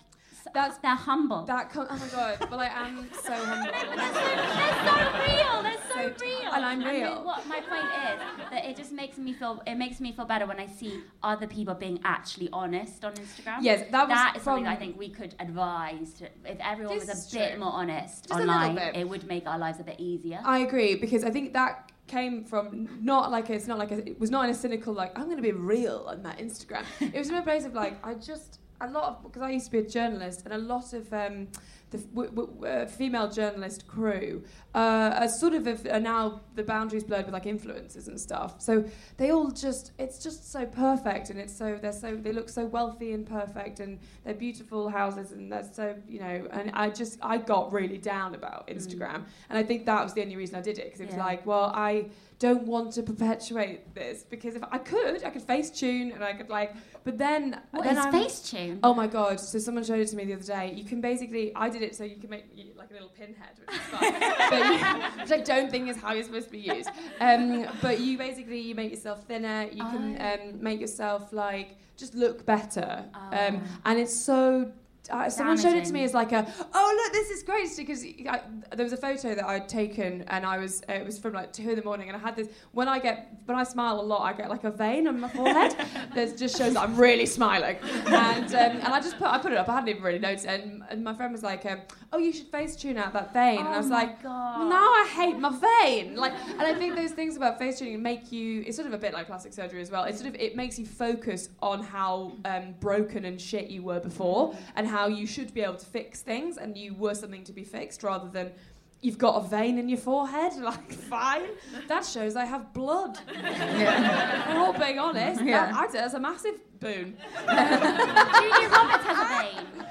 That's 0.54 0.78
they're 0.78 0.94
humble. 0.94 1.44
That 1.44 1.70
com- 1.70 1.86
oh 1.90 1.96
my 1.96 2.08
god! 2.08 2.50
Well, 2.50 2.60
I 2.60 2.66
am 2.66 3.08
so 3.22 3.32
humble. 3.50 3.72
They're 3.72 4.84
so 4.84 5.34
real. 5.34 5.62
They're 5.62 5.72
so, 5.88 6.14
So- 6.18 6.24
real. 6.24 6.52
and 6.52 6.64
I'm 6.64 6.82
real. 6.84 7.24
what 7.24 7.46
my 7.46 7.60
point 7.60 7.84
is 7.84 8.50
that 8.50 8.64
it 8.64 8.76
just 8.76 8.92
makes 8.92 9.18
me 9.18 9.32
feel. 9.32 9.62
It 9.66 9.74
makes 9.76 10.00
me 10.00 10.12
feel 10.12 10.24
better 10.24 10.46
when 10.46 10.58
I 10.60 10.66
see 10.66 11.00
other 11.22 11.46
people 11.46 11.74
being 11.74 12.00
actually 12.04 12.48
honest 12.52 13.04
on 13.04 13.12
Instagram. 13.14 13.58
Yes, 13.62 13.86
that 13.90 14.08
was 14.08 14.16
that 14.16 14.34
is 14.36 14.42
something 14.42 14.66
I 14.66 14.76
think 14.76 14.98
we 14.98 15.08
could 15.08 15.34
advise. 15.40 16.14
To, 16.14 16.24
if 16.44 16.58
everyone 16.60 16.96
was 16.98 17.08
a 17.32 17.36
bit 17.38 17.50
true. 17.52 17.60
more 17.60 17.72
honest 17.72 18.28
Just 18.28 18.40
online, 18.40 18.78
it 18.78 19.08
would 19.08 19.24
make 19.26 19.46
our 19.46 19.58
lives 19.58 19.80
a 19.80 19.84
bit 19.84 19.96
easier. 19.98 20.40
I 20.44 20.58
agree 20.60 20.94
because 20.96 21.24
I 21.24 21.30
think 21.30 21.52
that 21.54 21.90
came 22.06 22.42
from 22.42 22.88
not 23.02 23.30
like 23.30 23.50
a, 23.50 23.52
it's 23.52 23.66
not 23.66 23.76
like 23.78 23.90
a, 23.90 23.98
it 24.08 24.18
was 24.18 24.30
not 24.30 24.44
in 24.46 24.50
a 24.50 24.54
cynical 24.54 24.94
like 24.94 25.16
I'm 25.18 25.24
going 25.26 25.36
to 25.36 25.42
be 25.42 25.52
real 25.52 26.04
on 26.08 26.22
that 26.22 26.38
Instagram. 26.38 26.84
it 27.00 27.14
was 27.14 27.28
in 27.28 27.34
a 27.34 27.42
place 27.42 27.66
of 27.66 27.74
like 27.74 27.98
I 28.04 28.14
just 28.14 28.60
a 28.80 28.88
lot 28.90 29.04
of 29.04 29.22
because 29.24 29.42
I 29.42 29.50
used 29.50 29.66
to 29.66 29.72
be 29.72 29.78
a 29.78 29.88
journalist 29.88 30.42
and 30.44 30.52
a 30.54 30.58
lot 30.58 30.92
of 30.92 31.12
um, 31.12 31.48
the 31.90 31.98
w- 31.98 32.30
w- 32.30 32.64
uh, 32.66 32.86
female 32.86 33.30
journalist 33.30 33.86
crew 33.88 34.44
uh, 34.74 34.78
are 35.20 35.28
sort 35.28 35.54
of 35.54 35.64
have- 35.66 35.86
are 35.86 35.98
now 36.00 36.42
the 36.54 36.62
boundaries 36.62 37.02
blurred 37.02 37.24
with 37.24 37.32
like 37.32 37.44
influencers 37.44 38.08
and 38.08 38.20
stuff. 38.20 38.60
So 38.60 38.84
they 39.16 39.30
all 39.30 39.50
just 39.50 39.92
it's 39.98 40.18
just 40.22 40.52
so 40.52 40.66
perfect 40.66 41.30
and 41.30 41.40
it's 41.40 41.56
so 41.56 41.78
they're 41.80 41.92
so 41.92 42.14
they 42.14 42.32
look 42.32 42.48
so 42.48 42.66
wealthy 42.66 43.12
and 43.12 43.26
perfect 43.26 43.80
and 43.80 43.98
they're 44.24 44.34
beautiful 44.34 44.88
houses 44.88 45.32
and 45.32 45.50
they're 45.50 45.68
so 45.72 45.96
you 46.06 46.20
know 46.20 46.46
and 46.52 46.70
I 46.74 46.90
just 46.90 47.18
I 47.22 47.38
got 47.38 47.72
really 47.72 47.98
down 47.98 48.34
about 48.34 48.68
Instagram 48.68 49.24
and 49.48 49.58
I 49.58 49.62
think 49.62 49.86
that 49.86 50.02
was 50.04 50.12
the 50.14 50.22
only 50.22 50.36
reason 50.36 50.56
I 50.56 50.60
did 50.60 50.78
it 50.78 50.84
because 50.84 51.00
it 51.00 51.06
was 51.06 51.16
Yeah. 51.16 51.24
like 51.24 51.46
well 51.46 51.72
I 51.74 52.06
don't 52.38 52.62
want 52.66 52.92
to 52.92 53.02
perpetuate 53.02 53.94
this 53.94 54.22
because 54.22 54.54
if 54.54 54.62
I 54.70 54.78
could 54.78 55.24
I 55.24 55.30
could 55.30 55.42
face 55.42 55.70
tune 55.70 56.12
and 56.12 56.22
I 56.22 56.32
could 56.34 56.48
like 56.48 56.74
but 57.08 57.16
then 57.16 57.58
What 57.70 57.84
then 57.84 57.96
is 57.96 58.04
I'm- 58.04 58.12
Facetune? 58.12 58.78
Oh 58.82 58.92
my 58.92 59.06
god! 59.06 59.40
So 59.40 59.58
someone 59.58 59.82
showed 59.82 60.00
it 60.00 60.08
to 60.08 60.16
me 60.16 60.26
the 60.26 60.34
other 60.34 60.42
day. 60.42 60.74
You 60.74 60.84
can 60.84 61.00
basically, 61.00 61.54
I 61.54 61.70
did 61.70 61.80
it 61.80 61.96
so 61.96 62.04
you 62.04 62.16
can 62.16 62.28
make 62.28 62.44
you, 62.54 62.66
like 62.76 62.90
a 62.90 62.92
little 62.92 63.08
pinhead, 63.08 63.52
which 63.58 63.74
is 63.74 63.82
fun, 63.84 64.02
you, 65.16 65.22
which 65.22 65.32
I 65.32 65.40
don't 65.42 65.70
think 65.70 65.88
is 65.88 65.96
how 65.96 66.12
you're 66.12 66.24
supposed 66.24 66.46
to 66.46 66.52
be 66.52 66.58
used. 66.58 66.90
Um, 67.20 67.66
but 67.80 68.00
you 68.00 68.18
basically 68.18 68.60
you 68.60 68.74
make 68.74 68.90
yourself 68.90 69.24
thinner. 69.24 69.68
You 69.72 69.84
can 69.84 70.20
um, 70.20 70.62
make 70.62 70.80
yourself 70.80 71.32
like 71.32 71.78
just 71.96 72.14
look 72.14 72.44
better. 72.44 73.04
Um, 73.14 73.62
and 73.86 73.98
it's 73.98 74.14
so. 74.14 74.70
Uh, 75.10 75.28
someone 75.30 75.58
showed 75.58 75.74
it 75.74 75.84
to 75.84 75.92
me 75.92 76.04
as 76.04 76.14
like 76.14 76.32
a 76.32 76.46
oh 76.74 77.00
look 77.02 77.12
this 77.12 77.30
is 77.30 77.42
great 77.42 77.68
because 77.76 78.04
I, 78.04 78.40
there 78.74 78.84
was 78.84 78.92
a 78.92 78.96
photo 78.96 79.34
that 79.34 79.44
I'd 79.44 79.68
taken 79.68 80.22
and 80.28 80.44
I 80.44 80.58
was 80.58 80.82
uh, 80.88 80.94
it 80.94 81.04
was 81.04 81.18
from 81.18 81.32
like 81.34 81.52
two 81.52 81.70
in 81.70 81.76
the 81.76 81.84
morning 81.84 82.08
and 82.08 82.16
I 82.16 82.20
had 82.20 82.36
this 82.36 82.48
when 82.72 82.88
I 82.88 82.98
get 82.98 83.32
when 83.46 83.56
I 83.56 83.64
smile 83.64 84.00
a 84.00 84.02
lot 84.02 84.22
I 84.22 84.32
get 84.32 84.50
like 84.50 84.64
a 84.64 84.70
vein 84.70 85.08
on 85.08 85.20
my 85.20 85.28
forehead 85.28 85.74
that 86.14 86.36
just 86.36 86.56
shows 86.56 86.74
that 86.74 86.82
I'm 86.82 86.96
really 86.96 87.26
smiling. 87.26 87.76
And 88.06 88.46
um, 88.46 88.76
and 88.76 88.88
I 88.88 89.00
just 89.00 89.18
put 89.18 89.28
I 89.28 89.38
put 89.38 89.52
it 89.52 89.58
up. 89.58 89.68
I 89.68 89.74
hadn't 89.74 89.88
even 89.88 90.02
really 90.02 90.18
noticed. 90.18 90.46
And, 90.46 90.82
and 90.88 91.04
my 91.04 91.14
friend 91.14 91.32
was 91.32 91.42
like 91.42 91.66
um, 91.66 91.80
oh 92.12 92.18
you 92.18 92.32
should 92.32 92.46
face 92.48 92.74
tune 92.76 92.96
out 92.96 93.12
that 93.12 93.32
vein. 93.32 93.58
And 93.58 93.68
I 93.68 93.74
Oh 93.74 93.78
was 93.78 93.88
like 93.88 94.22
God. 94.22 94.60
well, 94.60 94.68
now 94.68 94.76
I 94.82 95.08
hate 95.14 95.38
my 95.38 95.50
vein. 95.82 96.16
Like 96.16 96.32
and 96.50 96.62
I 96.62 96.74
think 96.74 96.96
those 96.96 97.12
things 97.12 97.36
about 97.36 97.58
face 97.58 97.78
tuning 97.78 98.02
make 98.02 98.32
you 98.32 98.62
it's 98.66 98.76
sort 98.76 98.86
of 98.86 98.94
a 98.94 98.98
bit 98.98 99.12
like 99.12 99.26
plastic 99.26 99.52
surgery 99.52 99.80
as 99.82 99.90
well. 99.90 100.04
It 100.04 100.16
sort 100.16 100.28
of 100.28 100.40
it 100.40 100.56
makes 100.56 100.78
you 100.78 100.86
focus 100.86 101.50
on 101.60 101.82
how 101.82 102.32
um, 102.44 102.74
broken 102.80 103.24
and 103.24 103.40
shit 103.40 103.68
you 103.68 103.82
were 103.82 104.00
before 104.00 104.54
and 104.76 104.86
how 104.86 105.06
you 105.08 105.26
should 105.26 105.52
be 105.52 105.60
able 105.60 105.74
to 105.76 105.86
fix 105.86 106.20
things 106.22 106.56
and 106.56 106.76
you 106.76 106.94
were 106.94 107.14
something 107.14 107.44
to 107.44 107.52
be 107.52 107.64
fixed 107.64 108.02
rather 108.02 108.28
than 108.28 108.52
you've 109.00 109.18
got 109.18 109.36
a 109.44 109.46
vein 109.48 109.78
in 109.78 109.88
your 109.88 109.98
forehead. 109.98 110.52
Like 110.60 110.92
fine. 110.92 111.50
That 111.88 112.04
shows 112.04 112.36
I 112.36 112.44
have 112.44 112.72
blood. 112.74 113.18
We're 113.28 114.58
all 114.58 114.72
being 114.72 114.98
honest. 114.98 115.42
Yeah. 115.44 115.66
that, 115.70 115.74
I'd 115.74 115.90
say 115.92 115.98
that's 115.98 116.14
a 116.14 116.20
massive 116.20 116.58
boon. 116.80 117.16
Julia 117.36 118.68
Roberts 118.68 119.04
has 119.04 119.18
a 119.18 119.26
vein. 119.42 119.86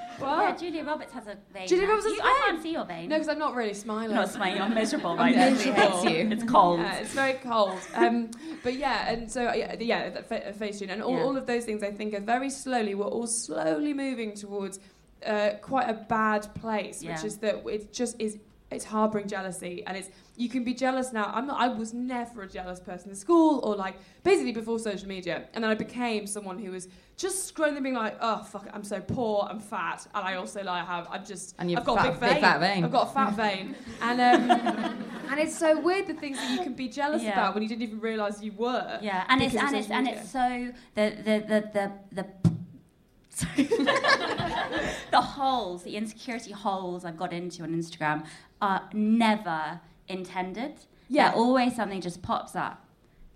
What? 0.58 0.62
Yeah, 0.62 0.70
Julia 0.70 0.84
Roberts 0.84 1.12
has 1.12 1.26
a 1.26 1.36
vein. 1.52 1.66
Julia 1.68 1.84
now. 1.86 1.90
Roberts 1.90 2.06
has 2.08 2.14
You- 2.16 2.20
a 2.20 2.24
I 2.24 2.28
vein? 2.32 2.42
can't 2.46 2.62
see 2.62 2.72
your 2.72 2.84
vein. 2.84 3.08
no 3.08 3.16
because 3.16 3.28
I'm 3.28 3.38
not 3.38 3.54
really 3.54 3.74
smiling 3.74 4.14
not 4.14 4.30
smiling. 4.30 4.60
I'm 4.60 4.74
miserable 4.74 5.10
I'm 5.12 5.18
right 5.18 5.36
now. 5.36 5.50
miserable. 5.50 6.04
You. 6.10 6.30
It's 6.30 6.44
cold. 6.44 6.80
Yeah, 6.80 6.94
it's 6.96 7.12
very 7.12 7.34
cold. 7.34 7.78
Um, 7.94 8.30
but 8.62 8.74
yeah, 8.74 9.10
and 9.10 9.30
so 9.30 9.52
yeah, 9.52 9.76
the- 9.76 9.84
yeah, 9.84 10.10
that 10.10 10.28
fa- 10.28 10.52
face 10.52 10.78
tune 10.80 10.90
and 10.90 11.02
all, 11.02 11.12
Yeah. 11.16 11.22
all 11.24 11.36
of 11.36 11.46
those 11.46 11.64
things. 11.64 11.82
I 11.82 11.90
think 11.92 12.14
are 12.14 12.20
very 12.20 12.50
slowly. 12.50 12.94
We're 12.94 13.06
all 13.06 13.26
slowly 13.26 13.92
moving 13.94 14.34
towards 14.34 14.78
uh, 15.26 15.50
quite 15.62 15.88
a 15.88 15.94
bad 15.94 16.54
place, 16.54 17.02
which 17.02 17.24
is 17.24 17.38
that 17.38 17.66
it 17.66 17.92
just 17.92 18.14
is. 18.20 18.38
It's 18.70 18.84
harboring 18.84 19.28
jealousy, 19.28 19.82
and 19.86 19.96
it's 19.96 20.10
you 20.36 20.50
can 20.50 20.62
be 20.62 20.74
jealous 20.74 21.10
now. 21.10 21.30
I'm 21.34 21.46
not. 21.46 21.58
I 21.58 21.68
was 21.68 21.94
never 21.94 22.42
a 22.42 22.48
jealous 22.48 22.80
person 22.80 23.08
in 23.08 23.16
school, 23.16 23.60
or 23.64 23.74
like 23.74 23.94
basically 24.24 24.52
before 24.52 24.78
social 24.78 25.08
media, 25.08 25.44
and 25.54 25.64
then 25.64 25.70
I 25.70 25.74
became 25.74 26.26
someone 26.26 26.58
who 26.58 26.72
was 26.72 26.86
just 27.16 27.52
scrolling 27.54 27.76
and 27.76 27.82
being 27.82 27.94
like, 27.94 28.18
oh 28.20 28.42
fuck, 28.44 28.66
it, 28.66 28.72
I'm 28.74 28.84
so 28.84 29.00
poor, 29.00 29.46
I'm 29.50 29.58
fat, 29.58 30.06
and 30.14 30.22
I 30.22 30.34
also 30.34 30.62
like 30.62 30.86
have, 30.86 31.08
I'm 31.10 31.24
just, 31.24 31.54
And 31.58 31.70
you've 31.70 31.80
I've 31.80 31.86
got 31.86 31.96
fat- 31.96 32.08
a 32.08 32.10
big 32.10 32.20
vein, 32.20 32.32
big 32.34 32.40
fat 32.42 32.60
vein. 32.60 32.84
I've 32.84 32.92
got 32.92 33.08
a 33.08 33.10
fat 33.10 33.30
vein, 33.36 33.74
and 34.02 34.20
um, 34.20 34.50
and 35.30 35.40
it's 35.40 35.58
so 35.58 35.80
weird 35.80 36.06
the 36.06 36.12
things 36.14 36.36
that 36.36 36.50
you 36.50 36.58
can 36.62 36.74
be 36.74 36.88
jealous 36.88 37.22
Yeah. 37.22 37.32
about 37.32 37.54
when 37.54 37.62
you 37.62 37.70
didn't 37.70 37.82
even 37.82 38.00
realise 38.00 38.42
you 38.42 38.52
were. 38.52 38.98
Yeah, 39.00 39.24
and 39.30 39.40
it's 39.42 39.54
and 39.54 39.74
it's 39.74 39.86
social 39.88 39.96
and 39.96 40.08
it's 40.08 40.30
so 40.30 40.72
the 40.94 41.16
the 41.24 41.44
the 41.48 41.70
the 41.72 41.92
the. 42.22 42.26
Sorry. 43.38 43.64
the 45.12 45.20
holes, 45.20 45.84
the 45.84 45.96
insecurity 45.96 46.50
holes 46.50 47.04
I've 47.04 47.16
got 47.16 47.32
into 47.32 47.62
on 47.62 47.70
Instagram 47.72 48.26
are 48.60 48.88
never 48.92 49.80
intended. 50.08 50.74
Yeah. 51.08 51.30
They're 51.30 51.38
always 51.38 51.76
something 51.76 52.00
just 52.00 52.22
pops 52.22 52.54
up 52.56 52.84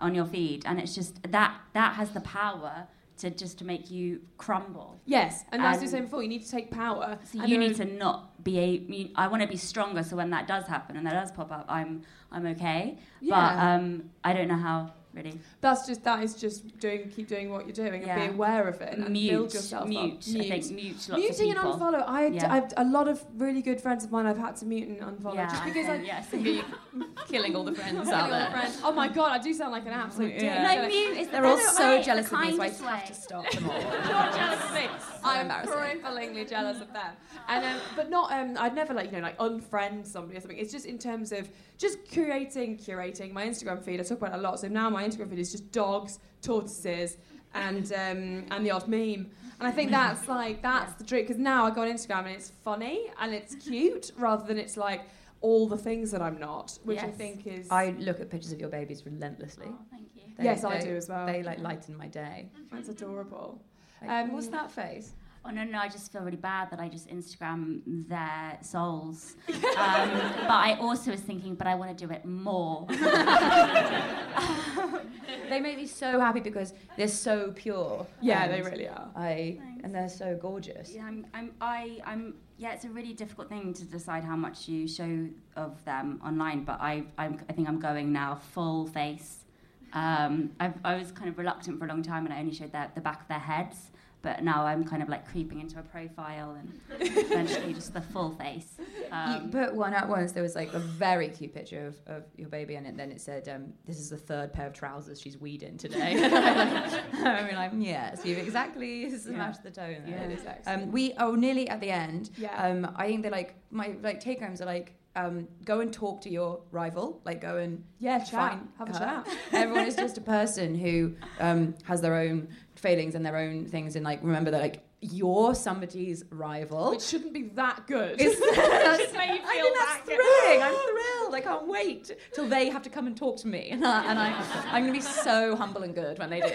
on 0.01 0.15
your 0.15 0.27
feed, 0.27 0.65
and 0.67 0.81
it's 0.81 0.95
just 0.95 1.23
that 1.31 1.55
that 1.75 1.95
has 1.95 2.11
the 2.11 2.21
power 2.21 2.89
to 3.19 3.31
just 3.31 3.59
to 3.59 3.65
make 3.65 3.91
you 3.91 4.21
crumble. 4.37 5.01
Yes, 5.05 5.45
and 5.53 5.63
as 5.63 5.81
were 5.81 5.87
saying 5.87 6.05
before, 6.05 6.23
you 6.23 6.29
need 6.29 6.45
to 6.45 6.51
take 6.51 6.71
power. 6.71 7.19
So 7.33 7.45
you 7.45 7.57
need 7.57 7.77
to 7.77 7.85
not 7.85 8.43
be 8.43 8.59
a. 8.59 8.67
You, 8.67 9.09
I 9.15 9.29
want 9.29 9.43
to 9.43 9.49
be 9.49 9.57
stronger, 9.57 10.03
so 10.03 10.17
when 10.17 10.31
that 10.31 10.49
does 10.49 10.67
happen 10.67 10.97
and 10.97 11.07
that 11.07 11.13
does 11.13 11.31
pop 11.31 11.53
up, 11.53 11.67
I'm 11.69 12.03
I'm 12.33 12.47
okay. 12.47 12.99
But 13.21 13.27
Yeah. 13.29 13.75
um, 13.77 14.11
I 14.25 14.33
don't 14.33 14.49
know 14.49 14.57
how 14.57 14.93
really. 15.15 15.39
That's 15.61 15.87
just 15.87 16.03
that 16.05 16.23
is 16.23 16.35
just 16.35 16.79
doing 16.79 17.11
keep 17.15 17.29
doing 17.29 17.51
what 17.51 17.67
you're 17.67 17.75
doing 17.75 18.03
Yeah. 18.03 18.19
and 18.19 18.31
be 18.31 18.35
aware 18.35 18.67
of 18.69 18.81
it 18.81 18.93
and, 18.95 19.05
and 19.05 19.13
Mute, 19.13 19.31
build 19.31 19.55
yourself 19.55 19.89
mute. 19.89 20.01
up. 20.01 20.19
I 20.41 20.49
think 20.61 20.71
mute 20.73 20.95
lots 20.95 21.09
of 21.11 21.17
Muting 21.19 21.51
and 21.51 21.59
unfollow. 21.59 22.05
I 22.07 22.27
Yeah. 22.27 22.53
I've 22.53 22.73
a 22.77 22.85
lot 22.85 23.09
of 23.09 23.25
really 23.37 23.63
good 23.63 23.81
friends 23.81 24.05
of 24.05 24.11
mine. 24.13 24.27
I've 24.27 24.39
had 24.39 24.57
to 24.57 24.65
mute 24.67 24.89
and 24.89 25.01
unfollow 25.01 25.35
Yeah, 25.35 25.49
just 25.51 25.65
because 25.65 25.87
I. 25.95 26.21
think, 26.23 26.47
yes. 26.47 26.65
killing 27.29 27.55
all 27.57 27.65
the 27.65 27.75
friends 27.75 28.09
out 28.09 28.23
all 28.25 28.27
the 28.29 28.33
there. 28.37 28.51
friends. 28.51 28.81
Oh 28.85 28.93
my 28.93 29.09
god, 29.09 29.33
I 29.33 29.39
do 29.39 29.53
sound 29.55 29.73
like 29.73 29.87
an 29.87 29.93
absolute. 29.93 30.35
Yeah. 30.35 30.63
No, 30.63 30.75
don't 30.83 30.89
mute 30.89 31.17
is 31.19 31.29
They're 31.29 31.45
all 31.47 31.59
so 31.59 31.97
way, 31.97 32.03
jealous 32.03 32.31
of 32.33 32.41
me, 32.41 32.57
so 32.57 32.63
I 32.63 32.69
just 32.69 32.83
have 32.83 33.07
to 33.07 33.15
stop 33.15 33.51
them 33.51 33.71
all. 33.71 33.81
You're 33.81 34.33
jealous 34.33 34.65
of 34.65 34.75
me. 34.75 34.89
I'm 35.25 35.49
cripplingly 35.49 36.49
jealous 36.49 36.81
of 36.81 36.93
them. 36.93 37.13
And 37.49 37.65
um, 37.65 37.81
but 37.97 38.11
not 38.11 38.33
um, 38.33 38.57
I'd 38.59 38.75
never 38.75 38.93
like 38.95 39.07
you 39.11 39.19
know 39.19 39.23
like 39.23 39.39
unfriend 39.39 40.07
somebody 40.07 40.37
or 40.37 40.41
something. 40.41 40.59
It's 40.59 40.73
just 40.73 40.87
in 40.87 40.99
terms 40.99 41.33
of 41.33 41.49
just 41.79 42.05
curating, 42.05 42.81
curating 42.83 43.33
my 43.33 43.45
Instagram 43.47 43.83
feed. 43.83 44.01
I 44.01 44.05
talk 44.05 44.19
about 44.19 44.33
it 44.35 44.39
a 44.39 44.41
lot. 44.43 44.61
So 44.61 44.69
now 44.69 44.89
my 44.91 45.02
Instagram 45.03 45.31
feed 45.31 45.39
is 45.39 45.53
just 45.53 45.71
dogs, 45.73 46.19
tortoises, 46.43 47.17
and 47.55 47.93
um, 47.93 48.45
and 48.51 48.65
the 48.67 48.71
odd 48.71 48.89
meme. 48.89 49.31
And 49.59 49.69
I 49.69 49.71
think 49.71 49.91
that's 49.91 50.29
like 50.29 50.63
that's 50.63 50.95
the 50.95 51.05
trick 51.05 51.27
because 51.29 51.41
now 51.41 51.65
I 51.67 51.71
go 51.71 51.83
on 51.83 51.89
Instagram 51.89 52.21
and 52.27 52.29
it's 52.31 52.51
funny 52.65 53.07
and 53.21 53.33
it's 53.33 53.55
cute 53.55 54.11
rather 54.17 54.45
than 54.47 54.59
it's 54.59 54.77
like 54.77 55.03
all 55.41 55.67
the 55.69 55.77
things 55.77 56.11
that 56.13 56.23
I'm 56.23 56.39
not, 56.39 56.79
which 56.85 56.99
I 57.01 57.11
think 57.11 57.47
is 57.47 57.69
I 57.71 57.91
look 57.99 58.21
at 58.21 58.31
pictures 58.31 58.53
of 58.53 58.61
your 58.61 58.69
babies 58.69 59.05
relentlessly. 59.07 59.67
Oh, 59.69 59.79
thank 59.91 60.09
you. 60.17 60.23
They- 60.37 60.45
Yes, 60.45 60.65
I 60.65 60.81
do 60.81 60.97
as 60.97 61.09
well. 61.09 61.27
They 61.27 61.43
like 61.43 61.59
lighten 61.61 61.97
my 61.97 62.07
day. 62.09 62.49
that's 62.73 62.89
adorable. 62.89 63.61
Like, 64.01 64.11
Um, 64.11 64.33
what's 64.33 64.49
that 64.49 64.71
face? 64.73 65.13
Oh 65.45 65.51
no, 65.51 65.65
no, 65.65 65.79
I 65.79 65.89
just 65.89 66.13
feel 66.13 66.23
really 66.23 66.37
bad 66.37 66.71
that 66.71 66.79
I 66.79 66.89
just 66.89 67.09
Instagram 67.09 67.81
their 68.09 68.59
souls. 68.63 69.35
um, 69.49 69.55
but 69.77 70.51
I 70.51 70.77
also 70.81 71.11
was 71.11 71.21
thinking, 71.21 71.57
but 71.57 71.67
I 71.67 71.75
want 71.75 71.97
to 71.97 72.07
do 72.07 72.13
it 72.13 72.25
more. 72.25 72.87
They 75.49 75.61
make 75.61 75.77
me 75.77 75.87
so 75.87 76.19
happy 76.19 76.41
because 76.41 76.73
they're 76.97 77.09
so 77.09 77.53
pure. 77.53 78.07
Yeah, 78.23 78.49
they 78.49 78.63
really 78.63 78.89
are. 78.89 79.11
I 79.15 79.59
and 79.85 79.95
they're 79.95 80.09
so 80.09 80.39
gorgeous. 80.41 80.93
Yeah, 80.95 81.05
I'm, 81.05 81.27
I'm, 81.35 81.53
I, 81.61 82.01
I'm, 82.07 82.35
yeah, 82.57 82.73
it's 82.73 82.85
a 82.85 82.89
really 82.89 83.13
difficult 83.13 83.49
thing 83.49 83.75
to 83.75 83.85
decide 83.85 84.25
how 84.25 84.37
much 84.37 84.69
you 84.69 84.89
show 84.89 85.27
of 85.57 85.85
them 85.85 86.21
online, 86.25 86.65
but 86.65 86.81
I, 86.81 87.05
I'm, 87.19 87.41
I 87.49 87.53
think 87.53 87.69
I'm 87.69 87.81
going 87.81 88.13
now 88.13 88.37
full 88.37 88.87
face. 88.87 89.45
Um, 89.93 90.53
I've, 90.59 90.75
I 90.85 90.97
was 90.97 91.13
kind 91.13 91.29
of 91.29 91.37
reluctant 91.37 91.79
for 91.79 91.85
a 91.85 91.89
long 91.89 92.03
time 92.03 92.25
and 92.25 92.33
I 92.33 92.41
only 92.41 92.55
showed 92.55 92.73
their, 92.73 92.91
the 92.95 93.01
back 93.01 93.21
of 93.21 93.29
their 93.29 93.39
heads, 93.39 93.91
but 94.23 94.43
now 94.43 94.65
I'm 94.65 94.85
kind 94.85 95.03
of 95.03 95.09
like 95.09 95.29
creeping 95.31 95.61
into 95.61 95.79
a 95.79 95.83
profile 95.83 96.57
and 96.59 96.81
eventually 97.01 97.75
just 97.75 97.93
the 97.93 98.01
full 98.01 98.31
face. 98.31 98.79
you 98.79 98.85
Um, 99.11 99.51
put 99.51 99.75
one 99.75 99.93
out 99.95 100.09
once. 100.09 100.33
There 100.33 100.43
was 100.43 100.55
like 100.55 100.73
a 100.75 100.79
very 100.79 101.29
cute 101.29 101.53
picture 101.55 101.87
of, 101.87 101.97
of 102.07 102.23
your 102.37 102.49
baby, 102.49 102.77
and 102.77 102.87
it, 102.87 102.97
then 102.97 103.11
it 103.11 103.21
said, 103.21 103.49
um, 103.49 103.73
"This 103.85 103.99
is 103.99 104.11
the 104.11 104.17
third 104.17 104.53
pair 104.53 104.67
of 104.67 104.73
trousers 104.73 105.21
she's 105.21 105.37
weed 105.39 105.63
in 105.63 105.77
today." 105.77 106.15
I 106.23 107.45
mean, 107.47 107.55
like, 107.57 107.73
yes, 107.77 108.23
you've 108.25 108.39
exactly 108.39 109.07
matched 109.29 109.63
the 109.63 109.71
tone. 109.71 110.03
Yeah, 110.07 110.19
There. 110.19 110.31
it 110.31 110.39
is 110.41 110.47
excellent. 110.47 110.83
Um, 110.85 110.93
we 110.93 111.13
are 111.15 111.37
nearly 111.37 111.69
at 111.69 111.81
the 111.81 111.91
end. 111.91 112.31
Yeah. 112.37 112.55
Um, 112.57 112.93
I 112.97 113.07
think 113.09 113.23
they're 113.23 113.31
like 113.31 113.57
my 113.71 113.95
like 114.03 114.21
take 114.21 114.41
homes 114.41 114.61
are 114.61 114.67
like 114.67 114.95
um, 115.15 115.47
go 115.65 115.81
and 115.81 115.93
talk 115.93 116.23
to 116.23 116.31
your 116.31 116.61
rival, 116.71 117.21
like 117.27 117.41
go 117.43 117.59
and 117.59 117.85
Yeah, 117.99 118.19
chat. 118.21 118.31
find 118.31 118.69
Have 118.79 118.89
a 118.89 118.93
her. 118.93 118.99
chat. 118.99 119.29
Everyone 119.53 119.85
is 119.87 119.95
just 119.95 120.17
a 120.17 120.23
person 120.23 120.75
who 120.75 121.15
um, 121.39 121.75
has 121.85 122.01
their 122.01 122.15
own 122.15 122.49
failings 122.83 123.15
and 123.15 123.25
their 123.25 123.37
own 123.37 123.65
things, 123.67 123.97
and 123.97 124.05
like 124.05 124.21
remember 124.23 124.51
that 124.51 124.61
like 124.61 124.83
you're 125.01 125.55
somebody's 125.55 126.25
rival. 126.31 126.93
It 126.93 127.03
shouldn't 127.03 127.33
be 127.33 127.43
that 127.55 127.87
good. 127.89 128.21
It's, 128.21 128.39
It 128.43 128.55
should 129.01 129.13
make 129.17 129.31
you 129.31 129.47
I 129.47 129.63
mean, 129.63 129.73
that 129.73 130.01
that's 130.05 130.09
good. 130.09 130.21
thrilling. 130.21 130.63
I'm 130.63 130.75
thrilled. 130.75 131.35
I 131.35 131.41
can't 131.41 131.67
wait 131.67 132.11
till 132.35 132.49
they 132.49 132.69
have 132.69 132.83
to 132.83 132.91
come 132.91 133.07
and 133.07 133.17
talk 133.17 133.39
to 133.39 133.49
me, 133.49 133.69
and, 133.71 133.85
I, 133.85 134.05
and 134.11 134.19
I, 134.19 134.33
I'm 134.71 134.83
going 134.87 134.93
to 134.93 134.99
be 134.99 135.01
so 135.01 135.57
humble 135.57 135.83
and 135.83 135.95
good 135.95 136.19
when 136.19 136.31
they 136.31 136.41
do. 136.41 136.47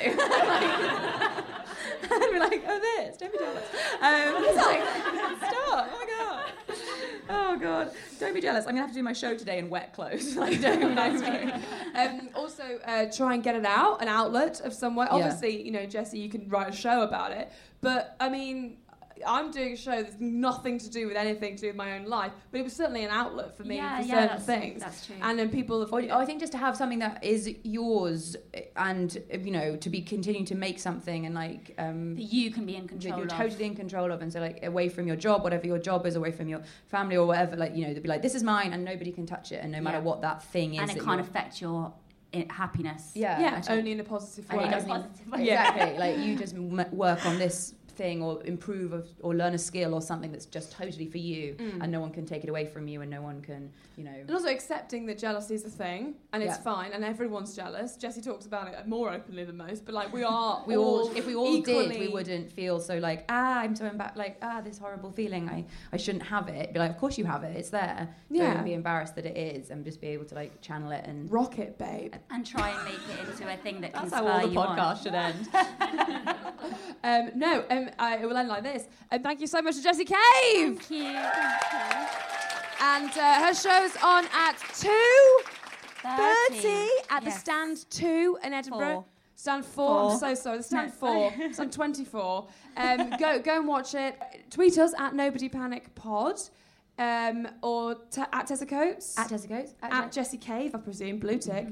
I'll 2.10 2.32
be 2.32 2.40
like, 2.40 2.64
oh, 2.68 2.80
this, 2.80 3.18
don't 3.18 3.32
be 3.32 3.38
jealous. 3.40 3.64
Um, 4.02 4.44
it's 4.46 4.56
like, 4.58 4.82
stop. 5.52 5.90
Oh 5.92 5.98
my 6.00 6.06
god. 6.08 6.17
Oh 7.30 7.58
god. 7.58 7.92
Don't 8.20 8.34
be 8.34 8.42
jealous. 8.42 8.66
I'm 8.66 8.72
gonna 8.72 8.82
have 8.82 8.90
to 8.92 8.96
do 8.96 9.04
my 9.04 9.14
show 9.14 9.36
today 9.36 9.60
in 9.60 9.70
wet 9.70 9.94
clothes. 9.94 10.36
Like, 10.38 10.62
don't. 10.62 10.98
Um, 11.96 12.30
also, 12.36 12.64
uh, 12.86 13.06
try 13.06 13.34
and 13.34 13.42
get 13.44 13.56
it 13.56 13.66
out, 13.66 14.02
an 14.02 14.08
outlet 14.08 14.62
of 14.62 14.72
some 14.74 14.96
way. 14.96 15.08
Yeah. 15.10 15.16
Obviously, 15.16 15.64
you 15.64 15.72
know, 15.72 15.86
Jessie, 15.86 16.20
you 16.20 16.30
can 16.30 16.48
write 16.48 16.70
a 16.70 16.76
show 16.76 17.02
about 17.02 17.32
it. 17.32 17.52
But 17.82 18.16
I 18.20 18.30
mean, 18.30 18.78
I'm 19.26 19.52
doing 19.52 19.74
a 19.74 19.76
show 19.78 20.02
that's 20.04 20.18
nothing 20.20 20.78
to 20.80 20.90
do 20.90 21.08
with 21.08 21.16
anything 21.18 21.56
to 21.56 21.62
do 21.62 21.68
with 21.68 21.76
my 21.76 21.98
own 21.98 22.06
life, 22.06 22.32
but 22.52 22.60
it 22.60 22.64
was 22.64 22.74
certainly 22.74 23.04
an 23.04 23.10
outlet 23.12 23.56
for 23.56 23.64
me 23.64 23.78
Yeah, 23.78 24.00
for 24.02 24.06
yeah, 24.06 24.14
certain 24.14 24.28
that's- 24.28 24.46
things. 24.46 24.82
that's 24.84 25.06
true. 25.06 25.16
And 25.22 25.40
then 25.40 25.50
people 25.50 25.80
have. 25.82 25.92
Or, 25.94 26.02
or 26.02 26.14
I 26.14 26.26
think 26.26 26.40
just 26.40 26.52
to 26.54 26.58
have 26.58 26.76
something 26.76 27.00
that 27.00 27.24
is 27.24 27.50
yours, 27.64 28.36
eh, 28.54 28.62
and 28.76 29.18
eh, 29.30 29.38
you 29.44 29.52
know, 29.52 29.76
to 29.78 29.90
be 29.90 30.02
continuing 30.02 30.46
to 30.46 30.56
make 30.56 30.80
something 30.80 31.26
and 31.26 31.34
like 31.36 31.74
um, 31.78 32.16
That 32.16 32.24
you 32.24 32.52
can 32.52 32.66
be 32.66 32.76
in 32.76 32.84
that 32.84 32.90
control 32.90 33.18
you're 33.18 33.26
of. 33.28 33.32
totally 33.34 33.66
in 33.66 33.76
control 33.76 34.12
of, 34.12 34.22
and 34.22 34.32
so 34.32 34.40
like 34.40 34.64
away 34.66 34.90
from 34.90 35.08
your 35.08 35.16
job, 35.16 35.44
whatever 35.44 35.66
your 35.66 35.80
job 35.80 36.06
is, 36.06 36.16
away 36.16 36.32
from 36.32 36.48
your 36.50 36.62
family 36.88 37.16
or 37.18 37.26
whatever, 37.26 37.56
like 37.56 37.76
you 37.76 37.86
know, 37.88 37.94
they'd 37.94 38.04
be 38.04 38.10
like, 38.10 38.22
this 38.22 38.36
is 38.36 38.44
mine, 38.44 38.74
and 38.74 38.84
nobody 38.84 39.12
can 39.12 39.26
touch 39.26 39.52
it, 39.52 39.62
and 39.64 39.72
no 39.72 39.82
matter 39.82 39.98
Yeah. 39.98 40.04
what 40.04 40.22
that 40.22 40.44
thing 40.44 40.76
is, 40.76 40.82
and 40.90 40.92
it 40.98 41.04
can't 41.04 41.22
affect 41.22 41.62
your 41.62 41.94
i 42.34 42.46
happiness. 42.50 43.12
Yeah, 43.16 43.40
yeah, 43.40 43.62
only 43.70 43.94
in 43.94 44.02
a 44.02 44.04
positive 44.04 44.46
And 44.50 44.60
way. 44.60 44.68
it 44.68 44.72
doesn't- 44.72 44.90
Positive 44.90 45.32
way. 45.32 45.42
Exactly. 45.44 45.98
like 45.98 46.18
you 46.20 46.36
just 46.36 46.56
m- 46.56 46.86
work 46.92 47.26
on 47.26 47.38
this 47.38 47.74
thing 47.98 48.22
or 48.22 48.42
improve 48.46 48.94
of, 48.94 49.08
or 49.22 49.34
learn 49.36 49.54
a 49.54 49.58
skill 49.58 49.94
or 49.94 50.02
something 50.02 50.32
that's 50.32 50.46
just 50.46 50.72
totally 50.72 51.08
for 51.08 51.18
you, 51.18 51.56
Mm. 51.58 51.82
and 51.82 51.92
no 51.92 52.00
one 52.00 52.12
can 52.12 52.26
take 52.26 52.44
it 52.44 52.50
away 52.50 52.66
from 52.66 52.88
you, 52.88 53.02
and 53.02 53.10
no 53.12 53.22
one 53.22 53.42
can, 53.42 53.72
you 53.98 54.04
know. 54.04 54.12
And 54.12 54.32
also 54.32 54.48
accepting 54.50 55.06
that 55.08 55.18
jealousy 55.18 55.56
is 55.56 55.66
a 55.66 55.70
thing 55.70 56.16
and 56.32 56.44
it's 56.44 56.58
Yeah. 56.58 56.62
fine 56.74 56.92
and 56.94 57.04
everyone's 57.04 57.56
jealous. 57.56 57.98
Jessie 57.98 58.22
talks 58.22 58.46
about 58.46 58.68
it 58.68 58.88
more 58.88 59.12
openly 59.12 59.44
than 59.44 59.58
most, 59.58 59.86
but 59.86 59.94
like 59.96 60.14
we 60.14 60.24
are 60.24 60.64
We 60.68 60.78
all, 60.78 61.12
if 61.16 61.26
we 61.26 61.36
all 61.36 61.62
did, 61.62 62.00
we 62.00 62.08
wouldn't 62.08 62.52
feel 62.52 62.80
so 62.80 62.98
like 63.00 63.26
ah, 63.30 63.60
I'm 63.62 63.76
so 63.76 63.86
embarrassed, 63.86 64.18
like 64.18 64.38
ah, 64.42 64.62
this 64.62 64.78
horrible 64.78 65.12
feeling. 65.12 65.50
I, 65.50 65.66
I 65.92 65.98
shouldn't 65.98 66.24
have 66.26 66.48
it. 66.50 66.74
Be 66.74 66.80
like, 66.80 66.92
of 66.92 66.98
course 66.98 67.18
you 67.18 67.26
have 67.26 67.44
it. 67.44 67.56
It's 67.58 67.70
there. 67.70 68.08
Yeah. 68.30 68.54
Don't 68.54 68.64
be 68.66 68.74
embarrassed 68.74 69.16
that 69.16 69.26
it 69.26 69.38
is, 69.38 69.70
and 69.72 69.84
just 69.84 70.00
be 70.02 70.08
able 70.08 70.26
to 70.26 70.36
like 70.36 70.62
channel 70.62 70.92
it 70.92 71.04
and 71.06 71.32
rock 71.32 71.58
it, 71.60 71.78
babe. 71.78 72.14
And 72.30 72.46
try 72.46 72.70
and 72.70 72.84
make 72.86 73.02
it 73.12 73.28
into 73.32 73.52
a 73.52 73.58
thing 73.58 73.82
that 73.82 73.94
can 73.98 74.04
That's 74.10 74.14
how 74.14 74.28
all 74.28 74.42
the 74.48 74.54
you 74.54 74.60
on. 74.60 74.78
podcast 74.78 75.04
should 75.04 75.16
end. 75.16 75.50
Um, 77.04 77.32
no, 77.36 77.64
um, 77.70 77.87
I, 78.00 78.18
it 78.18 78.26
will 78.28 78.38
end 78.38 78.50
like 78.50 78.64
this. 78.64 78.88
And 79.12 79.24
thank 79.24 79.40
you 79.42 79.48
so 79.48 79.62
much 79.62 79.76
to 79.76 79.84
Jessie 79.84 80.06
Cave. 80.06 80.16
Thank 80.54 80.90
you. 80.92 81.14
Thank 81.14 81.72
you. 81.72 82.28
And 82.80 83.10
uh, 83.18 83.46
her 83.46 83.54
show's 83.54 83.96
on 84.04 84.26
at 84.34 84.56
2.30 86.04 86.88
at 87.10 87.24
the 87.24 87.32
Stand 87.32 87.90
2 87.90 88.40
in 88.44 88.54
Edinburgh. 88.54 88.94
Four. 88.94 89.06
Stand 89.36 89.66
4, 89.66 90.12
I'm 90.12 90.18
so 90.18 90.34
sorry. 90.34 90.58
The 90.58 90.64
Stand 90.72 90.94
4, 90.94 91.34
Stand 91.54 91.74
24. 91.74 92.48
Um, 92.76 93.10
go, 93.20 93.40
go 93.40 93.58
and 93.58 93.68
watch 93.68 93.94
it. 93.94 94.20
Tweet 94.50 94.78
us 94.78 94.94
at 94.98 95.14
Nobody 95.16 95.50
Panic 95.50 95.94
Pod. 95.96 96.40
Um, 97.00 97.48
or 97.62 97.94
t- 98.10 98.24
at 98.34 98.48
Tessa 98.48 98.66
Coates. 98.66 99.18
At 99.20 99.30
Tessa 99.30 99.48
Coates. 99.48 99.76
At 99.84 100.12
Jessie 100.12 100.38
Cave, 100.40 100.74
I 100.74 100.80
presume, 100.80 101.20
blue 101.20 101.38
tick. 101.38 101.68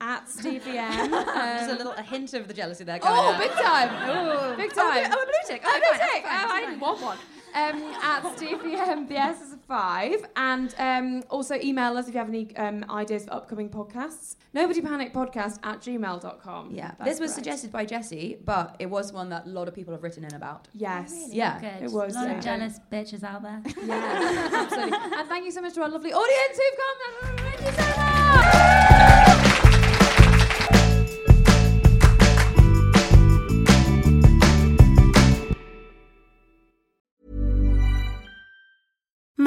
At 0.00 0.28
Stevie 0.28 0.78
M. 0.78 1.10
Just 1.10 1.68
a 1.68 1.72
um, 1.72 1.78
little 1.78 1.92
a 1.92 2.02
hint 2.02 2.32
of 2.34 2.46
the 2.46 2.54
jealousy 2.54 2.84
there. 2.84 2.98
Going 3.00 3.12
Oh, 3.16 3.32
on. 3.32 3.38
big 3.38 3.50
time! 3.50 4.56
Big 4.56 4.72
time! 4.72 5.04
Oh, 5.06 5.06
a 5.06 5.08
blue- 5.08 5.18
oh, 5.18 5.22
a 5.22 5.26
blue 5.26 5.34
tick. 5.48 5.62
Oh, 5.64 5.72
Oh, 5.74 5.78
blue 5.78 6.06
tick! 6.06 6.22
Oh, 6.24 6.28
I 6.30 6.46
fine. 6.48 6.62
didn't 6.66 6.80
want 6.80 7.02
one. 7.02 7.18
Um, 7.54 7.82
at 8.02 8.36
Stevie 8.36 8.74
M, 8.76 9.08
the 9.08 9.16
S 9.16 9.40
is 9.40 9.52
a 9.54 9.56
five. 9.56 10.24
And 10.36 10.72
um, 10.78 11.22
also 11.30 11.56
email 11.56 11.96
us 11.96 12.06
if 12.06 12.14
you 12.14 12.18
have 12.20 12.28
any 12.28 12.54
um, 12.56 12.84
ideas 12.90 13.24
for 13.24 13.32
upcoming 13.34 13.70
podcasts. 13.70 14.36
Nobody 14.52 14.80
Panic 14.82 15.12
Podcast 15.12 15.58
at 15.64 15.80
gmail.com. 15.80 16.70
Yeah, 16.72 16.92
That's 16.98 17.10
this 17.10 17.20
was 17.20 17.30
correct. 17.30 17.34
suggested 17.34 17.72
by 17.72 17.84
Jessie, 17.86 18.38
but 18.44 18.76
it 18.78 18.86
was 18.86 19.12
one 19.12 19.30
that 19.30 19.46
a 19.46 19.48
lot 19.48 19.66
of 19.66 19.74
people 19.74 19.92
have 19.94 20.02
written 20.02 20.24
in 20.24 20.34
about. 20.34 20.68
Yes. 20.74 21.28
Yeah. 21.30 21.58
Good. 21.58 21.84
It 21.86 21.90
was, 21.90 22.14
a 22.14 22.18
lot 22.20 22.28
yeah. 22.28 22.38
of 22.38 22.44
jealous 22.44 22.78
bitches 22.92 23.24
out 23.24 23.42
there. 23.42 23.62
Yeah, 23.84 24.50
absolutely. 24.52 24.98
And 25.18 25.28
thank 25.28 25.44
you 25.44 25.50
so 25.50 25.60
much 25.62 25.74
to 25.74 25.82
our 25.82 25.88
lovely 25.88 26.12
audience 26.12 26.60
who've 26.60 27.36
come. 27.38 27.47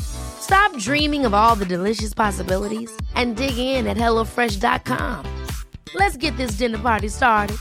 Stop 0.00 0.76
dreaming 0.78 1.24
of 1.24 1.34
all 1.34 1.54
the 1.54 1.64
delicious 1.64 2.12
possibilities 2.14 2.90
and 3.14 3.36
dig 3.36 3.56
in 3.56 3.86
at 3.86 3.96
HelloFresh.com. 3.96 5.26
Let's 5.94 6.16
get 6.16 6.36
this 6.36 6.52
dinner 6.52 6.78
party 6.78 7.08
started. 7.08 7.56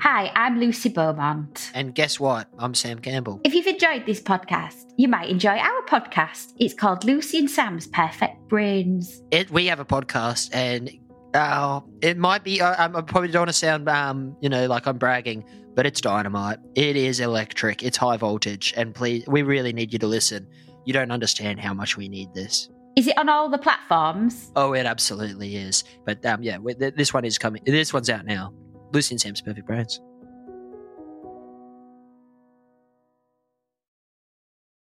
Hi, 0.00 0.30
I'm 0.34 0.60
Lucy 0.60 0.88
Beaumont. 0.90 1.70
And 1.74 1.94
guess 1.94 2.20
what? 2.20 2.48
I'm 2.58 2.72
Sam 2.72 3.00
Campbell. 3.00 3.40
If 3.44 3.52
you've 3.52 3.66
enjoyed 3.66 4.06
this 4.06 4.20
podcast, 4.20 4.92
you 4.96 5.08
might 5.08 5.28
enjoy 5.28 5.56
our 5.58 5.82
podcast. 5.86 6.54
It's 6.58 6.72
called 6.72 7.04
Lucy 7.04 7.38
and 7.38 7.50
Sam's 7.50 7.88
Perfect 7.88 8.48
Brains. 8.48 9.22
It, 9.32 9.50
we 9.50 9.66
have 9.66 9.80
a 9.80 9.84
podcast, 9.84 10.50
and 10.52 10.90
uh, 11.34 11.80
it 12.00 12.16
might 12.16 12.44
be. 12.44 12.60
I, 12.60 12.84
I 12.84 12.88
probably 12.88 13.28
don't 13.28 13.40
want 13.40 13.48
to 13.48 13.52
sound, 13.52 13.88
um, 13.88 14.36
you 14.40 14.48
know, 14.48 14.66
like 14.66 14.86
I'm 14.86 14.98
bragging, 14.98 15.44
but 15.78 15.86
it's 15.86 16.00
dynamite. 16.00 16.58
It 16.74 16.96
is 16.96 17.20
electric. 17.20 17.84
It's 17.84 17.96
high 17.96 18.16
voltage, 18.16 18.74
and 18.76 18.92
please, 18.92 19.22
we 19.28 19.42
really 19.42 19.72
need 19.72 19.92
you 19.92 19.98
to 20.00 20.08
listen. 20.08 20.44
You 20.84 20.92
don't 20.92 21.12
understand 21.12 21.60
how 21.60 21.72
much 21.72 21.96
we 21.96 22.08
need 22.08 22.34
this. 22.34 22.68
Is 22.96 23.06
it 23.06 23.16
on 23.16 23.28
all 23.28 23.48
the 23.48 23.58
platforms? 23.58 24.50
Oh, 24.56 24.72
it 24.74 24.86
absolutely 24.86 25.54
is. 25.54 25.84
But 26.04 26.26
um, 26.26 26.42
yeah, 26.42 26.58
we- 26.58 26.74
th- 26.74 26.94
this 26.96 27.14
one 27.14 27.24
is 27.24 27.38
coming. 27.38 27.62
This 27.64 27.92
one's 27.94 28.10
out 28.10 28.24
now. 28.26 28.52
Lucy 28.92 29.14
and 29.14 29.20
Sam's 29.20 29.40
Perfect 29.40 29.68
Brains. 29.68 30.00